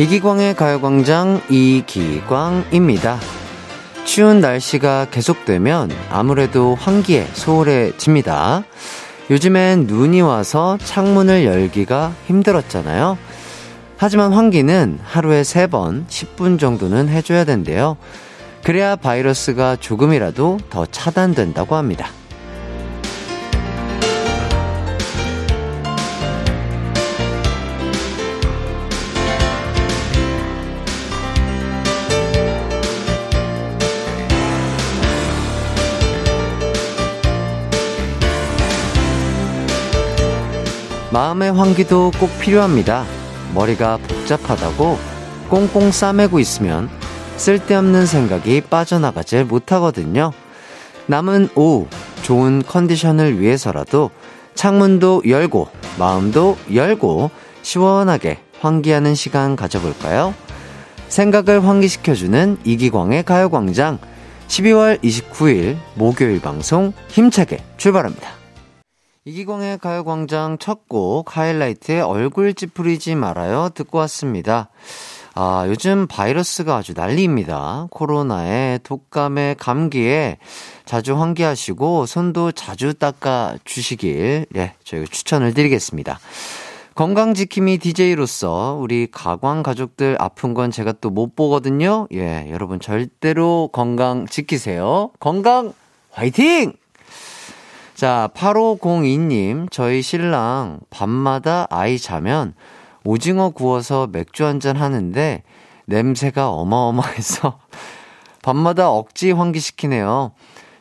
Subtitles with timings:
[0.00, 3.20] 이기광의 가요광장 이기광입니다.
[4.06, 8.64] 추운 날씨가 계속되면 아무래도 환기에 소홀해집니다.
[9.30, 13.18] 요즘엔 눈이 와서 창문을 열기가 힘들었잖아요.
[13.98, 17.98] 하지만 환기는 하루에 3번 10분 정도는 해줘야 된대요.
[18.64, 22.08] 그래야 바이러스가 조금이라도 더 차단된다고 합니다.
[41.12, 43.04] 마음의 환기도 꼭 필요합니다.
[43.52, 44.98] 머리가 복잡하다고
[45.48, 46.88] 꽁꽁 싸매고 있으면
[47.36, 50.32] 쓸데없는 생각이 빠져나가질 못하거든요.
[51.06, 51.88] 남은 오후
[52.22, 54.10] 좋은 컨디션을 위해서라도
[54.54, 57.30] 창문도 열고 마음도 열고
[57.62, 60.34] 시원하게 환기하는 시간 가져볼까요?
[61.08, 63.98] 생각을 환기시켜주는 이기광의 가요광장
[64.46, 68.39] 12월 29일 목요일 방송 힘차게 출발합니다.
[69.24, 74.70] 이기광의 가요광장 첫 곡 하이라이트의 얼굴 찌푸리지 말아요 듣고 왔습니다.
[75.34, 77.88] 아, 요즘 바이러스가 아주 난리입니다.
[77.90, 80.38] 코로나에 독감에 감기에
[80.84, 86.18] 자주 환기하시고 손도 자주 닦아 주시길 예, 저희가 추천을 드리겠습니다.
[86.96, 92.08] 건강 지킴이 DJ로서 우리 가광 가족들 아픈 건 제가 또 못 보거든요.
[92.12, 95.10] 예, 여러분 절대로 건강 지키세요.
[95.20, 95.72] 건강
[96.10, 96.79] 화이팅!
[98.00, 102.54] 자, 8502님, 저희 신랑 밤마다 아이 자면
[103.04, 105.42] 오징어 구워서 맥주 한잔 하는데
[105.84, 107.58] 냄새가 어마어마해서
[108.42, 110.32] 밤마다 억지 환기시키네요.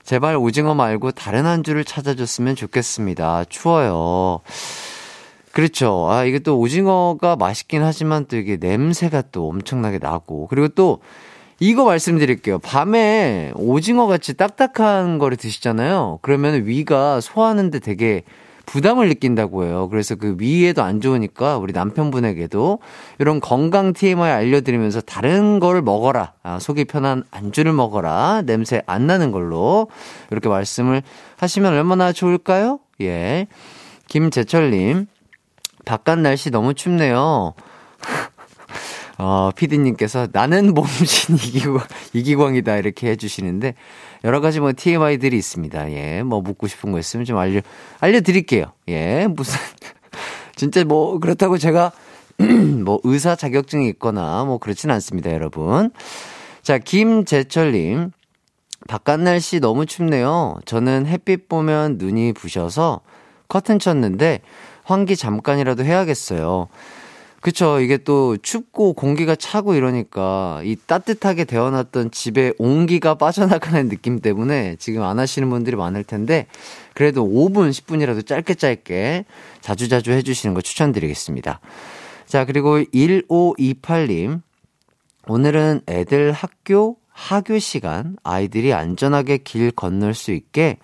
[0.02, 3.44] 제발 오징어 말고 다른 안주를 찾아줬으면 좋겠습니다.
[3.50, 4.40] 추워요.
[5.52, 6.08] 그렇죠.
[6.10, 10.48] 아, 이게 또 오징어가 맛있긴 하지만 또 이게 냄새가 또 엄청나게 나고.
[10.48, 11.02] 그리고 또
[11.60, 12.60] 이거 말씀드릴게요.
[12.60, 16.20] 밤에 오징어 같이 딱딱한 거를 드시잖아요.
[16.22, 18.24] 그러면 위가 소화하는데 되게
[18.66, 19.90] 부담을 느낀다고 해요.
[19.90, 22.80] 그래서 그 위에도 안 좋으니까 우리 남편분에게도
[23.18, 26.34] 이런 건강 TMI 알려드리면서 다른 걸 먹어라.
[26.44, 28.44] 아, 속이 편한 안주를 먹어라.
[28.46, 29.88] 냄새 안 나는 걸로.
[30.30, 31.02] 이렇게 말씀을
[31.38, 32.80] 하시면 얼마나 좋을까요?
[33.02, 33.48] 예.
[34.08, 35.08] 김재철님,
[35.86, 37.56] 바깥 날씨 너무 춥네요.
[39.20, 41.80] 어, 피디님께서 나는 몸신 이기광,
[42.14, 43.76] 이기광이다 이렇게 해주시는데
[44.24, 45.92] 여러 가지 뭐 TMI들이 있습니다.
[45.92, 47.62] 예, 뭐 묻고 싶은 거 있으면 좀 알려,
[48.00, 48.72] 알려드릴게요.
[48.88, 49.60] 예, 무슨,
[50.56, 51.92] 진짜 뭐 그렇다고 제가
[52.86, 55.92] 뭐 의사 자격증이 있거나 뭐 그렇진 않습니다, 여러분.
[56.64, 58.12] 자, 김재철님.
[58.88, 60.60] 바깥 날씨 너무 춥네요.
[60.64, 63.02] 저는 햇빛 보면 눈이 부셔서
[63.50, 64.40] 커튼 쳤는데
[64.84, 66.70] 환기 잠깐이라도 해야겠어요.
[67.42, 67.80] 그쵸.
[67.80, 75.04] 이게 또 춥고 공기가 차고 이러니까 이 따뜻하게 데워놨던 집에 온기가 빠져나가는 느낌 때문에 지금
[75.04, 76.48] 안 하시는 분들이 많을 텐데
[76.94, 79.26] 그래도 5분, 10분이라도 짧게 짧게
[79.62, 81.62] 자주자주 해주시는 거 추천드리겠습니다.
[82.26, 84.42] 자, 그리고 1528님.
[85.28, 90.78] 오늘은 애들 학교, 하교 시간 아이들이 안전하게 길 건널 수 있게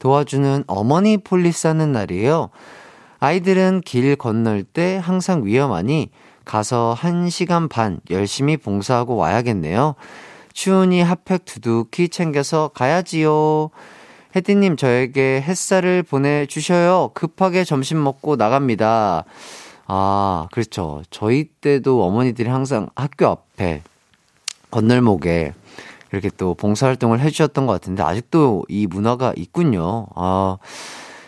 [0.00, 2.50] 도와주는 어머니 폴리스 하는 날이에요.
[3.24, 6.10] 아이들은 길 건널 때 항상 위험하니
[6.44, 9.94] 가서 1시간 반 열심히 봉사하고 와야겠네요.
[10.52, 13.70] 추우니 핫팩 두둑히 챙겨서 가야지요.
[14.36, 17.12] 혜디님, 저에게 햇살을 보내주셔요.
[17.14, 19.24] 급하게 점심 먹고 나갑니다.
[19.86, 21.02] 아, 그렇죠.
[21.08, 23.80] 저희 때도 어머니들이 항상 학교 앞에
[24.70, 25.54] 건널목에
[26.12, 30.08] 이렇게 또 봉사활동을 해주셨던 것 같은데, 아직도 이 문화가 있군요.
[30.14, 30.58] 아,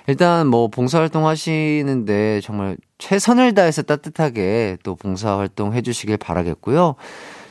[0.08, 6.94] 일단 뭐 봉사활동 하시는데 정말 최선을 다해서 따뜻하게 또 봉사활동 해주시길 바라겠고요.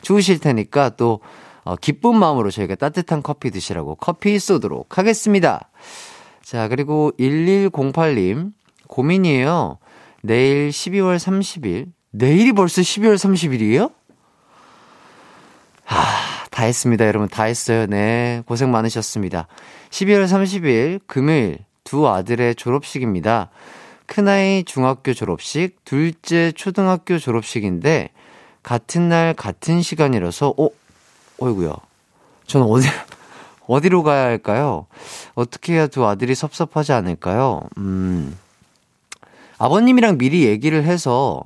[0.02, 1.20] 추우실 테니까 또
[1.64, 5.68] 어, 기쁜 마음으로 저희가 따뜻한 커피 드시라고 커피 쏘도록 하겠습니다.
[6.42, 8.52] 자, 그리고 1108님,
[8.86, 9.78] 고민이에요.
[10.22, 11.86] 내일 12월 30일.
[12.12, 13.92] 내일이 벌써 12월 30일이에요?
[15.84, 15.98] 하,
[16.50, 17.04] 다 했습니다.
[17.04, 17.86] 여러분, 다 했어요.
[17.86, 18.42] 네.
[18.46, 19.48] 고생 많으셨습니다.
[19.90, 23.48] 12월 30일, 금요일, 두 아들의 졸업식입니다.
[24.06, 28.10] 큰아이 중학교 졸업식, 둘째 초등학교 졸업식인데,
[28.62, 30.68] 같은 날, 같은 시간이라서, 어,
[31.38, 31.74] 어이구야.
[32.46, 32.88] 저는 어디,
[33.68, 34.86] 어디로 가야 할까요?
[35.34, 37.62] 어떻게 해야 두 아들이 섭섭하지 않을까요?
[37.78, 38.36] 음,
[39.58, 41.40] 아버님이랑 미리 얘기를 해서,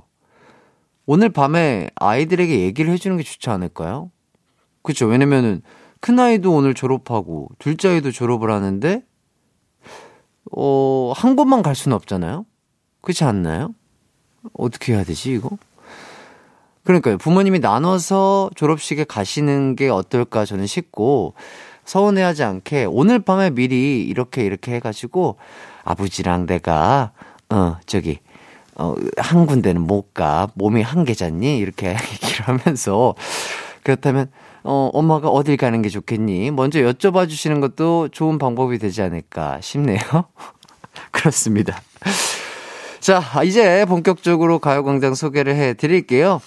[1.04, 4.10] 오늘 밤에 아이들에게 얘기를 해주는 게 좋지 않을까요?
[4.82, 5.06] 그쵸.
[5.06, 5.60] 왜냐면은,
[6.00, 9.02] 큰아이도 오늘 졸업하고, 둘째 아이도 졸업을 하는데,
[10.50, 12.44] 어, 한 곳만 갈 수는 없잖아요?
[13.02, 13.74] 그렇지 않나요?
[14.52, 15.50] 어떻게 해야 되지, 이거?
[16.84, 17.18] 그러니까요.
[17.18, 21.34] 부모님이 나눠서 졸업식에 가시는 게 어떨까 저는 싶고,
[21.84, 25.36] 서운해하지 않게 오늘 밤에 미리 이렇게 이렇게 해가지고
[25.84, 27.12] 아버지랑 내가,
[27.48, 28.18] 어, 저기,
[28.76, 30.48] 어, 한 군데는 못 가.
[30.54, 31.58] 몸이 한 개잖니?
[31.58, 33.14] 이렇게 얘기를 하면서.
[33.82, 34.30] 그렇다면,
[34.62, 36.50] 어, 엄마가 어딜 가는 게 좋겠니?
[36.50, 39.98] 먼저 여쭤봐 주시는 것도 좋은 방법이 되지 않을까 싶네요.
[41.10, 41.80] 그렇습니다.
[43.00, 46.40] 자, 이제 본격적으로 가요광장 소개를 해 드릴게요.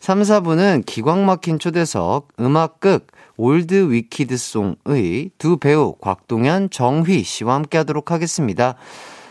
[0.00, 8.10] 3, 4부는 기광 막힌 초대석, 음악극, 올드 위키드송의 두 배우 곽동현, 정휘 씨와 함께 하도록
[8.10, 8.76] 하겠습니다.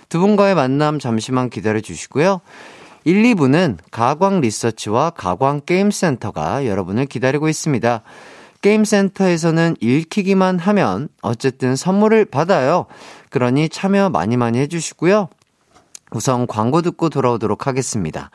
[0.10, 2.42] 두 분과의 만남 잠시만 기다려 주시고요.
[3.08, 8.02] 1, 2부는 가광 리서치와 가광 게임센터가 여러분을 기다리고 있습니다.
[8.62, 12.88] 게임센터에서는 읽히기만 하면 어쨌든 선물을 받아요.
[13.30, 15.30] 그러니 참여 많이 많이 해주시고요.
[16.14, 18.32] 우선 광고 듣고 돌아오도록 하겠습니다.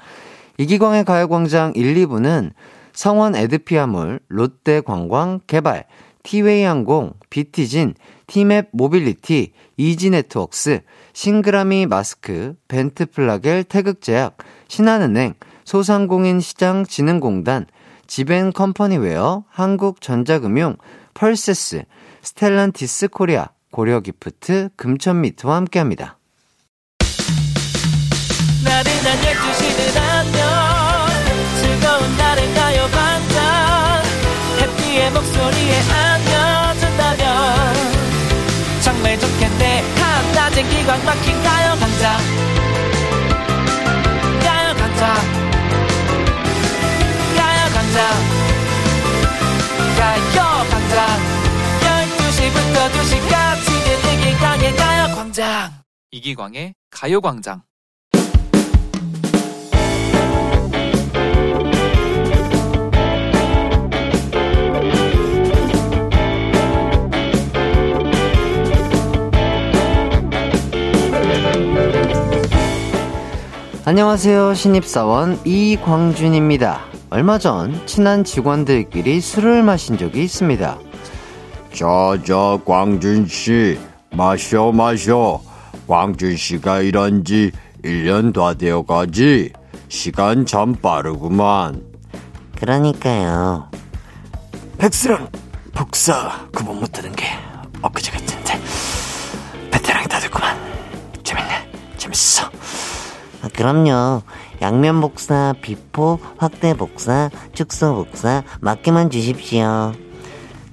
[0.59, 2.53] 이기광의 가요광장 1, 2부는
[2.93, 5.87] 성원 에드피아몰, 롯데관광 개발,
[6.23, 7.95] 티웨이 항공, 비티진,
[8.29, 10.83] 티맵 모빌리티, 이지네트웍스,
[11.21, 14.39] 싱그라미 마스크, 벤트플라겔 태극제약,
[14.69, 15.35] 신한은행,
[15.67, 17.67] 소상공인 시장진흥공단,
[18.07, 20.79] 지벤컴퍼니웨어, 한국전자금융,
[21.13, 21.83] 펄세스,
[22.23, 26.17] 스텔란티스 코리아, 고려기프트, 금천미트와 함께합니다.
[28.65, 30.41] 나른한 12시는 안녕
[31.61, 34.05] 즐거운 날을 가요 반짝
[34.59, 35.83] 해피의 목소리에
[40.91, 42.19] 기광 막힌 가요 강장.
[44.43, 45.15] 가요 강장.
[47.37, 47.99] 가요 강장.
[49.97, 50.99] 가요 강장.
[51.87, 53.69] 12시부터 2시까지
[54.15, 55.71] 이기광의 가요 광장.
[56.11, 57.63] 이기광의 가요 광장
[73.85, 74.55] 안녕하세요.
[74.55, 76.81] 신입사원 이광준입니다.
[77.11, 80.79] 얼마 전 친한 직원들끼리 술을 마신 적이 있습니다.
[81.73, 83.79] 저, 저, 광준씨,
[84.13, 85.41] 마셔, 마셔.
[85.89, 89.53] 광준씨가 일한 지 1년 다 되어 가지.
[89.89, 91.83] 시간 참 빠르구만.
[92.57, 93.71] 그러니까요.
[94.79, 95.29] 백수랑
[95.73, 97.25] 복사 구분 못하는 게
[97.83, 98.61] 엊그제 같은데.
[99.71, 100.57] 베테랑이 다 됐구만.
[101.25, 101.71] 재밌네.
[101.97, 102.51] 재밌어.
[103.43, 104.23] 아, 그럼요.
[104.61, 109.93] 양면 복사, B4, 확대 복사, 축소 복사, 맡기만 주십시오.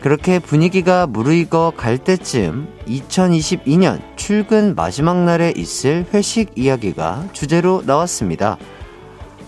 [0.02, 8.58] 그렇게 분위기가 무르익어 갈 때쯤 2022년 출근 마지막 날에 있을 회식 이야기가 주제로 나왔습니다.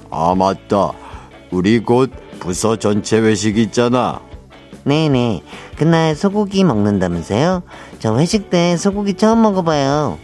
[0.10, 0.92] 아, 맞다.
[1.52, 4.22] 우리 곧 부서 전체 회식 있잖아.
[4.86, 5.44] 네네.
[5.78, 7.64] 그날 소고기 먹는다면서요?
[8.00, 10.18] 저 회식 때 소고기 처음 먹어봐요.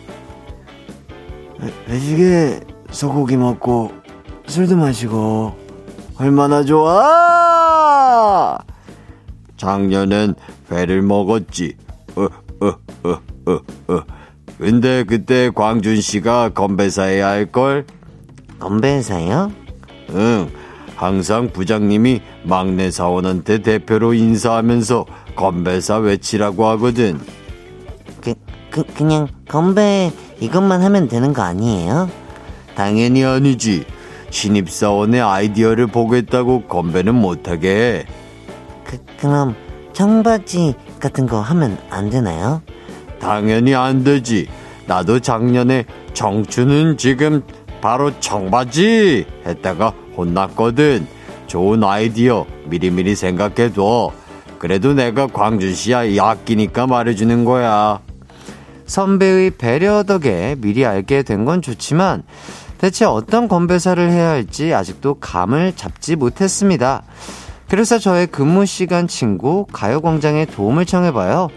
[1.87, 2.61] 회식에
[2.95, 3.91] 소고기 먹고
[4.47, 5.53] 술도 마시고
[6.17, 6.97] 얼마나 좋아!
[9.57, 10.35] 작년엔
[10.71, 11.75] 회를 먹었지.
[12.15, 12.67] 어, 어,
[13.03, 13.19] 어,
[13.51, 13.59] 어,
[13.93, 14.01] 어.
[14.57, 17.85] 근데 그때 광준 씨가 건배사해야 할걸?
[18.59, 19.51] 건배사요?
[20.11, 20.49] 응.
[20.95, 25.05] 항상 부장님이 막내 사원한테 대표로 인사하면서
[25.35, 27.19] 건배사 외치라고 하거든.
[28.21, 28.33] 그,
[28.69, 32.09] 그, 그냥 건배 이것만 하면 되는 거 아니에요?
[32.75, 33.85] 당연히 아니지.
[34.29, 38.05] 신입사원의 아이디어를 보겠다고 건배는 못하게 해.
[38.83, 39.55] 그, 그럼
[39.93, 42.61] 청바지 같은 거 하면 안 되나요?
[43.19, 44.47] 당연히 안 되지.
[44.87, 47.41] 나도 작년에 정추는 지금
[47.81, 51.07] 바로 청바지 했다가 혼났거든.
[51.47, 54.11] 좋은 아이디어 미리미리 생각해둬.
[54.59, 57.99] 그래도 내가 광준 씨야 아끼니까 말해주는 거야.
[58.85, 62.23] 선배의 배려 덕에 미리 알게 된 건 좋지만
[62.77, 67.03] 대체 어떤 건배사를 해야 할지 아직도 감을 잡지 못했습니다.
[67.69, 71.49] 그래서 저의 근무 시간 친구 가요광장에 도움을 청해봐요.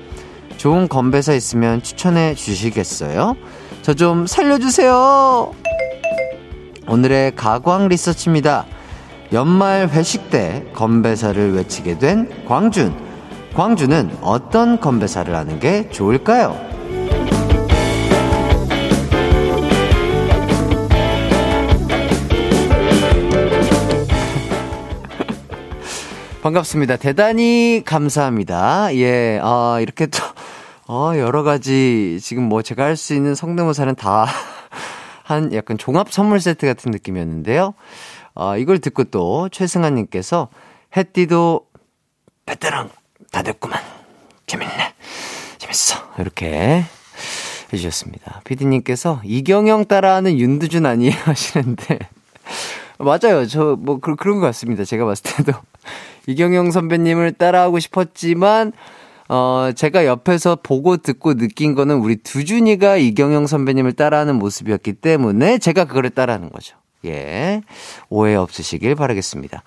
[0.56, 3.36] 좋은 건배사 있으면 추천해 주시겠어요?
[3.82, 5.52] 저 좀 살려주세요!
[6.88, 8.64] 오늘의 가광 리서치입니다.
[9.32, 12.94] 연말 회식 때 건배사를 외치게 된 광준.
[13.54, 16.56] 광준은 어떤 건배사를 하는 게 좋을까요?
[26.42, 26.96] 반갑습니다.
[26.96, 28.94] 대단히 감사합니다.
[28.94, 30.18] 예, 아, 이렇게 또,
[30.86, 34.26] 어, 여러 가지, 지금 뭐 제가 할 수 있는 성대모사는 다,
[35.24, 37.74] 한 약간 종합 선물 세트 같은 느낌이었는데요.
[38.34, 40.48] 아, 이걸 듣고 또 최승아님께서
[40.96, 41.66] 해띠도
[42.46, 42.90] 베테랑
[43.32, 43.78] 다 됐구만.
[44.46, 44.94] 재밌네.
[45.58, 45.96] 재밌어.
[46.18, 46.84] 이렇게
[47.72, 48.40] 해주셨습니다.
[48.44, 51.14] 피디님께서 이경영 따라하는 윤두준 아니에요?
[51.24, 51.98] 하시는데.
[52.98, 53.46] 맞아요.
[53.46, 54.84] 저, 뭐, 그, 그런 것 같습니다.
[54.84, 55.52] 제가 봤을 때도.
[56.28, 58.72] 이경영 선배님을 따라하고 싶었지만,
[59.28, 65.86] 어, 제가 옆에서 보고 듣고 느낀 거는 우리 두준이가 이경영 선배님을 따라하는 모습이었기 때문에 제가
[65.86, 66.76] 그거를 따라하는 거죠.
[67.06, 67.62] 예.
[68.10, 69.62] 오해 없으시길 바라겠습니다.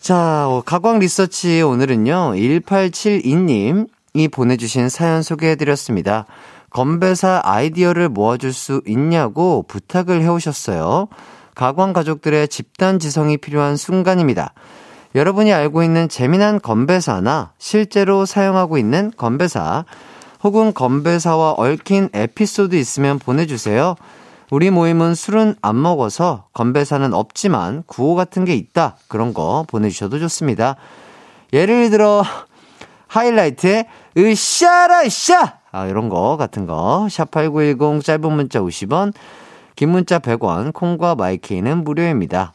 [0.00, 6.26] 자, 어, 가광 리서치 오늘은요, 1872님이 보내주신 사연 소개해드렸습니다.
[6.70, 11.06] 건배사 아이디어를 모아줄 수 있냐고 부탁을 해오셨어요.
[11.54, 14.54] 가광 가족들의 집단 지성이 필요한 순간입니다.
[15.14, 19.84] 여러분이 알고 있는 재미난 건배사나 실제로 사용하고 있는 건배사
[20.42, 23.94] 혹은 건배사와 얽힌 에피소드 있으면 보내주세요.
[24.50, 28.96] 우리 모임은 술은 안 먹어서 건배사는 없지만 구호 같은 게 있다.
[29.08, 30.76] 그런 거 보내주셔도 좋습니다.
[31.52, 32.24] 예를 들어
[33.08, 39.12] 하이라이트에 으쌰라 으쌰 아 이런 거 같은 거 샵8910 짧은 문자 50원
[39.76, 42.54] 긴 문자 100원 콩과 마이케이는 무료입니다.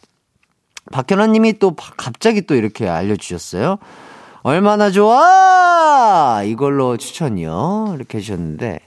[0.91, 3.77] 박현아 님이 또 갑자기 또 이렇게 알려주셨어요.
[4.44, 6.41] 얼마나 좋아!
[6.46, 7.94] 이걸로 추천이요.
[7.96, 8.79] 이렇게 해주셨는데,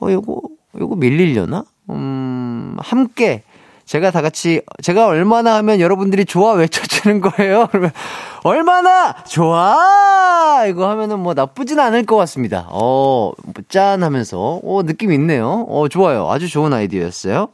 [0.00, 0.40] 어, 요거,
[0.78, 1.64] 요거 밀리려나?
[1.90, 3.42] 음, 함께,
[3.86, 7.68] 제가 다 같이, 제가 얼마나 하면 여러분들이 좋아 외쳐주는 거예요?
[7.72, 7.90] 그러면,
[8.44, 10.66] 얼마나 좋아!
[10.68, 12.66] 이거 하면은 뭐 나쁘진 않을 것 같습니다.
[12.70, 13.32] 어,
[13.68, 15.66] 짠 하면서, 어, 느낌 있네요.
[15.68, 16.30] 어, 좋아요.
[16.30, 17.48] 아주 좋은 아이디어였어요.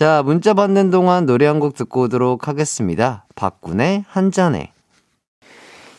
[0.00, 3.26] 자, 문자 받는 동안 노래 한 곡 듣고 오도록 하겠습니다.
[3.34, 4.72] 박군의 한 잔에.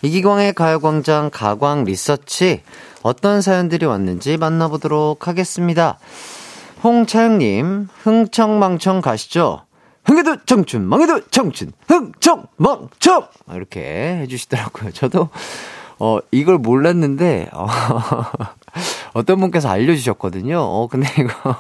[0.01, 2.63] 이기광의 가요광장 가광 리서치.
[3.03, 5.99] 어떤 사연들이 왔는지 만나보도록 하겠습니다.
[6.83, 9.65] 홍차영님, 흥청망청 가시죠?
[10.05, 13.27] 흥해도 청춘, 망해도 청춘, 흥청망청!
[13.53, 14.93] 이렇게 해주시더라고요.
[14.93, 15.29] 저도,
[15.99, 17.67] 어, 이걸 몰랐는데, 어,
[19.13, 20.57] 어떤 분께서 알려주셨거든요.
[20.59, 21.55] 어, 근데 이거,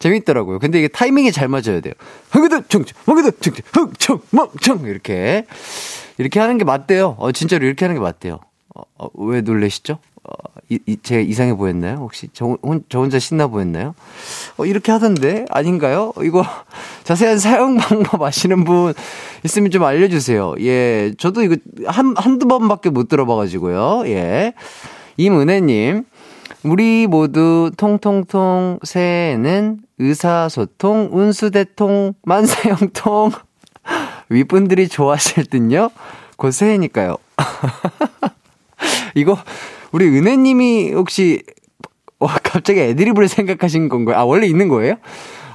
[0.00, 0.58] 재밌더라고요.
[0.58, 1.94] 근데 이게 타이밍이 잘 맞아야 돼요.
[2.30, 4.80] 흥해도 청춘, 망해도 청춘, 흥청망청!
[4.86, 5.46] 이렇게.
[6.18, 7.16] 이렇게 하는 게 맞대요.
[7.18, 8.40] 어, 진짜로 이렇게 하는 게 맞대요.
[8.74, 9.98] 어, 어, 왜 놀래시죠?
[10.24, 10.32] 어,
[10.68, 11.96] 이, 이, 제가 이상해 보였나요?
[11.96, 13.94] 혹시 저, 혼, 저 혼자 신나 보였나요?
[14.56, 15.44] 어, 이렇게 하던데?
[15.50, 16.12] 아닌가요?
[16.22, 16.44] 이거
[17.04, 18.94] 자세한 사용 방법 아시는 분
[19.44, 20.56] 있으면 좀 알려주세요.
[20.60, 24.04] 예, 저도 이거 한, 한두 번밖에 못 들어봐가지고요.
[24.06, 24.54] 예.
[25.16, 26.04] 임은혜님,
[26.64, 33.30] 우리 모두 통통통 새해에는 의사소통, 운수대통, 만사형통,
[34.30, 35.90] 윗분들이 좋아하실 듯요?
[36.36, 37.16] 곧 새해니까요.
[39.14, 39.36] 이거
[39.92, 41.42] 우리 은혜님이 혹시
[42.18, 44.16] 와 갑자기 애드리브를 생각하신 건가요?
[44.16, 44.96] 아 원래 있는 거예요?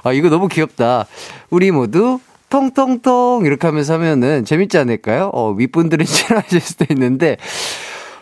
[0.04, 1.06] 아 이거 너무 귀엽다.
[1.50, 5.30] 우리 모두 통통통 이렇게 하면서 하면은 재밌지 않을까요?
[5.32, 7.36] 어 윗분들은 싫어하실 수도 있는데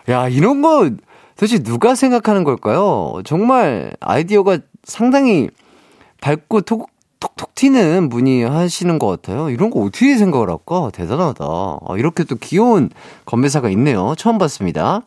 [0.09, 0.91] 야 이런 거
[1.37, 3.21] 도대체 누가 생각하는 걸까요?
[3.25, 5.49] 정말 아이디어가 상당히
[6.25, 6.89] 밝고 톡,
[7.21, 9.51] 톡톡 튀는 분이 하시는 것 같아요.
[9.51, 10.91] 이런 거 어떻게 생각을 할까?
[10.91, 11.45] 대단하다.
[11.45, 12.89] 아, 이렇게 또 귀여운
[13.27, 14.15] 건배사가 있네요.
[14.17, 15.03] 처음 봤습니다.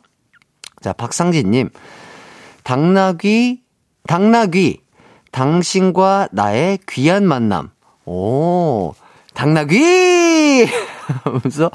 [0.80, 1.70] 자, 박상진님.
[2.62, 3.62] 당나귀,
[4.06, 4.80] 당나귀.
[5.32, 7.70] 당신과 나의 귀한 만남.
[8.06, 8.94] 오,
[9.34, 10.68] 당나귀!
[11.24, 11.70] 하면서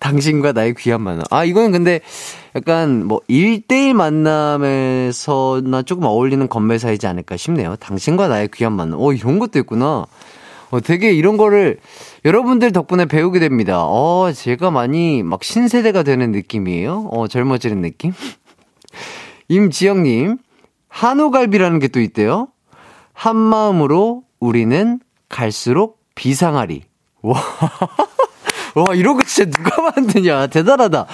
[0.00, 1.24] 당신과 나의 귀한 만남.
[1.30, 2.00] 아, 이거는 근데
[2.56, 7.76] 약간 뭐 1대1 만남에서나 조금 어울리는 건배사이지 않을까 싶네요.
[7.76, 9.00] 당신과 나의 귀한 만남.
[9.00, 10.06] 어, 이런 것도 있구나.
[10.70, 11.78] 어, 되게 이런 거를
[12.24, 13.84] 여러분들 덕분에 배우게 됩니다.
[13.84, 17.08] 어, 제가 많이 막 신세대가 되는 느낌이에요.
[17.12, 18.12] 어, 젊어지는 느낌?
[19.48, 20.38] 임지영님,
[20.88, 22.48] 한우갈비라는 게 또 있대요.
[23.12, 24.98] 한 마음으로 우리는
[25.28, 26.82] 갈수록 비상하리.
[27.22, 27.40] 와,
[28.74, 30.46] 와, 이런 거 진짜 누가 만드냐.
[30.48, 31.06] 대단하다.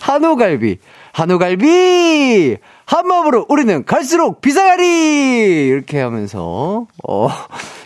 [0.00, 0.78] 한우갈비,
[1.12, 2.56] 한우갈비!
[2.86, 5.66] 한 마음으로 우리는 갈수록 비상하리!
[5.68, 7.28] 이렇게 하면서, 어,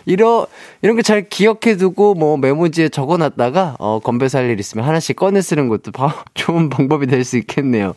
[0.05, 0.45] 이런,
[0.81, 5.15] 이런 거 잘 기억해 두고, 뭐, 메모지에 적어 놨다가, 어, 건배 살 일 있으면 하나씩
[5.15, 7.93] 꺼내 쓰는 것도 바, 좋은 방법이 될 수 있겠네요.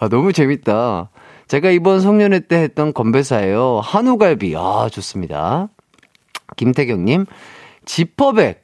[0.00, 1.10] 아, 너무 재밌다.
[1.48, 3.80] 제가 이번 송년회 때 했던 건배사예요.
[3.82, 4.54] 한우갈비.
[4.56, 5.68] 아, 좋습니다.
[6.56, 7.26] 김태경님,
[7.84, 8.61] 지퍼백.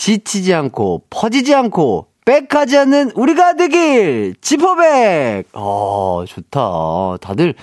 [0.00, 4.34] 지치지 않고, 퍼지지 않고, 백하지 않는 우리가 되길!
[4.40, 5.48] 지퍼백!
[5.52, 7.18] 어, 좋다.
[7.20, 7.54] 다들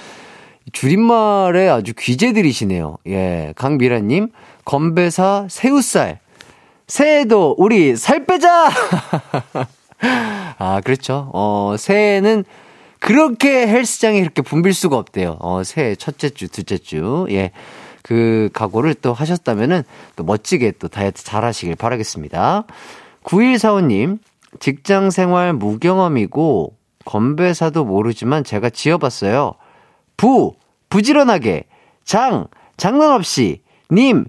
[0.71, 2.97] 줄임말에 아주 귀재들이시네요.
[3.07, 3.53] 예.
[3.55, 4.29] 강미라님,
[4.65, 6.19] 건배사 새우살.
[6.85, 8.69] 새해도 우리 살 빼자!
[10.59, 11.31] 아, 그렇죠.
[11.33, 12.45] 어, 새해는
[12.99, 15.37] 그렇게 헬스장에 이렇게 붐빌 수가 없대요.
[15.39, 17.25] 어, 새해 첫째 주, 둘째 주.
[17.31, 17.51] 예.
[18.07, 19.83] 그 각오를 또 하셨다면은
[20.15, 22.63] 또 멋지게 또 다이어트 잘 하시길 바라겠습니다.
[23.23, 24.19] 9145님,
[24.61, 26.73] 직장 생활 무경험이고
[27.03, 29.55] 건배사도 모르지만 제가 지어봤어요.
[30.15, 30.53] 부,
[30.89, 31.65] 부지런하게.
[32.05, 32.47] 장,
[32.77, 33.61] 장난 없이.
[33.91, 34.25] 님,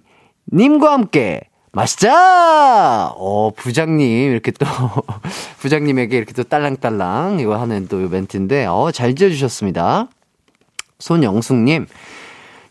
[0.53, 1.43] 님과 함께.
[1.71, 3.13] 맛있자!
[3.15, 4.67] 어, 부장님, 이렇게 또,
[5.61, 10.09] 부장님에게 이렇게 또 딸랑딸랑 이거 하는 또 멘트인데, 어, 잘 지어주셨습니다.
[10.99, 11.87] 손영숙님,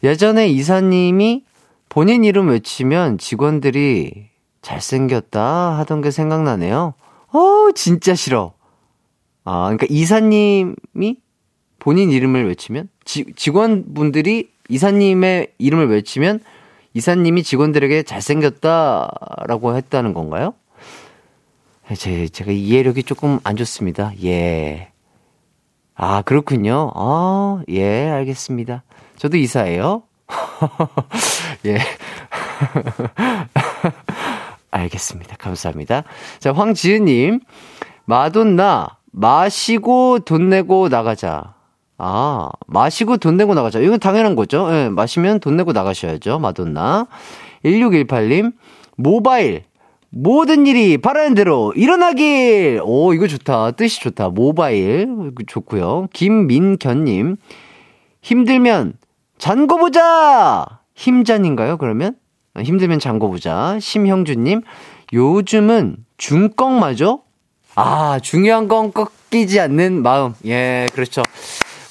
[0.04, 1.44] 예전에 이사님이
[1.90, 4.30] 본인 이름 외치면 직원들이
[4.62, 6.94] 잘생겼다 하던 게 생각나네요.
[7.32, 8.54] 어, 진짜 싫어.
[9.44, 11.18] 아, 그러니까 이사님이
[11.80, 16.42] 본인 이름을 외치면 지, 직원분들이 이사님의 이름을 외치면
[16.94, 20.54] 이사님이 직원들에게 잘생겼다라고 했다는 건가요?
[21.96, 24.12] 제, 제가 이해력이 조금 안 좋습니다.
[24.24, 24.92] 예.
[25.98, 26.92] 아, 그렇군요.
[26.96, 28.84] 아, 예, 알겠습니다.
[29.18, 30.04] 저도 이사예요.
[31.66, 31.80] 예.
[34.70, 35.38] 알겠습니다.
[35.38, 36.04] 감사합니다.
[36.40, 37.40] 자, 황지은님.
[38.06, 41.56] 마돈나, 마시고 돈 내고 나가자.
[41.98, 43.80] 아, 마시고 돈 내고 나가자.
[43.80, 44.72] 이건 당연한 거죠.
[44.72, 46.38] 예, 마시면 돈 내고 나가셔야죠.
[46.38, 47.08] 마돈나.
[47.66, 48.54] 1618님,
[48.98, 49.64] 모바일.
[50.10, 52.82] 모든 일이 바라는 대로 일어나길!
[52.84, 53.72] 오, 이거 좋다.
[53.72, 54.30] 뜻이 좋다.
[54.30, 55.08] 모바일.
[55.46, 57.38] 좋고요 김민견님,
[58.22, 58.94] 힘들면
[59.38, 60.66] 잔고 보자!
[60.96, 62.16] 힘잔인가요, 그러면?
[62.54, 63.78] 아, 힘들면 잔고 보자.
[63.80, 64.62] 심형주님,
[65.14, 67.22] 요즘은 중꺽 맞죠
[67.76, 70.34] 아, 중요한 건 꺾이지 않는 마음.
[70.46, 71.22] 예, 그렇죠.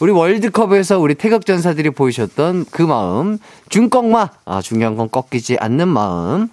[0.00, 3.38] 우리 월드컵에서 우리 태극전사들이 보이셨던 그 마음.
[3.68, 4.30] 중꺽마.
[4.44, 6.49] 아, 중요한 건 꺾이지 않는 마음.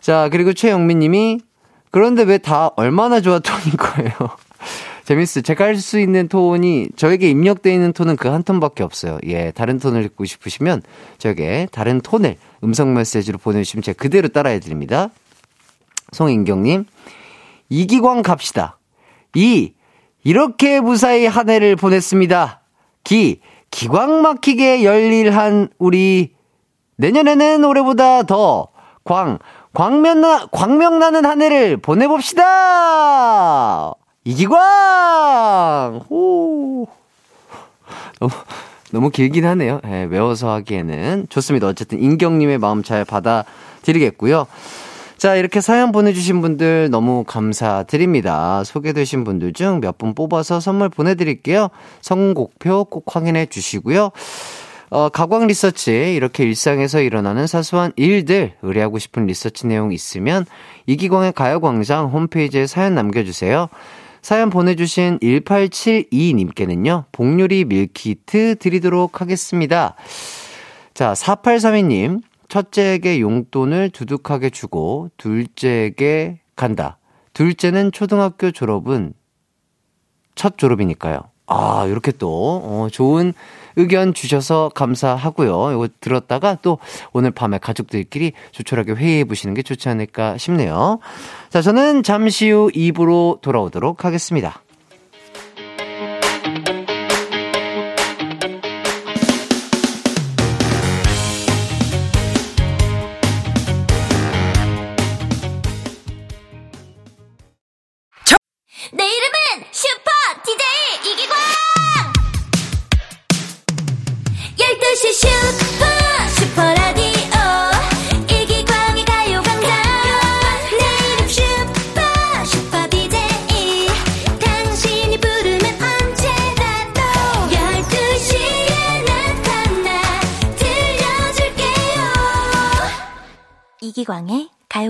[0.00, 1.40] 자, 그리고 최영민 님이
[1.90, 4.12] 그런데 왜 다 얼마나 좋아 톤인 거예요?
[5.04, 5.42] 재밌어요.
[5.42, 9.18] 제가 할 수 있는 톤이 저에게 입력되어 있는 톤은 그 한 톤밖에 없어요.
[9.26, 10.82] 예, 다른 톤을 듣고 싶으시면
[11.18, 15.10] 저에게 다른 톤을 음성 메시지로 보내주시면 제가 그대로 따라해 드립니다.
[16.12, 16.84] 송인경님,
[17.68, 18.78] 이기광 갑시다.
[19.34, 19.74] 이,
[20.22, 22.60] 이렇게 무사히 한 해를 보냈습니다.
[23.04, 26.34] 기, 기광 막히게 열일한 우리,
[26.96, 28.68] 내년에는 올해보다 더,
[29.04, 29.38] 광,
[29.72, 32.42] 광명나, 광명나는 한 해를 보내봅시다!
[34.24, 34.58] 이기광!
[36.10, 36.88] 호!
[38.18, 38.32] 너무,
[38.90, 39.80] 너무 길긴 하네요.
[39.86, 41.26] 예, 외워서 하기에는.
[41.30, 41.68] 좋습니다.
[41.68, 44.46] 어쨌든 인경님의 마음 잘 받아드리겠고요.
[45.16, 48.64] 자, 이렇게 사연 보내주신 분들 너무 감사드립니다.
[48.64, 51.68] 소개되신 분들 중 몇 분 뽑아서 선물 보내드릴게요.
[52.00, 54.10] 선곡표 꼭 확인해 주시고요.
[54.90, 60.44] 어, 가광 리서치, 이렇게 일상에서 일어나는 사소한 일들, 의뢰하고 싶은 리서치 내용 있으면
[60.86, 63.68] 이기광의 가요광장 홈페이지에 사연 남겨주세요.
[64.20, 69.94] 사연 보내주신 1872님께는요, 복요리 밀키트 드리도록 하겠습니다.
[70.92, 76.98] 자, 4832님, 첫째에게 용돈을 두둑하게 주고 둘째에게 간다.
[77.32, 79.14] 둘째는 초등학교 졸업은
[80.34, 81.20] 첫 졸업이니까요.
[81.46, 82.28] 아, 이렇게 또,
[82.64, 83.34] 어, 좋은
[83.76, 85.72] 의견 주셔서 감사하고요.
[85.72, 86.78] 이거 들었다가 또
[87.12, 90.98] 오늘 밤에 가족들끼리 조촐하게 회의해 보시는 게 좋지 않을까 싶네요.
[91.48, 94.62] 자, 저는 잠시 후 입으로 돌아오도록 하겠습니다.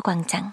[0.00, 0.52] 이기광의 가요광장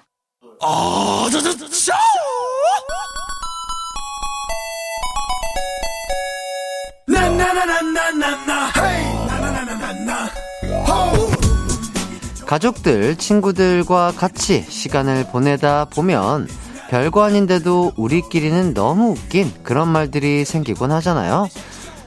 [12.46, 16.48] 가족들, 친구들과 같이 시간을 보내다 보면
[16.90, 21.48] 별거 아닌데도 우리끼리는 너무 웃긴 그런 말들이 생기곤 하잖아요.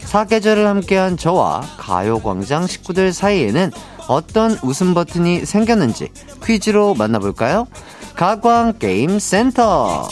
[0.00, 3.70] 사계절을 함께한 저와 가요광장 식구들 사이에는
[4.10, 6.08] 어떤 웃음 버튼이 생겼는지
[6.44, 7.68] 퀴즈로 만나볼까요?
[8.16, 10.08] 가광 게임 센터.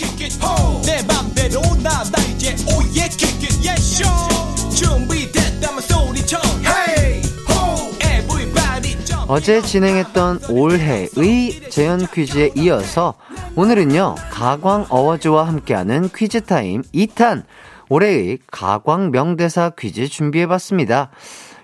[9.26, 13.14] 어제 진행했던 올해의 재연 퀴즈에 이어서
[13.56, 17.42] 오늘은요, 가광 어워즈와 함께하는 퀴즈 타임 2탄
[17.88, 21.10] 올해의 가광 명대사 퀴즈 준비해봤습니다.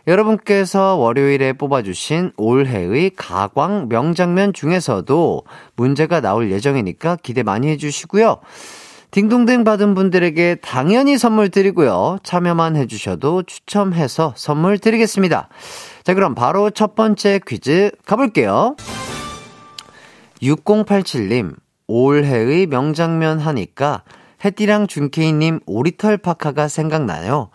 [0.07, 5.43] 여러분께서 월요일에 뽑아주신 올해의 가광 명장면 중에서도
[5.77, 8.41] 문제가 나올 예정이니까 기대 많이 해주시고요.
[9.11, 12.19] 딩동댕 받은 분들에게 당연히 선물 드리고요.
[12.25, 15.49] 참여만 해주셔도 추첨해서 선물 드리겠습니다.
[16.03, 18.75] 자, 그럼 바로 첫 번째 퀴즈 가볼게요.
[20.43, 21.55] 6087님,
[21.87, 24.03] 올해의 명장면 하니까
[24.45, 27.51] 해띠랑 준케이님 오리털 파카가 생각나요.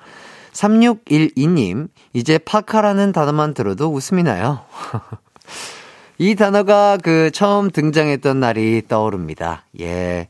[0.54, 4.62] 3612님, 이제 파카라는 단어만 들어도 웃음이 나요.
[6.18, 9.64] 이 단어가 그 처음 등장했던 날이 떠오릅니다.
[9.80, 10.28] 예.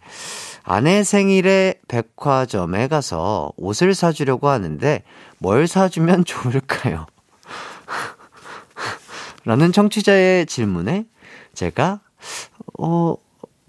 [0.63, 5.03] 아내 생일에 백화점에 가서 옷을 사주려고 하는데
[5.39, 7.07] 뭘 사주면 좋을까요?
[9.45, 11.05] 라는 청취자의 질문에
[11.55, 12.01] 제가,
[12.77, 13.15] 어,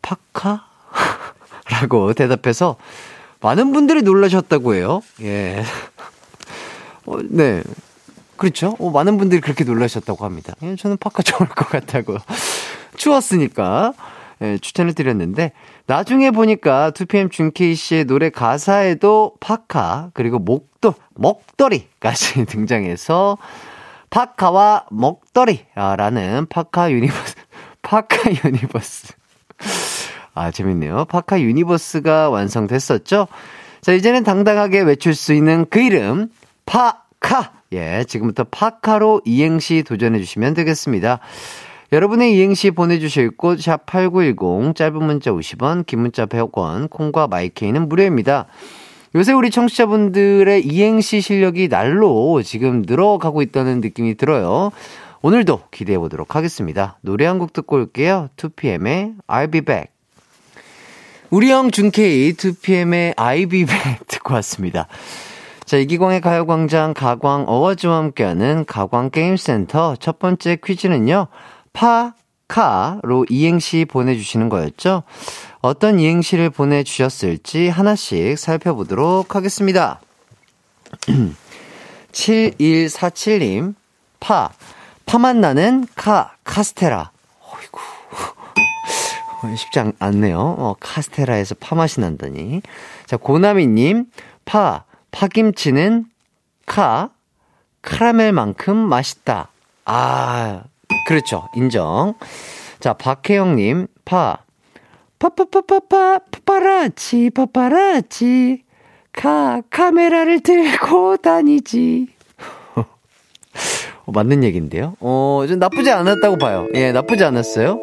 [0.03, 0.67] 파카?
[1.71, 2.77] 라고 대답해서
[3.41, 5.01] 많은 분들이 놀라셨다고 해요.
[5.23, 5.65] 예.
[7.11, 7.63] 어, 네.
[8.37, 8.77] 그렇죠.
[8.79, 10.55] 어, 많은 분들이 그렇게 놀라셨다고 합니다.
[10.63, 12.17] 예, 저는 파카 좋을 것 같다고.
[12.97, 13.93] 추웠으니까.
[14.43, 15.53] 예, 추천을 드렸는데,
[15.87, 23.37] 나중에 보니까 2PM 준케이 씨의 노래 가사에도 파카, 그리고 목도, 먹더리까지 등장해서,
[24.09, 27.35] 파카와 먹더리라는 파카 universe,
[27.83, 29.13] 파카 universe.
[30.35, 31.05] 아, 재밌네요.
[31.05, 33.29] 파카 유니버스가 완성됐었죠?
[33.83, 36.31] 자, 이제는 당당하게 외칠 수 있는 그 이름,
[36.65, 37.00] 파
[37.31, 37.53] 카!
[37.73, 41.21] 예, 지금부터 파카로 이행시 도전해주시면 되겠습니다.
[41.93, 48.47] 여러분의 이행시 보내주실 곳, 샵8910, 짧은 문자 50원, 긴 문자 100원, 콩과 마이케이는 무료입니다.
[49.15, 54.73] 요새 우리 청취자분들의 이행시 실력이 날로 지금 늘어가고 있다는 느낌이 들어요.
[55.23, 56.99] 오늘도 기대해 보도록 하겠습니다.
[57.01, 58.29] 노래 한 곡 듣고 올게요.
[58.37, 59.87] 2PM의 I'll be back.
[61.31, 64.89] 우리 형 준케이 2PM의 I'll be back 듣고 왔습니다.
[65.71, 71.29] 자, 이기광의 가요광장 가광 어워즈와 함께하는 가광게임센터 첫 번째 퀴즈는요.
[71.73, 72.15] 파
[72.49, 75.05] 카로 이행시 보내주시는 거였죠.
[75.61, 80.01] 어떤 이행시를 보내주셨을지 하나씩 살펴보도록 하겠습니다.
[82.11, 83.77] 7147님,
[84.19, 84.51] 파.
[85.07, 87.13] 파만 나는 카, 카스테라.
[87.45, 87.81] 어이구.
[89.57, 90.37] 쉽지 않, 않네요.
[90.37, 92.61] 어, 카스테라에서 파 맛이 난다니.
[93.07, 94.07] 자, 고나미님,
[94.45, 94.83] 파.
[95.11, 96.07] 파김치는
[96.67, 97.11] 카,
[97.83, 99.49] 카라멜만큼 맛있다.
[99.85, 100.63] 아,
[101.07, 101.49] 그렇죠.
[101.55, 102.15] 인정.
[102.79, 104.39] 자, 박혜영님, 파.
[105.19, 108.63] 파파파파파, 파파라치, 파파라치.
[109.13, 112.09] 카, 카메라를 들고 다니지.
[112.77, 114.97] 어, 맞는 얘기인데요.
[115.01, 116.69] 어, 좀 나쁘지 않았다고 봐요.
[116.75, 117.79] 예, 나쁘지 않았어요.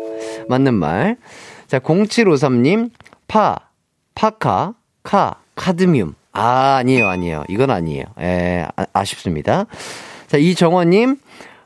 [0.49, 1.17] 맞는 말.
[1.67, 2.91] 자, 0753님,
[3.27, 3.57] 파,
[4.15, 6.13] 파카, 카, 카드뮴.
[6.37, 7.43] 아, 아니에요, 아니에요.
[7.49, 8.05] 이건 아니에요.
[8.19, 9.65] 예, 아, 쉽습니다
[10.27, 11.19] 자, 이정원님,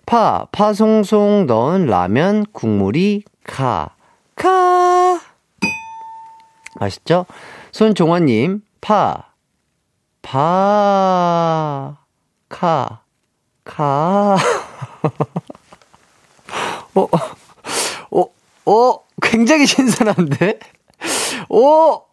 [0.06, 3.90] 파, 파송송 넣은 라면 국물이 카,
[4.36, 5.20] 카.
[6.80, 7.26] 맛있죠?
[7.74, 9.26] 손종환님, 파,
[10.22, 11.98] 파,
[12.48, 13.02] 카,
[13.66, 14.38] 카.
[16.96, 17.10] 어,
[18.12, 18.26] 어,
[18.72, 20.60] 어, 굉장히 신선한데?
[21.50, 22.11] 어,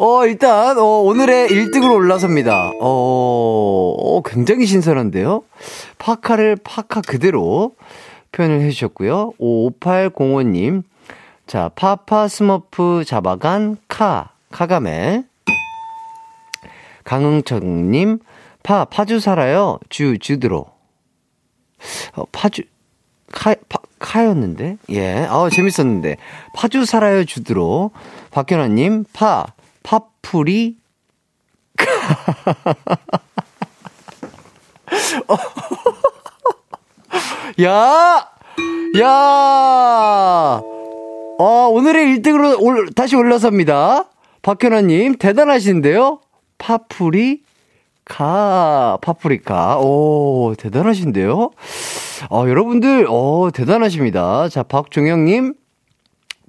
[0.00, 2.70] 어, 일단, 어, 오늘의 1등으로 올라섭니다.
[2.80, 5.42] 어, 어, 굉장히 신선한데요?
[5.98, 7.74] 파카를 파카 그대로
[8.30, 9.32] 표현을 해주셨고요.
[9.40, 10.84] 5805님.
[11.48, 15.24] 자, 파파 스머프 잡아간 카, 카가멜.
[17.02, 18.20] 강흥철님,
[18.62, 19.80] 파, 파주 살아요.
[19.88, 20.66] 주, 주드로.
[22.14, 22.62] 어, 파주,
[23.32, 24.76] 카, 파, 카였는데?
[24.90, 25.26] 예.
[25.28, 26.18] 아 재밌었는데.
[26.54, 27.24] 파주 살아요.
[27.24, 27.90] 주드로.
[28.30, 29.46] 박현아님, 파,
[29.88, 30.76] 파풀이
[37.62, 38.28] 야!
[39.00, 40.60] 야!
[41.40, 44.10] 어, 오늘의 1등으로 올, 다시 올라섭니다.
[44.42, 46.20] 박현아님, 대단하신데요?
[46.58, 47.44] 파풀이
[48.04, 49.78] 카, 파프리카.
[49.78, 51.50] 오, 대단하신데요?
[52.30, 54.50] 어, 여러분들, 어, 대단하십니다.
[54.50, 55.54] 자, 박종영님,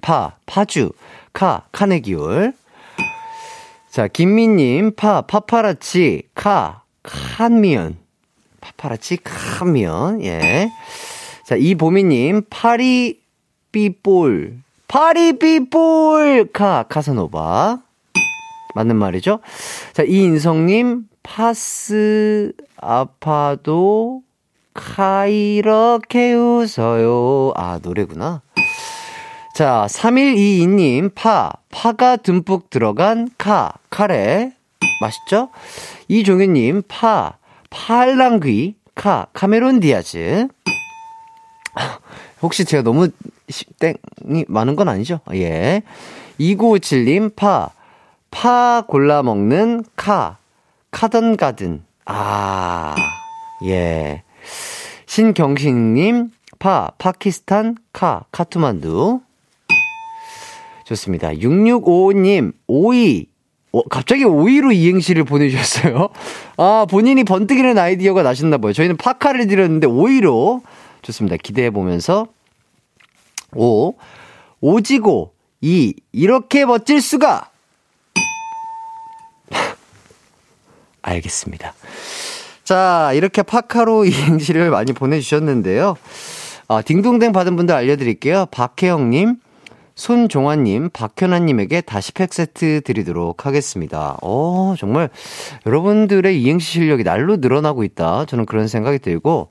[0.02, 0.92] 파, 파주,
[1.32, 2.59] 카, 카네기울.
[3.90, 7.96] 자, 김미님, 파, 파파라치, 카, 칸미연.
[8.60, 10.70] 파파라치, 칸미연, 예.
[11.44, 13.20] 자, 이보미님, 파리,
[13.72, 14.58] 삐볼.
[14.86, 17.80] 파리, 삐볼, 카, 카사노바.
[18.76, 19.40] 맞는 말이죠?
[19.92, 24.22] 자, 이인성님, 파스, 아파도,
[24.72, 27.54] 카, 이렇게 웃어요.
[27.56, 28.42] 아, 노래구나.
[29.60, 34.54] 자, 3122님, 파, 파가 듬뿍 들어간 카, 카레.
[35.02, 35.50] 맛있죠?
[36.08, 37.36] 이종현님, 파,
[37.68, 40.48] 팔랑귀, 카, 카메론 디아즈.
[42.40, 43.10] 혹시 제가 너무
[43.50, 45.20] 시- 땡이 많은 건 아니죠?
[45.34, 45.82] 예.
[46.40, 47.68] 2957님, 파.
[48.30, 50.38] 파 골라 먹는 카.
[50.90, 51.84] 카던 가든.
[52.06, 52.96] 아,
[53.66, 54.22] 예.
[55.04, 56.92] 신경식님, 파.
[56.96, 58.24] 파키스탄 카.
[58.32, 59.20] 카투만두.
[60.90, 61.30] 좋습니다.
[61.30, 63.26] 6655님, 오이.
[63.72, 66.08] 어, 갑자기 오이로 이행시를 보내주셨어요.
[66.56, 68.72] 아, 본인이 번뜩이는 아이디어가 나셨나봐요.
[68.72, 70.62] 저희는 파카를 드렸는데 오이로.
[71.02, 71.36] 좋습니다.
[71.36, 72.26] 기대해보면서.
[73.54, 73.94] 오.
[74.60, 75.32] 오지고.
[75.60, 75.94] 이.
[76.10, 77.50] 이렇게 멋질 수가!
[81.02, 81.74] 알겠습니다.
[82.64, 85.96] 자, 이렇게 파카로 이행시를 많이 보내주셨는데요.
[86.66, 88.46] 아, 딩동댕 받은 분들 알려드릴게요.
[88.50, 89.36] 박혜영님,
[90.00, 94.16] 손종환님, 박현아님에게 다시 팩 세트 드리도록 하겠습니다.
[94.22, 95.10] 어, 정말
[95.66, 98.24] 여러분들의 이행시 실력이 날로 늘어나고 있다.
[98.24, 99.50] 저는 그런 생각이 들고.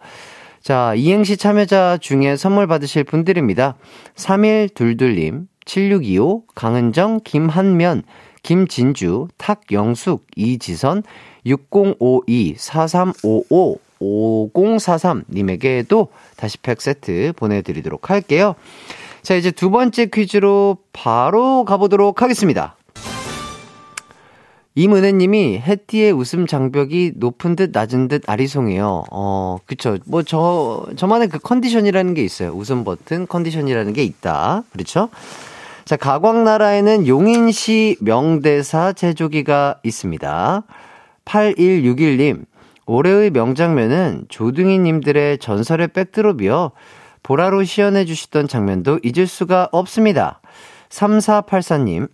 [0.59, 3.75] 자, 이행시 참여자 중에 선물 받으실 분들입니다.
[4.15, 8.01] 3122님, 7625, 강은정, 김한면,
[8.41, 11.03] 김진주, 탁영숙, 이지선,
[11.45, 16.07] 6052, 4355, 5043님에게도
[16.37, 18.55] 다시 팩 세트 보내드리도록 할게요.
[19.21, 22.75] 자, 이제 두 번째 퀴즈로 바로 가보도록 하겠습니다.
[24.75, 29.03] 이문혜 님이 해띠의 웃음 장벽이 높은 듯 낮은 듯 아리송해요.
[29.11, 29.97] 어, 그쵸.
[30.05, 32.51] 뭐, 저, 저만의 그 컨디션이라는 게 있어요.
[32.51, 34.63] 웃음 버튼 컨디션이라는 게 있다.
[34.71, 35.09] 그렇죠?
[35.83, 40.63] 자, 가광나라에는 용인시 명대사 제조기가 있습니다.
[41.25, 42.45] 8161님,
[42.85, 46.71] 올해의 명장면은 조둥이님들의 전설의 backdrop이요.
[47.23, 50.41] 보라로 시연해 주시던 장면도 잊을 수가 없습니다.
[50.89, 52.09] 3484님,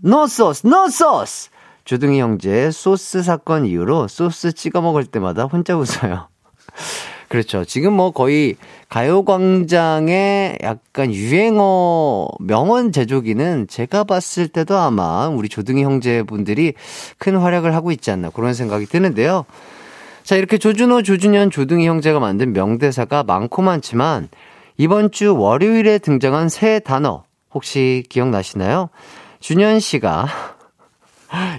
[0.00, 1.50] no sauce, no sauce!
[1.84, 6.28] 주둥이 형제 소스 사건 이후로 소스 찍어 먹을 때마다 혼자 웃어요.
[7.28, 7.64] 그렇죠.
[7.64, 8.56] 지금 뭐 거의
[8.88, 16.74] 가요광장의 약간 유행어 명언 제조기는 제가 봤을 때도 아마 우리 조둥이 형제분들이
[17.18, 19.44] 큰 활약을 하고 있지 않나 그런 생각이 드는데요.
[20.28, 24.28] 자, 이렇게 조준호, 조준현, 조둥이 형제가 만든 명대사가 많고 많지만
[24.76, 28.90] 이번 주 월요일에 등장한 새 단어 혹시 기억나시나요?
[29.40, 30.26] 준현 씨가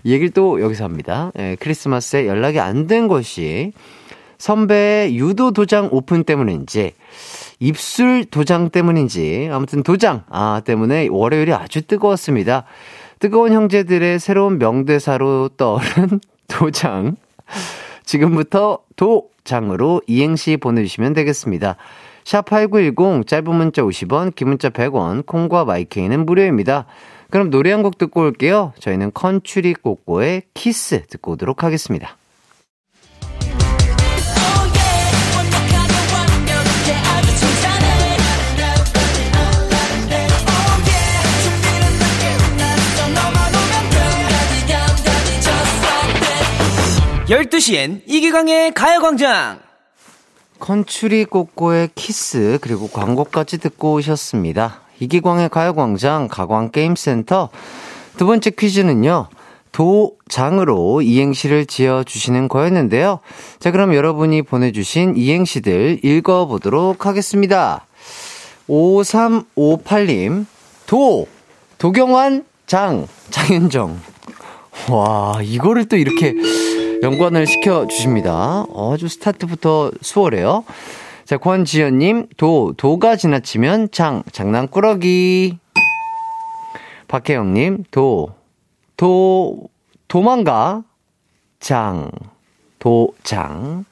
[0.03, 1.32] 이 얘기를 또 여기서 합니다.
[1.39, 3.73] 예, 크리스마스에 연락이 안 된 것이
[4.38, 6.93] 선배의 유도 도장 오픈 때문인지
[7.58, 12.65] 입술 도장 때문인지 아무튼 도장 아 때문에 월요일이 아주 뜨거웠습니다.
[13.17, 17.15] 뜨거운 형제들의 새로운 명대사로 떠오른 도장
[18.10, 21.76] 지금부터 도장으로 이행시 보내주시면 되겠습니다.
[22.24, 26.88] 샵8910 짧은 문자 50원 긴 문자 100원 콩과 마이케이는 무료입니다.
[27.30, 28.74] 그럼 노래 한 곡 듣고 올게요.
[28.80, 32.17] 저희는 컨츄리 꼬꼬의 키스 듣고 오도록 하겠습니다.
[47.30, 49.60] 열두 시엔 이기광의 가요광장!
[50.58, 54.82] 컨츄리 꼬꼬의 키스 그리고 광고까지 듣고 오셨습니다.
[55.00, 57.50] 이기광의 가요광장 가광게임센터
[58.18, 59.28] 두 번째 퀴즈는요.
[59.72, 63.20] 도장으로 이행시를 지어주시는 거였는데요.
[63.60, 67.86] 자 그럼 여러분이 보내주신 이행시들 읽어보도록 하겠습니다.
[68.68, 70.48] 5358님
[70.88, 71.28] 도
[71.78, 74.00] 도경환 장 장윤정
[74.89, 76.34] 와 이거를 또 이렇게
[77.01, 78.65] 연관을 시켜 주십니다.
[78.75, 80.65] 아주 스타트부터 수월해요.
[81.23, 85.59] 자, 권지연님, 도, 도가 지나치면 장, 장난꾸러기.
[87.07, 88.33] 박혜영님, 도,
[88.97, 89.69] 도,
[90.07, 90.83] 도망가,
[91.59, 92.12] 장,
[92.79, 93.85] 도장.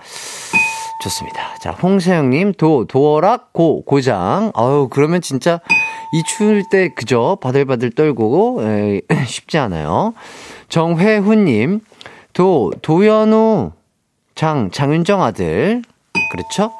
[1.03, 1.55] 좋습니다.
[1.61, 4.51] 자, 홍세영님, 도, 도어락, 고, 고장.
[4.53, 5.61] 아유, 그러면 진짜
[6.13, 10.13] 이 추울 때 그저 바들바들 떨고, 에, 쉽지 않아요.
[10.69, 11.81] 정회훈님,
[12.37, 13.71] 도, 도연우,
[14.35, 15.81] 장, 장윤정 아들.
[16.31, 16.71] 그렇죠?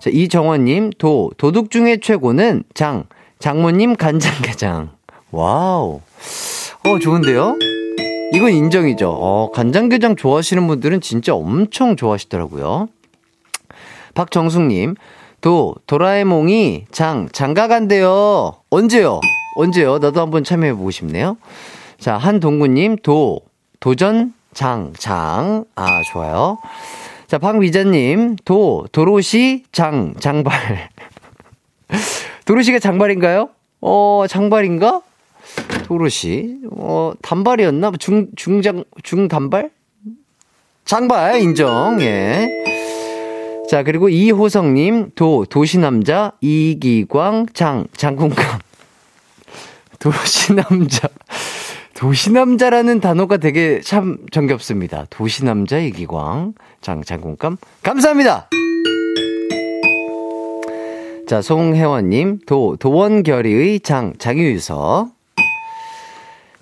[0.00, 3.04] 자, 이정원님, 도, 도둑 중에 최고는 장,
[3.38, 4.92] 장모님 간장게장.
[5.32, 6.00] 와우.
[6.86, 7.58] 어, 좋은데요?
[8.32, 9.10] 이건 인정이죠.
[9.10, 12.88] 어, 간장게장 좋아하시는 분들은 진짜 엄청 좋아하시더라고요.
[14.14, 14.94] 박정숙님,
[15.42, 18.54] 도, 도라에몽이 장, 장가 간대요.
[18.70, 19.20] 언제요?
[19.56, 19.98] 언제요?
[19.98, 21.36] 나도 한번 참여해보고 싶네요.
[21.98, 23.40] 자, 한동구님, 도,
[23.78, 25.66] 도전, 장, 장.
[25.74, 26.56] 아, 좋아요.
[27.26, 30.88] 자, 박미자님, 도, 도로시, 장, 장발.
[32.46, 33.50] 도로시가 장발인가요?
[33.82, 35.02] 어, 장발인가?
[35.84, 36.56] 도로시.
[36.70, 37.92] 어, 단발이었나?
[37.98, 39.68] 중, 중장, 중단발?
[40.86, 42.48] 장발, 인정, 예.
[43.68, 48.60] 자, 그리고 이호성님, 도, 도시남자, 이기광, 장, 장군감.
[50.00, 51.08] 도시남자.
[51.96, 55.06] 도시남자라는 단어가 되게 참 정겹습니다.
[55.08, 57.56] 도시남자, 이기광, 장, 장군감.
[57.82, 58.50] 감사합니다!
[61.26, 65.10] 자, 송혜원님, 도, 도원결의의 장, 장유유서.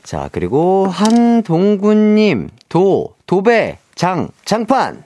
[0.05, 5.03] 자, 그리고 한동구님, 도, 도배, 장, 장판.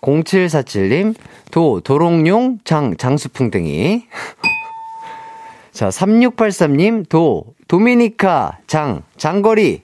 [0.00, 1.14] 0747님,
[1.50, 4.06] 도, 도롱뇽, 장, 장수풍뎅이.
[5.72, 9.82] 자, 3683님, 도, 도미니카, 장, 장거리.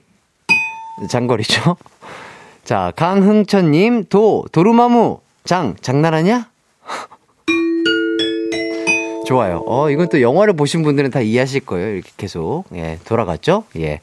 [1.09, 1.77] 장거리죠?
[2.65, 6.49] 자, 강흥천님, 도, 도루마무, 장, 장난하냐?
[9.25, 9.63] 좋아요.
[9.65, 11.93] 어, 이건 또 영화를 보신 분들은 다 이해하실 거예요.
[11.93, 12.65] 이렇게 계속.
[12.75, 13.63] 예, 돌아갔죠?
[13.77, 14.01] 예.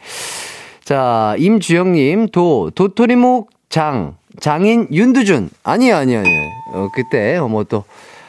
[0.82, 5.50] 자, 임주영님, 도, 도토리묵, 장, 장인 윤두준.
[5.62, 6.42] 아니요, 아니요, 아니요.
[6.72, 7.84] 어, 그때, 어, 뭐 또,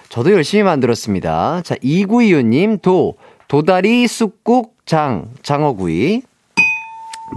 [0.09, 1.61] 저도 열심히 만들었습니다.
[1.63, 3.15] 자, 이구이호님, 도,
[3.47, 6.21] 도다리, 쑥국, 장, 장어구이.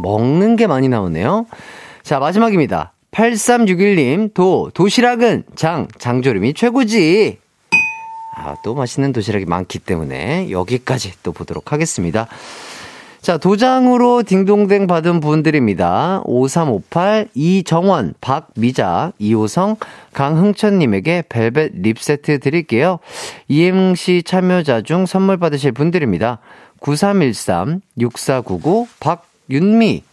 [0.02, 1.46] 먹는 게 많이 나오네요.
[2.02, 2.92] 자, 마지막입니다.
[3.10, 7.38] 8361님, 도, 도시락은 장, 장조림이 최고지.
[8.36, 12.28] 아, 또 맛있는 도시락이 많기 때문에 여기까지 또 보도록 하겠습니다.
[13.20, 16.22] 자, 도장으로 딩동댕 받은 분들입니다.
[16.24, 19.76] 5358, 이정원, 박미자, 이호성,
[20.12, 23.00] 강흥천님에게 벨벳 립 세트 드릴게요.
[23.48, 26.38] 이행시 참여자 중 선물 받으실 분들입니다.
[26.80, 30.04] 9313, 6499, 박윤미,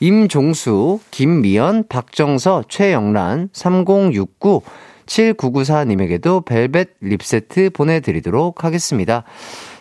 [0.00, 4.62] 임종수, 김미연, 박정서, 최영란, 3069,
[5.06, 9.22] 7994님에게도 벨벳 립 세트 보내드리도록 하겠습니다.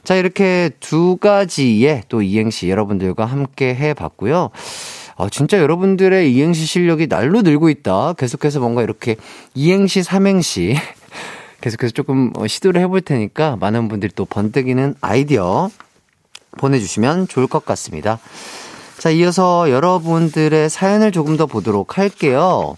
[0.06, 4.52] 자, 이렇게 두 가지의 또 이행시 여러분들과 함께 해 봤고요.
[5.18, 8.14] 아, 진짜 여러분들의 이행시 실력이 날로 늘고 있다.
[8.14, 9.16] 계속해서 뭔가 이렇게
[9.56, 10.76] 이행시, 삼행시
[11.62, 15.70] 계속해서 조금 어, 시도를 해볼 테니까 많은 분들이 또 번뜩이는 아이디어
[16.60, 18.20] 보내주시면 좋을 것 같습니다.
[19.00, 22.76] 자, 이어서 여러분들의 사연을 조금 더 보도록 할게요.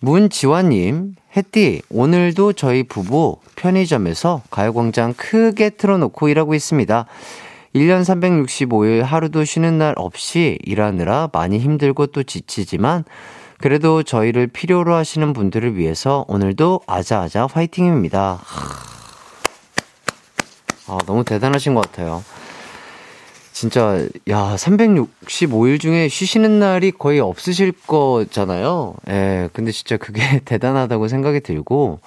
[0.00, 7.06] 문지환님, 혜띠, 오늘도 저희 부부 편의점에서 가요광장 크게 틀어놓고 일하고 있습니다.
[7.74, 13.04] 1년 365일 하루도 쉬는 날 없이 일하느라 많이 힘들고 또 지치지만
[13.58, 18.40] 그래도 저희를 필요로 하시는 분들을 위해서 오늘도 아자아자 화이팅입니다.
[20.88, 22.24] 아, 너무 대단하신 것 같아요.
[23.60, 28.94] 진짜, 야, 365일 중에 쉬시는 날이 거의 없으실 거잖아요.
[29.08, 32.00] 예, 근데 진짜 그게 대단하다고 생각이 들고,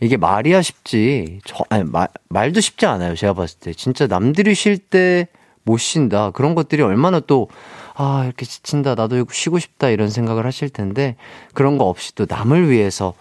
[0.00, 3.14] 이게 말이야 쉽지, 저, 아니, 말, 말도 쉽지 않아요.
[3.14, 3.72] 제가 봤을 때.
[3.74, 5.28] 진짜 남들이 쉴 때
[5.62, 6.30] 못 쉰다.
[6.30, 7.48] 그런 것들이 얼마나 또,
[7.94, 8.94] 아, 이렇게 지친다.
[8.94, 9.90] 나도 쉬고 싶다.
[9.90, 11.14] 이런 생각을 하실 텐데,
[11.52, 13.12] 그런 거 없이 또 남을 위해서,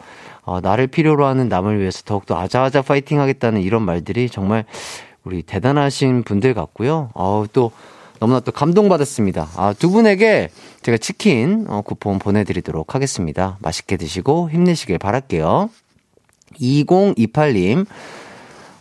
[0.43, 4.63] 어, 나를 필요로 하는 남을 위해서 더욱더 아자아자 파이팅 하겠다는 이런 말들이 정말
[5.27, 7.09] 우리 대단하신 분들 같고요.
[7.13, 7.71] 어우, 또
[8.21, 9.49] 너무나 또 감동받았습니다.
[9.57, 10.49] 아, 두 분에게
[10.83, 13.57] 제가 치킨 어, 쿠폰 보내드리도록 하겠습니다.
[13.61, 15.69] 맛있게 드시고 힘내시길 바랄게요.
[16.61, 17.85] 2028님,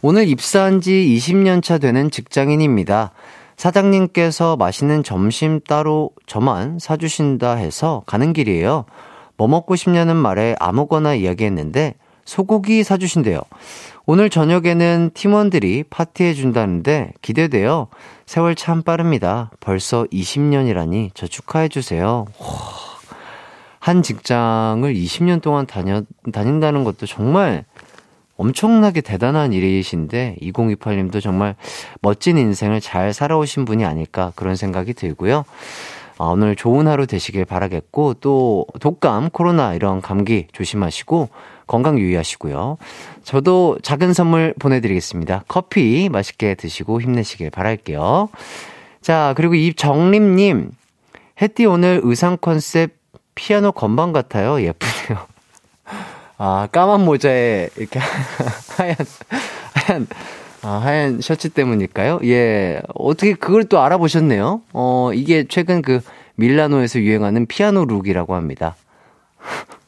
[0.03, 3.11] 오늘 입사한 지 20년 차 되는 직장인입니다.
[3.57, 8.85] 사장님께서 맛있는 점심 따로 저만 사주신다 해서 가는 길이에요.
[9.37, 11.95] 뭐 먹고 싶냐는 말에 아무거나 이야기했는데
[12.27, 13.41] 소고기 사주신대요.
[14.05, 17.89] 오늘 저녁에는 팀원들이 파티해준다는데 기대돼요.
[18.27, 19.51] 세월 참 빠릅니다.
[19.61, 22.27] 벌써 20년이라니 저 축하해주세요.
[23.81, 27.65] 한 직장을 20년 동안 다녀, 다닌다는 것도 정말
[28.37, 31.55] 엄청나게 대단한 일이신데 2028님도 정말
[32.03, 35.45] 멋진 인생을 잘 살아오신 분이 아닐까 그런 생각이 들고요.
[36.19, 41.29] 아, 오늘 좋은 하루 되시길 바라겠고 또 독감, 코로나 이런 감기 조심하시고
[41.67, 42.79] 건강 유의하시고요.
[43.25, 45.45] 저도 작은 선물 보내드리겠습니다.
[45.49, 48.29] 커피 맛있게 드시고 힘내시길 바랄게요.
[49.01, 50.71] 자, 그리고 이정림님,
[51.41, 52.97] 혜띠 오늘 의상 컨셉
[53.35, 54.61] 피아노 건반 같아요.
[54.61, 55.27] 예쁘네요.
[56.39, 57.99] 아, 까만 모자에 이렇게
[58.77, 58.97] 하얀,
[59.75, 60.07] 하얀,
[60.63, 62.21] 아, 하얀 셔츠 때문일까요?
[62.25, 62.81] 예.
[62.95, 64.63] 어떻게 그걸 또 알아보셨네요?
[64.73, 66.01] 어, 이게 최근 그
[66.35, 68.77] 밀라노에서 유행하는 피아노 룩이라고 합니다.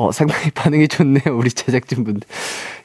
[0.00, 1.36] 어, 상당히 반응이 좋네요.
[1.36, 2.26] 우리 제작진분들.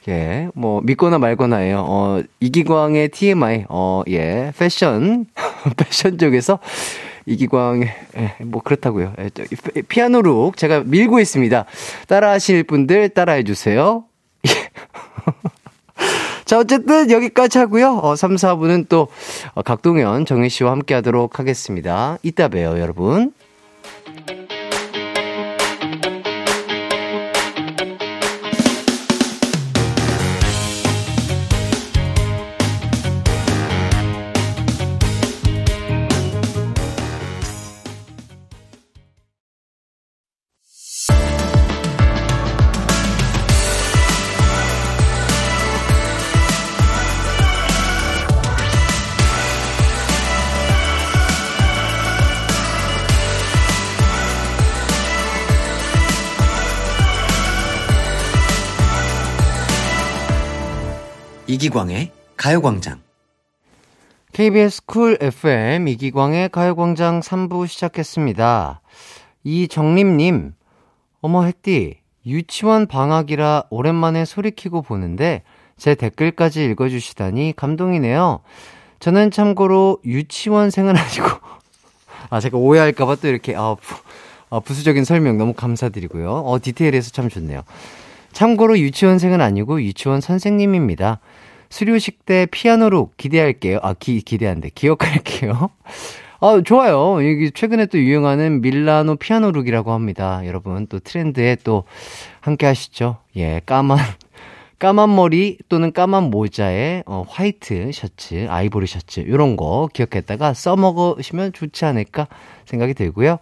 [0.08, 1.82] 예, 뭐, 믿거나 말거나예요.
[1.88, 5.24] 어, 이기광의 TMI, 어, 예, 패션,
[5.78, 6.58] 패션 쪽에서
[7.24, 7.88] 이기광의,
[8.18, 9.14] 예, 뭐, 그렇다고요.
[9.18, 9.30] 예,
[9.88, 11.64] 피아노 룩 제가 밀고 있습니다.
[12.06, 14.04] 따라 하실 분들 따라해 주세요.
[14.46, 14.50] 예.
[16.44, 17.98] 자, 어쨌든 여기까지 하고요.
[18.02, 19.08] 어, 3, 4부는 또,
[19.54, 22.18] 어, 각동현, 정혜 씨와 함께 하도록 하겠습니다.
[22.22, 23.32] 이따 봬요, 여러분.
[61.66, 63.00] 이기광의 가요광장.
[64.32, 68.80] KBS 쿨 FM 이기광의 가요광장 3부 시작했습니다.
[69.42, 70.52] 이정림님,
[71.22, 75.42] 어머, 햇띠, 유치원 방학이라 오랜만에 소리 키고 보는데
[75.76, 78.40] 제 댓글까지 읽어주시다니 감동이네요.
[79.00, 81.28] 저는 참고로 유치원생은 아니고,
[82.30, 83.96] 아, 제가 오해할까봐 또 이렇게, 아, 부,
[84.50, 86.30] 아, 부수적인 설명 너무 감사드리고요.
[86.30, 87.62] 어, 디테일해서 참 좋네요.
[88.32, 91.20] 참고로 유치원생은 아니고 유치원 선생님입니다.
[91.70, 93.78] 수료식 때 피아노로 기대할게요.
[93.82, 94.70] 아, 기, 기대한데.
[94.74, 95.70] 기억할게요.
[96.40, 97.16] 아, 좋아요.
[97.28, 100.42] 여기 최근에 또 유행하는 밀라노 피아노 룩이라고 합니다.
[100.44, 101.84] 여러분 또 트렌드에 또
[102.40, 103.18] 함께 하시죠.
[103.36, 103.98] 예, 까만,
[104.78, 111.86] 까만 머리 또는 까만 모자에 어, 화이트 셔츠, 아이보리 셔츠, 요런 거 기억했다가 써먹으시면 좋지
[111.86, 112.28] 않을까
[112.66, 113.38] 생각이 들고요.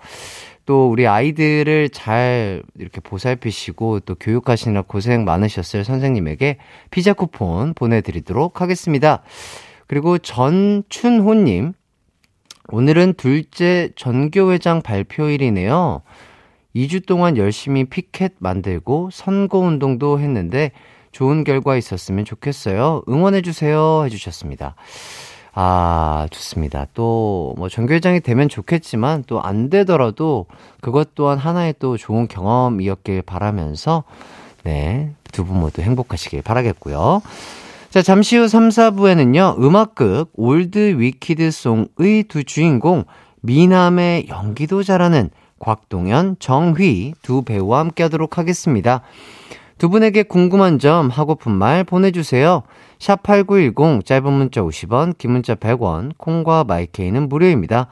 [0.67, 6.59] 또 우리 아이들을 잘 이렇게 보살피시고 또 교육하시느라 고생 많으셨을 선생님에게
[6.91, 9.23] 피자 쿠폰 보내드리도록 하겠습니다.
[9.87, 11.75] 그리고 전춘호님,
[12.71, 16.03] 오늘은 둘째 전교회장 발표일이네요.
[16.75, 20.73] 2주 동안 열심히 피켓 만들고 선거운동도 했는데
[21.13, 23.03] 좋은 결과 있었으면 좋겠어요.
[23.09, 24.05] 응원해주세요.
[24.07, 24.75] 해주셨습니다.
[25.57, 26.87] 아, 좋습니다.
[26.95, 30.47] 또, 뭐, 전교회장이 되면 좋겠지만, 또 안 되더라도,
[30.81, 34.03] 그것 또한 하나의 또 좋은 경험이었길 바라면서,
[34.65, 37.23] 네, 두 분 모두 행복하시길 바라겠고요.
[37.91, 43.05] 자, 잠시 후 3, 4부에는요, 음악극, 올드 위키드 송의 두 주인공,
[43.43, 45.31] 미남의 연기도 잘하는
[45.61, 49.03] 곽동현, 정휘 두 배우와 함께 하도록 하겠습니다.
[49.79, 52.63] 두 분에게 궁금한 점, 하고픈 말 보내주세요.
[53.05, 57.89] 샵8910 짧은 문자 50원, 긴 문자 100원, 콩과 마이케이는 무료입니다.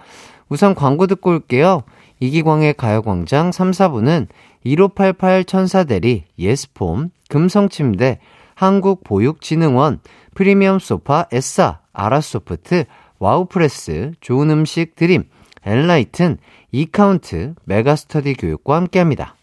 [0.49, 1.83] 우선 광고 듣고 올게요.
[2.21, 4.29] 이기광의 가요광장 3, 4부는
[4.65, 8.21] 1588 천사대리, 예스폼, 금성침대,
[8.55, 10.01] 한국보육진흥원,
[10.35, 12.85] 프리미엄 소파, 에싸, 아라소프트,
[13.19, 15.25] 와우프레스, 좋은 음식 드림,
[15.65, 16.39] 엔라이튼,
[16.71, 19.37] 이카운트, 메가스터디 교육과 함께합니다.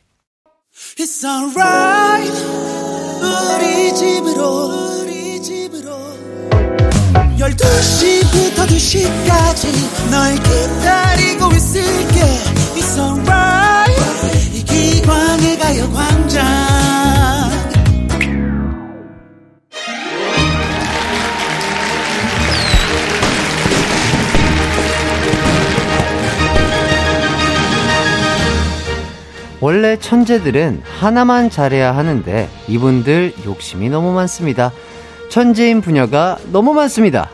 [7.40, 12.20] 12시부터 2시까지 널 기다리고 있을게.
[12.76, 14.54] It's alright.
[14.54, 17.00] 이 기광의 가요광장.
[29.62, 34.72] 원래 천재들은 하나만 잘해야 하는데 이분들 욕심이 너무 많습니다.
[35.30, 37.30] 천재인 분야가 너무 많습니다.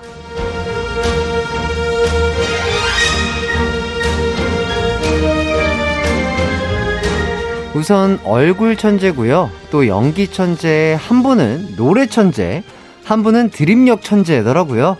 [7.73, 9.49] 우선 얼굴 천재고요.
[9.69, 12.63] 또 연기 천재, 한 분은 노래 천재,
[13.03, 14.95] 한 분은 드림력 천재더라고요.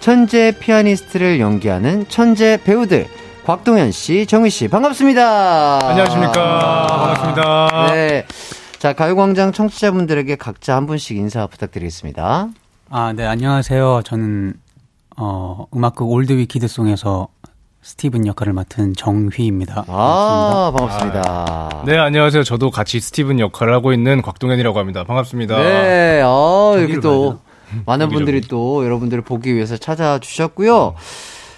[0.00, 3.06] 천재 피아니스트를 연기하는 천재 배우들.
[3.44, 5.86] 곽동현 씨, 정희 씨, 반갑습니다.
[5.86, 6.86] 안녕하십니까.
[6.88, 7.92] 반갑습니다.
[7.92, 8.26] 네.
[8.84, 12.50] 자, 가요광장 청취자분들에게 각자 한 분씩 인사 부탁드리겠습니다.
[12.90, 14.02] 아, 네, 안녕하세요.
[14.04, 14.52] 저는,
[15.16, 17.28] 어, 음악극 올드 위키드 송에서
[17.80, 19.86] 스티븐 역할을 맡은 정휘입니다.
[19.88, 21.84] 아, 반갑습니다.
[21.86, 22.44] 네, 안녕하세요.
[22.44, 25.04] 저도 같이 스티븐 역할을 하고 있는 곽동현이라고 합니다.
[25.04, 25.56] 반갑습니다.
[25.62, 27.38] 네, 어, 여기 또
[27.86, 28.10] 많은.
[28.10, 30.94] 분들이 또 여러분들을 보기 위해서 찾아주셨고요.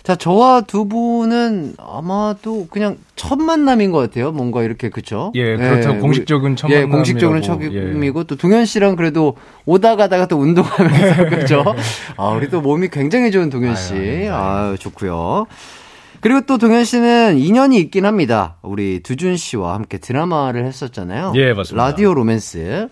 [0.07, 4.30] 자, 저와 두 분은 아마도 그냥 첫 만남인 것 같아요.
[4.30, 5.32] 뭔가 이렇게, 그쵸?
[5.34, 6.96] 예, 그렇다고 공식적인 첫 예, 만남이라고.
[6.96, 11.64] 공식적으로는 처음이고, 또 동현 씨랑 그래도 오다 가다가 또 운동하면서, 그죠?
[12.16, 13.94] 아, 우리 또 몸이 굉장히 좋은 동현 씨.
[13.94, 15.46] 아유, 아유, 좋고요.
[16.20, 18.59] 그리고 또 동현 씨는 인연이 있긴 합니다.
[18.62, 21.32] 우리 두준 씨와 함께 드라마를 했었잖아요.
[21.34, 21.84] 예, 맞습니다.
[21.84, 22.90] 라디오 로맨스.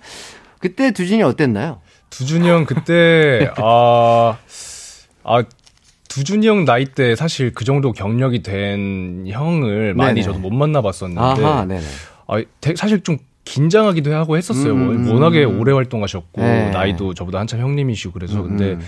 [0.58, 1.80] 그때 두준이 어땠나요?
[2.10, 4.36] 두준이 형 그때, 아,
[5.22, 5.44] 아,
[6.14, 10.22] 두준이 형 나이 때 사실 그 정도 경력이 된 형을 많이 네네.
[10.22, 11.20] 저도 못 만나봤었는데.
[11.20, 11.82] 아하, 네네.
[12.28, 14.72] 아, 되- 사실 좀 긴장하기도 하고 했었어요.
[14.72, 15.60] 음, 음, 워낙에 음.
[15.60, 16.70] 오래 활동하셨고 네.
[16.70, 18.80] 나이도 저보다 한참 형님이시고 그래서 음, 근데 음.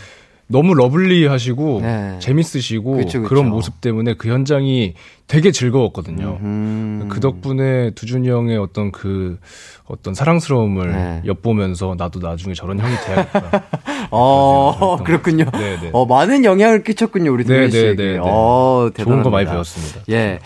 [0.49, 2.18] 너무 러블리하시고 네.
[2.20, 3.28] 재밌으시고 그쵸, 그쵸.
[3.28, 4.94] 그런 모습 때문에 그 현장이
[5.26, 6.38] 되게 즐거웠거든요.
[6.40, 7.09] 음.
[7.11, 9.38] 그 덕분에 두준이 형의 어떤 그
[9.86, 11.22] 어떤 사랑스러움을 네.
[11.26, 13.64] 엿보면서 나도 나중에 저런 형이 돼야겠다.
[14.11, 15.47] 어, 그렇군요.
[15.47, 15.90] 것 같아요.
[15.92, 17.97] 어, 많은 영향을 끼쳤군요, 우리 네, 네, 씨에게.
[17.97, 18.18] 네, 네.
[18.20, 19.05] 어, 대단합니다.
[19.05, 20.01] 좋은 거 많이 배웠습니다.
[20.11, 20.38] 예.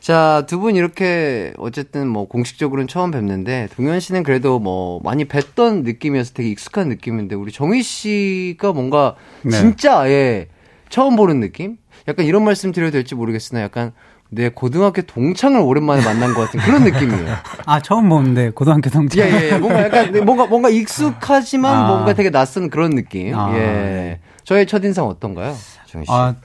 [0.00, 5.82] 자, 두 분 이렇게 어쨌든 뭐 공식적으로는 처음 뵙는데 동현 씨는 그래도 뭐 많이 뵀던
[5.84, 9.50] 느낌이어서 되게 익숙한 느낌인데 우리 정희 씨가 뭔가 네.
[9.50, 10.48] 진짜 아예
[10.88, 11.76] 처음 보는 느낌?
[12.08, 13.92] 약간 이런 말씀 드려도 될지 모르겠으나 약간
[14.30, 17.34] 내 고등학교 동창을 오랜만에 만난 것 같은 그런 느낌이에요.
[17.66, 19.26] 아, 처음 보는데, 고등학교 동창.
[19.26, 19.58] 예, 예, 예.
[19.58, 21.86] 뭔가 약간, 뭔가, 뭔가 익숙하지만 아.
[21.88, 23.36] 뭔가 되게 낯선 그런 느낌.
[23.36, 23.52] 아.
[23.56, 24.20] 예.
[24.44, 25.52] 저의 첫 인상 어떤가요?
[25.86, 26.12] 정희 씨.
[26.12, 26.36] 아,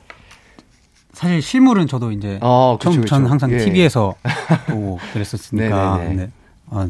[1.15, 3.05] 사실 실물은 저도 이제 어, 그쵸, 그쵸.
[3.05, 3.57] 저는 항상 예.
[3.57, 4.15] TV에서
[4.67, 6.15] 보고 그랬었으니까 네네네.
[6.25, 6.31] 네.
[6.69, 6.87] 아,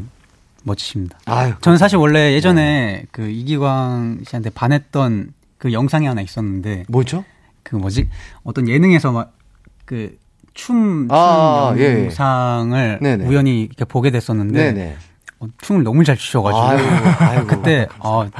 [0.64, 1.18] 멋지십니다.
[1.26, 3.06] 아유, 저는 사실 원래 예전에 네.
[3.12, 7.24] 그 이기광 씨한테 반했던 그 영상이 하나 있었는데 뭐죠?
[7.62, 8.08] 그 뭐지
[8.42, 10.18] 어떤 예능에서 막그
[10.54, 12.04] 춤, 춤 아, 아, 예, 예.
[12.04, 13.26] 영상을 네네.
[13.26, 14.96] 우연히 이렇게 보게 됐었는데 네네.
[15.38, 16.88] 어, 춤을 너무 잘 추셔가지고 아이고,
[17.20, 17.46] 아이고.
[17.48, 18.30] 그때 어, 엄-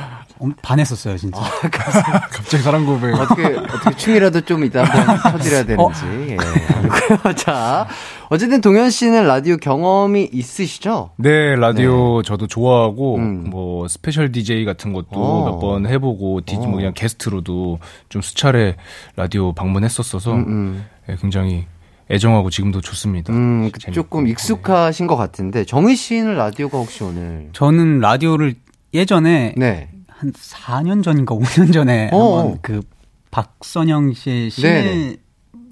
[0.62, 1.41] 반했었어요 진짜.
[2.30, 3.14] 갑자기 사랑 고백.
[3.14, 6.01] 어떻게, 어떻게 춤이라도 좀 이따 한번 쳐드려야 되는지.
[6.30, 6.37] 예.
[6.74, 7.34] 아니고요.
[7.37, 7.87] 자.
[8.28, 11.11] 어쨌든 동현 씨는 라디오 경험이 있으시죠?
[11.16, 13.45] 네, 라디오 저도 좋아하고 음.
[13.51, 15.51] 뭐 special DJ 같은 것도 어.
[15.51, 17.78] 몇번 해보고 디, 뭐 그냥 게스트로도
[18.09, 18.76] 좀 수차례
[19.14, 21.66] 라디오 방문했었어서 음, 예, 굉장히
[22.11, 23.32] 애정하고 지금도 좋습니다.
[23.32, 23.93] 음, 그 재밌고.
[24.03, 25.64] 조금 익숙하신 것 같은데.
[25.64, 27.49] 정휘 씨는 라디오가 혹시 오늘.
[27.53, 28.55] 저는 라디오를
[28.95, 29.91] 예전에 네.
[30.18, 32.38] 한 4년 전인가 5년 전에 어.
[32.38, 32.80] 한번 그
[33.30, 34.50] 박선영 씨의.
[34.50, 35.18] 신의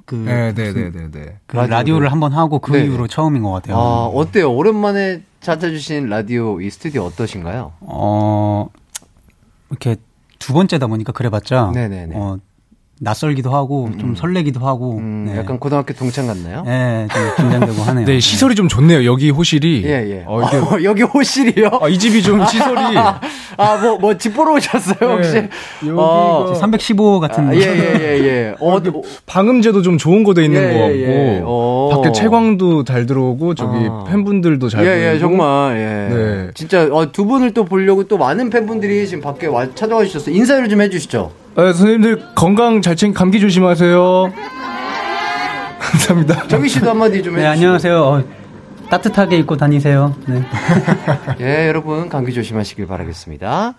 [0.04, 1.38] 그, 네, 네, 네, 네, 네.
[1.46, 1.70] 그 라디오를.
[1.70, 2.76] 라디오를 한번 하고 그.
[2.76, 3.76] 이후로 처음인 것 같아요.
[3.76, 4.52] 아, 어때요?
[4.54, 7.72] 오랜만에 찾아주신 라디오 이 스튜디오 어떠신가요?
[7.80, 8.68] 어,
[9.70, 9.96] 이렇게
[10.38, 12.16] 두 번째다 보니까 그래봤자 네네네.
[12.16, 12.38] 어,
[13.04, 15.38] 낯설기도 하고 좀 설레기도 하고 음, 네.
[15.38, 16.62] 약간 고등학교 동창 같나요?
[16.66, 18.06] 네, 좀 긴장되고 하네요.
[18.06, 19.04] 네, 시설이 좀 좋네요.
[19.04, 19.82] 여기 호실이.
[19.84, 20.24] 예, 예.
[20.26, 21.68] 어, 이게, 어, 여기 호실이요?
[21.82, 22.96] 아, 이 집이 좀 시설이.
[23.56, 25.32] 아, 뭐, 뭐, 집 보러 오셨어요, 혹시?
[25.34, 25.48] 네,
[25.82, 28.54] 여기가- 어, 315 같은 아, 예, 예, 예, 예.
[28.58, 28.82] 어, 어,
[29.26, 30.94] 방음제도 좀 좋은 거 돼 있는 예, 것 같고.
[30.96, 31.42] 예, 예.
[31.44, 31.90] 어.
[31.92, 34.04] 밖에 채광도 잘 들어오고, 저기 아.
[34.08, 35.04] 팬분들도 잘 예, 보이고.
[35.14, 36.14] 예, 정말, 예.
[36.14, 36.50] 네.
[36.54, 40.34] 진짜, 어, 두 분을 또 보려고 또 많은 팬분들이 지금 밖에 와, 찾아와 주셨어요.
[40.34, 41.30] 인사를 좀 해주시죠.
[41.56, 44.32] 아, 선생님들 건강 잘 챙, 감기 조심하세요.
[45.78, 46.48] 감사합니다.
[46.48, 47.50] 정희 씨도 한마디 좀 네, 해주시죠.
[47.50, 48.02] 안녕하세요.
[48.02, 48.24] 어,
[48.90, 50.14] 따뜻하게 입고 다니세요.
[50.26, 50.42] 네.
[51.40, 53.74] 예, 여러분, 감기 조심하시길 바라겠습니다.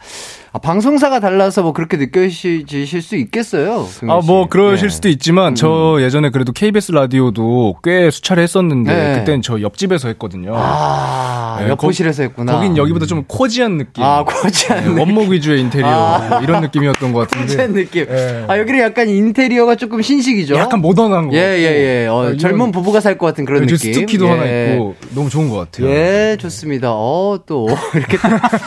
[0.54, 3.82] 아, 방송사가 달라서 뭐 그렇게 느껴지실 수 있겠어요.
[3.82, 4.28] 아, 씨.
[4.28, 4.90] 뭐, 그러실 예.
[4.90, 9.20] 수도 있지만, 저 예전에 그래도 KBS 라디오도 꽤 수차례 했었는데, 네.
[9.20, 10.54] 그땐 저 옆집에서 했거든요.
[10.56, 12.54] 아, 네, 옆호실에서 했구나.
[12.54, 14.04] 거긴 여기보다 좀 코지한 느낌.
[14.04, 15.00] 아, 코지한 네, 느낌.
[15.00, 15.88] 원목 위주의 인테리어.
[15.90, 16.28] 아.
[16.30, 17.46] 뭐 이런 느낌이었던 것 같은데.
[17.46, 18.06] 코지한 느낌.
[18.10, 18.46] 예.
[18.48, 20.56] 아, 여기는 약간 인테리어가 조금 신식이죠?
[20.56, 21.36] 약간 모던한 거.
[21.36, 22.08] 예, 예, 예.
[22.08, 23.94] 어, 이런- 젊은 부부가 살 것 같은 그런 네, 저 느낌.
[23.94, 24.30] 스투키도 예.
[24.30, 25.90] 하나 있고, 너무 좋은 것 같아요.
[25.90, 26.90] 예, 좋습니다.
[26.92, 28.18] 어, 또, 이렇게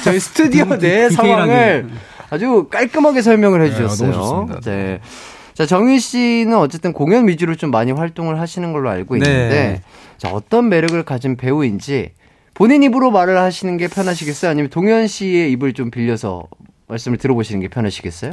[0.04, 1.10] 저희 스튜디오 내.
[1.10, 1.86] 상황을
[2.30, 4.10] 아주 깔끔하게 설명을 해주셨어요.
[4.10, 4.70] 네, 너무 좋습니다.
[4.70, 5.00] 네.
[5.54, 9.26] 자, 정희 씨는 어쨌든 공연 위주로 좀 많이 활동을 하시는 걸로 알고 네.
[9.26, 9.80] 있는데,
[10.16, 12.10] 자, 어떤 매력을 가진 배우인지
[12.58, 14.50] 본인 입으로 말을 하시는 게 편하시겠어요?
[14.50, 16.42] 아니면 동현 씨의 입을 좀 빌려서
[16.88, 18.32] 말씀을 들어보시는 게 편하시겠어요?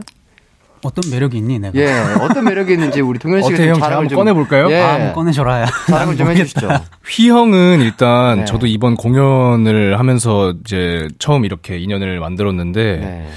[0.84, 1.78] 어떤 매력이 있니, 내가?
[1.80, 3.74] 예, 어떤 매력이 있는지 우리 동현 씨가 좀 형?
[3.76, 4.70] 제가 자랑을 좀 꺼내 볼까요?
[4.72, 5.66] 예, 아, 한번 꺼내줘라.
[5.88, 6.68] 자랑을 좀 해주시죠.
[7.08, 8.46] 휘 형은 일단 네.
[8.46, 13.28] 저도 이번 공연을 하면서 이제 처음 이렇게 인연을 만들었는데 네.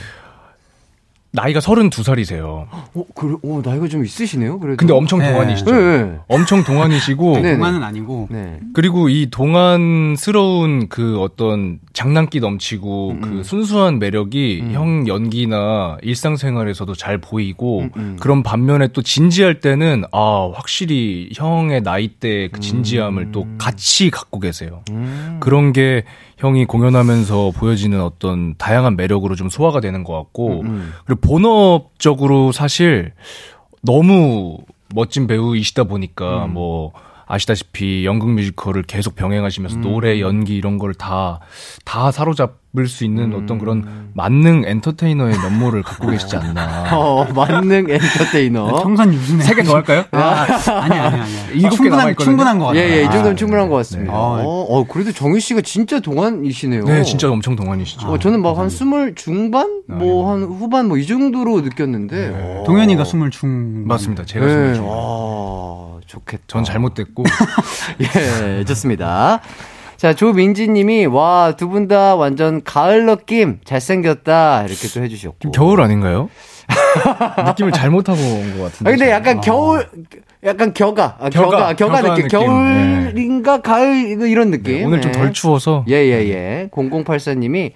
[1.38, 2.42] 나이가 32살이세요.
[2.44, 4.76] 어, 그래, 어, 나이가 좀 있으시네요, 그래도.
[4.76, 5.30] 근데 엄청 네.
[5.30, 5.70] 동안이시죠.
[5.70, 6.18] 네, 네.
[6.26, 7.54] 엄청 동안이시고 네.
[7.54, 8.26] 동안은 아니고.
[8.30, 8.58] 네.
[8.74, 17.18] 그리고 이 동안스러운 그 어떤 장난기 넘치고 음, 그 순수한 매력이 형 연기나 일상생활에서도 잘
[17.18, 18.16] 보이고 음, 음.
[18.18, 24.82] 그런 반면에 또 진지할 때는 아 확실히 형의 나이대 그 진지함을 또 같이 갖고 계세요.
[24.90, 25.36] 음.
[25.40, 26.04] 그런 게
[26.38, 30.92] 형이 공연하면서 보여지는 어떤 다양한 매력으로 좀 소화가 되는 것 같고 음.
[31.04, 33.12] 그리고 본업적으로 사실
[33.82, 34.58] 너무
[34.94, 36.54] 멋진 배우이시다 보니까 음.
[36.54, 36.92] 뭐
[37.28, 39.80] 아시다시피 연극 뮤지컬을 계속 병행하시면서 음.
[39.82, 41.40] 노래, 연기 이런 걸 다
[41.84, 43.42] 다 사로잡을 수 있는 음.
[43.42, 46.96] 어떤 그런 만능 엔터테이너의 면모를 갖고 계시지 않나.
[46.96, 48.80] 어, 만능 엔터테이너.
[48.82, 49.44] 청산 유순해.
[49.44, 50.04] 세개 더 할까요?
[50.12, 50.46] 아,
[50.82, 51.32] 아니, 아니, 아니.
[51.52, 52.24] 일곱 개 충분한, 남아 있거든요.
[52.24, 52.82] 충분한 것 같아요.
[52.82, 54.12] 예, 예, 이 정도면 아, 충분한 것 같습니다.
[54.12, 54.18] 네.
[54.18, 56.84] 어, 어, 그래도 정희 씨가 진짜 동안이시네요.
[56.84, 58.08] 네, 진짜 엄청 동안이시죠.
[58.08, 59.82] 어, 저는 막 한 스물 중반?
[59.86, 62.30] 뭐한 후반 뭐 이 정도로 느꼈는데.
[62.34, 62.64] 어.
[62.66, 63.86] 동현이가 숨을 충.
[63.86, 64.24] 맞습니다.
[64.24, 64.52] 제가 네.
[64.52, 64.84] 스물 중.
[66.08, 66.42] 아, 좋겠다.
[66.46, 67.24] 전 잘못됐고
[68.60, 69.40] 예, 좋습니다.
[69.96, 74.64] 자, 조민지 님이, 와, 두 분 다 완전 가을 느낌, 잘생겼다.
[74.64, 75.38] 이렇게 또 해주셨고.
[75.40, 76.30] 지금 겨울 아닌가요?
[77.46, 78.88] 느낌을 잘못하고 온 것 같은데.
[78.88, 79.88] 아, 근데 약간 겨울,
[80.44, 82.14] 약간 겨가, 아, 겨가, 겨가, 겨가, 겨가 느낌.
[82.24, 82.28] 느낌.
[82.28, 84.76] 겨울인가 가을, 이거 이런 느낌.
[84.78, 85.18] 네, 오늘 좀 예.
[85.18, 86.68] 덜 추워서 예, 예, 예.
[86.72, 87.72] 0084님이,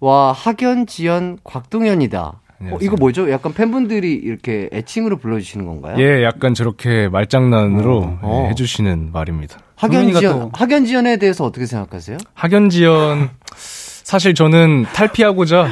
[0.00, 2.40] 와, 학연, 지연, 곽동현이다.
[2.64, 2.86] 어, 안녕하세요.
[2.86, 3.30] 이거 뭐죠?
[3.30, 5.96] 약간 팬분들이 이렇게 애칭으로 불러주시는 건가요?
[5.98, 8.44] 예, 약간 저렇게 말장난으로 어, 어.
[8.46, 9.58] 예, 해주시는 말입니다.
[9.76, 12.16] 학연, 동현이가 지연, 또- 학연, 지연에 대해서 어떻게 생각하세요?
[12.34, 15.68] 학연지연 사실 저는 탈피하고자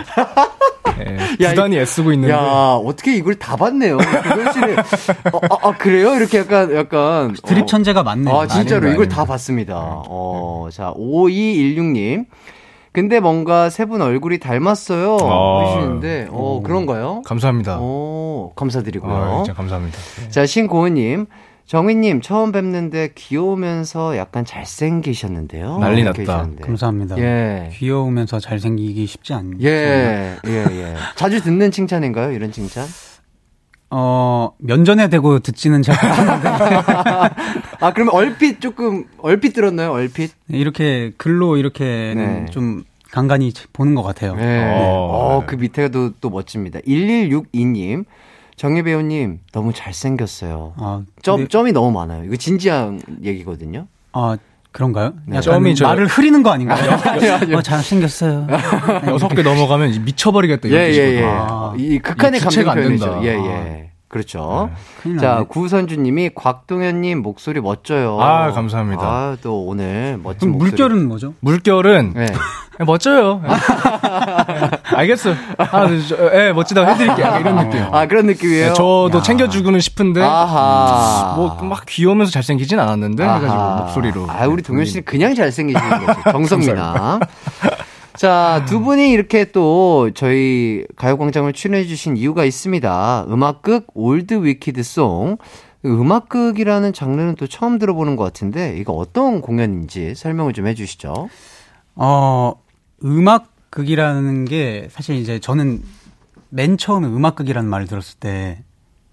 [0.98, 1.16] 예,
[1.50, 3.98] 부단히 애쓰고 있는데 야, 어떻게 이걸 다 봤네요.
[4.52, 4.78] 씨는
[5.32, 6.14] 어, 아, 아, 그래요?
[6.16, 8.34] 이렇게 약간 약간 드립 어, 천재가 많네요.
[8.34, 9.16] 아, 진짜로 아닙니다, 이걸 아닙니다.
[9.16, 9.74] 다 봤습니다.
[9.78, 12.26] 어, 자, 5216님.
[12.92, 15.16] 근데 뭔가 세 분 얼굴이 닮았어요.
[15.22, 16.62] 아, 하시는데, 어, 오.
[16.62, 17.22] 그런가요?
[17.24, 17.78] 감사합니다.
[17.80, 19.12] 어, 감사드리고요.
[19.12, 19.98] 아, 진짜 감사합니다.
[20.30, 21.26] 자, 신고은님.
[21.64, 25.78] 정희님, 처음 뵙는데 귀여우면서 약간 잘생기셨는데요.
[25.78, 26.20] 난리 났다.
[26.20, 26.64] 하셨는데.
[26.64, 27.18] 감사합니다.
[27.18, 27.70] 예.
[27.72, 29.58] 귀여우면서 잘생기기 쉽지 않죠.
[29.62, 30.94] 예, 예, 예.
[31.14, 32.32] 자주 듣는 칭찬인가요?
[32.32, 32.84] 이런 칭찬?
[33.94, 36.48] 어, 면전에 대고 듣지는 잘 못하는데
[37.80, 39.92] 아, 그러면 얼핏 조금, 얼핏 들었나요?
[39.92, 40.32] 얼핏?
[40.48, 42.50] 이렇게 글로 이렇게는 네.
[42.50, 44.34] 좀 간간히 보는 것 같아요.
[44.34, 44.64] 네.
[44.64, 45.46] 어, 어, 네.
[45.46, 46.80] 그 밑에가 또, 또 멋집니다.
[46.80, 48.04] 1162님.
[48.56, 50.74] 정혜 배우님, 너무 잘생겼어요.
[50.76, 52.22] 아, 점, 근데- 점이 너무 많아요.
[52.24, 53.86] 이거 진지한 얘기거든요.
[54.12, 54.36] 아,
[54.72, 55.12] 그런가요?
[55.26, 55.40] 네.
[55.40, 56.98] 점이 저- 말을 흐리는 거 아닌가요?
[57.56, 58.46] 어, 잘생겼어요.
[59.08, 60.68] 여섯 개 넘어가면 미쳐버리겠다.
[60.70, 61.20] 예, 예.
[61.20, 61.24] 예.
[61.24, 61.74] 아.
[61.76, 63.20] 이 극한의 이 감정 표현이죠.
[63.22, 63.91] 예, 예.
[64.12, 64.68] 그렇죠.
[65.02, 65.44] 큰일 자, 났네.
[65.48, 68.20] 구선주 님이 곽동현 님 목소리 멋져요.
[68.20, 69.02] 아, 감사합니다.
[69.02, 70.70] 아, 또 오늘 멋진 그럼 목소리.
[70.70, 71.34] 물결은 뭐죠?
[71.40, 72.26] 물결은 네.
[72.80, 73.42] 예, 멋져요.
[73.42, 73.48] 예.
[74.96, 75.34] 알겠어요.
[75.56, 77.38] 아, 저, 예, 멋지다고 해드릴게요.
[77.40, 77.82] 이런 느낌.
[77.90, 78.66] 아, 그런 느낌이에요?
[78.70, 81.32] 예, 저도 챙겨주고는 싶은데 아하.
[81.36, 83.76] 뭐 막 귀여우면서 잘생기진 않았는데 해가지고 아하.
[83.82, 84.26] 목소리로.
[84.28, 86.20] 아, 우리 네, 동현 씨는 그냥 잘생기시는 거죠.
[86.32, 87.18] 정석미남.
[88.14, 93.26] 자, 두 분이 이렇게 또 저희 가요광장을 출연해주신 이유가 있습니다.
[93.28, 95.38] 음악극 올드 위키드 송.
[95.84, 101.28] 음악극이라는 장르는 또 처음 들어보는 것 같은데, 이거 어떤 공연인지 설명을 좀 해주시죠.
[101.96, 102.52] 어,
[103.04, 105.82] 음악극이라는 게 사실 이제 저는
[106.50, 108.62] 맨 처음에 음악극이라는 말을 들었을 때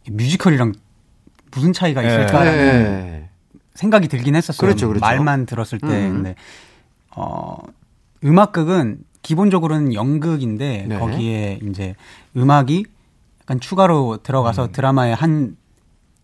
[0.10, 0.74] 뮤지컬이랑
[1.52, 3.30] 무슨 차이가 있을까라는 네.
[3.74, 4.60] 생각이 들긴 했었어요.
[4.60, 5.04] 그렇죠, 그렇죠.
[5.04, 5.88] 말만 들었을 때.
[5.88, 6.14] 음.
[6.14, 6.36] 근데
[7.16, 7.58] 어
[8.24, 11.00] 음악극은 기본적으로는 연극인데 네.
[11.00, 11.96] 거기에 이제
[12.36, 12.86] 음악이
[13.42, 14.72] 약간 추가로 들어가서 음.
[14.72, 15.58] 드라마에 한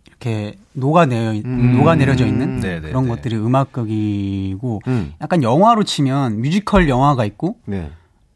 [0.07, 1.77] 이렇게 녹아내려 음.
[1.77, 3.09] 녹아내려져 있는 네, 네, 그런 네.
[3.09, 5.13] 것들이 음악극이고 음.
[5.21, 7.91] 약간 영화로 치면 뮤지컬 영화가 있고 네.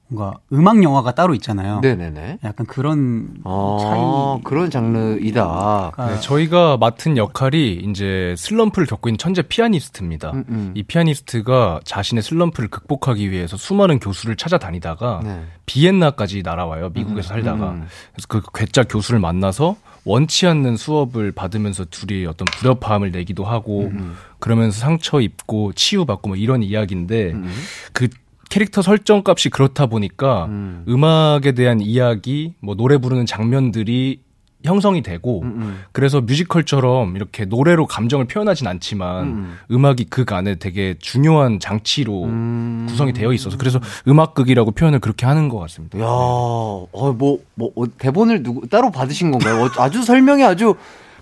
[0.10, 1.80] 뭔가 음악 영화가 따로 있잖아요.
[1.82, 2.40] 네네네.
[2.44, 5.92] 약간 그런 아, 차이 그런 장르이다.
[5.98, 10.32] 네, 저희가 맡은 역할이 이제 슬럼프를 겪고 있는 천재 피아니스트입니다.
[10.32, 10.72] 음, 음.
[10.76, 15.44] 이 피아니스트가 자신의 슬럼프를 극복하기 위해서 수많은 교수를 찾아다니다가 네.
[15.68, 16.90] 비엔나까지 날아와요.
[16.94, 17.72] 미국에서 살다가.
[17.72, 17.86] 음.
[18.14, 24.16] 그래서 그 괴짜 교수를 만나서 원치 않는 수업을 받으면서 둘이 어떤 불협화음을 내기도 하고 음.
[24.40, 27.54] 그러면서 상처 입고 치유받고 뭐 이런 이야기인데 음.
[27.94, 28.08] 그
[28.50, 30.84] 캐릭터 설정 값이 그렇다 보니까 음.
[30.88, 31.04] 음.
[31.04, 34.22] 악에 대한 이야기, 뭐 노래 부르는 장면들이
[34.64, 35.84] 형성이 되고 음.
[35.94, 39.58] 그래서 뮤지컬처럼 이렇게 노래로 감정을 표현하진 않지만 음.
[39.72, 39.86] 음.
[39.86, 42.86] 악이극 안에 되게 중요한 장치로 음.
[42.90, 45.98] 구성이 되어 있어서 그래서 음악극이라고 표현을 그렇게 하는 것 같습니다.
[46.00, 49.64] 야, 어, 뭐, 뭐, 어, 대본을 누구, 따로 받으신 건가요?
[49.64, 50.76] 어, 아주 설명이 아주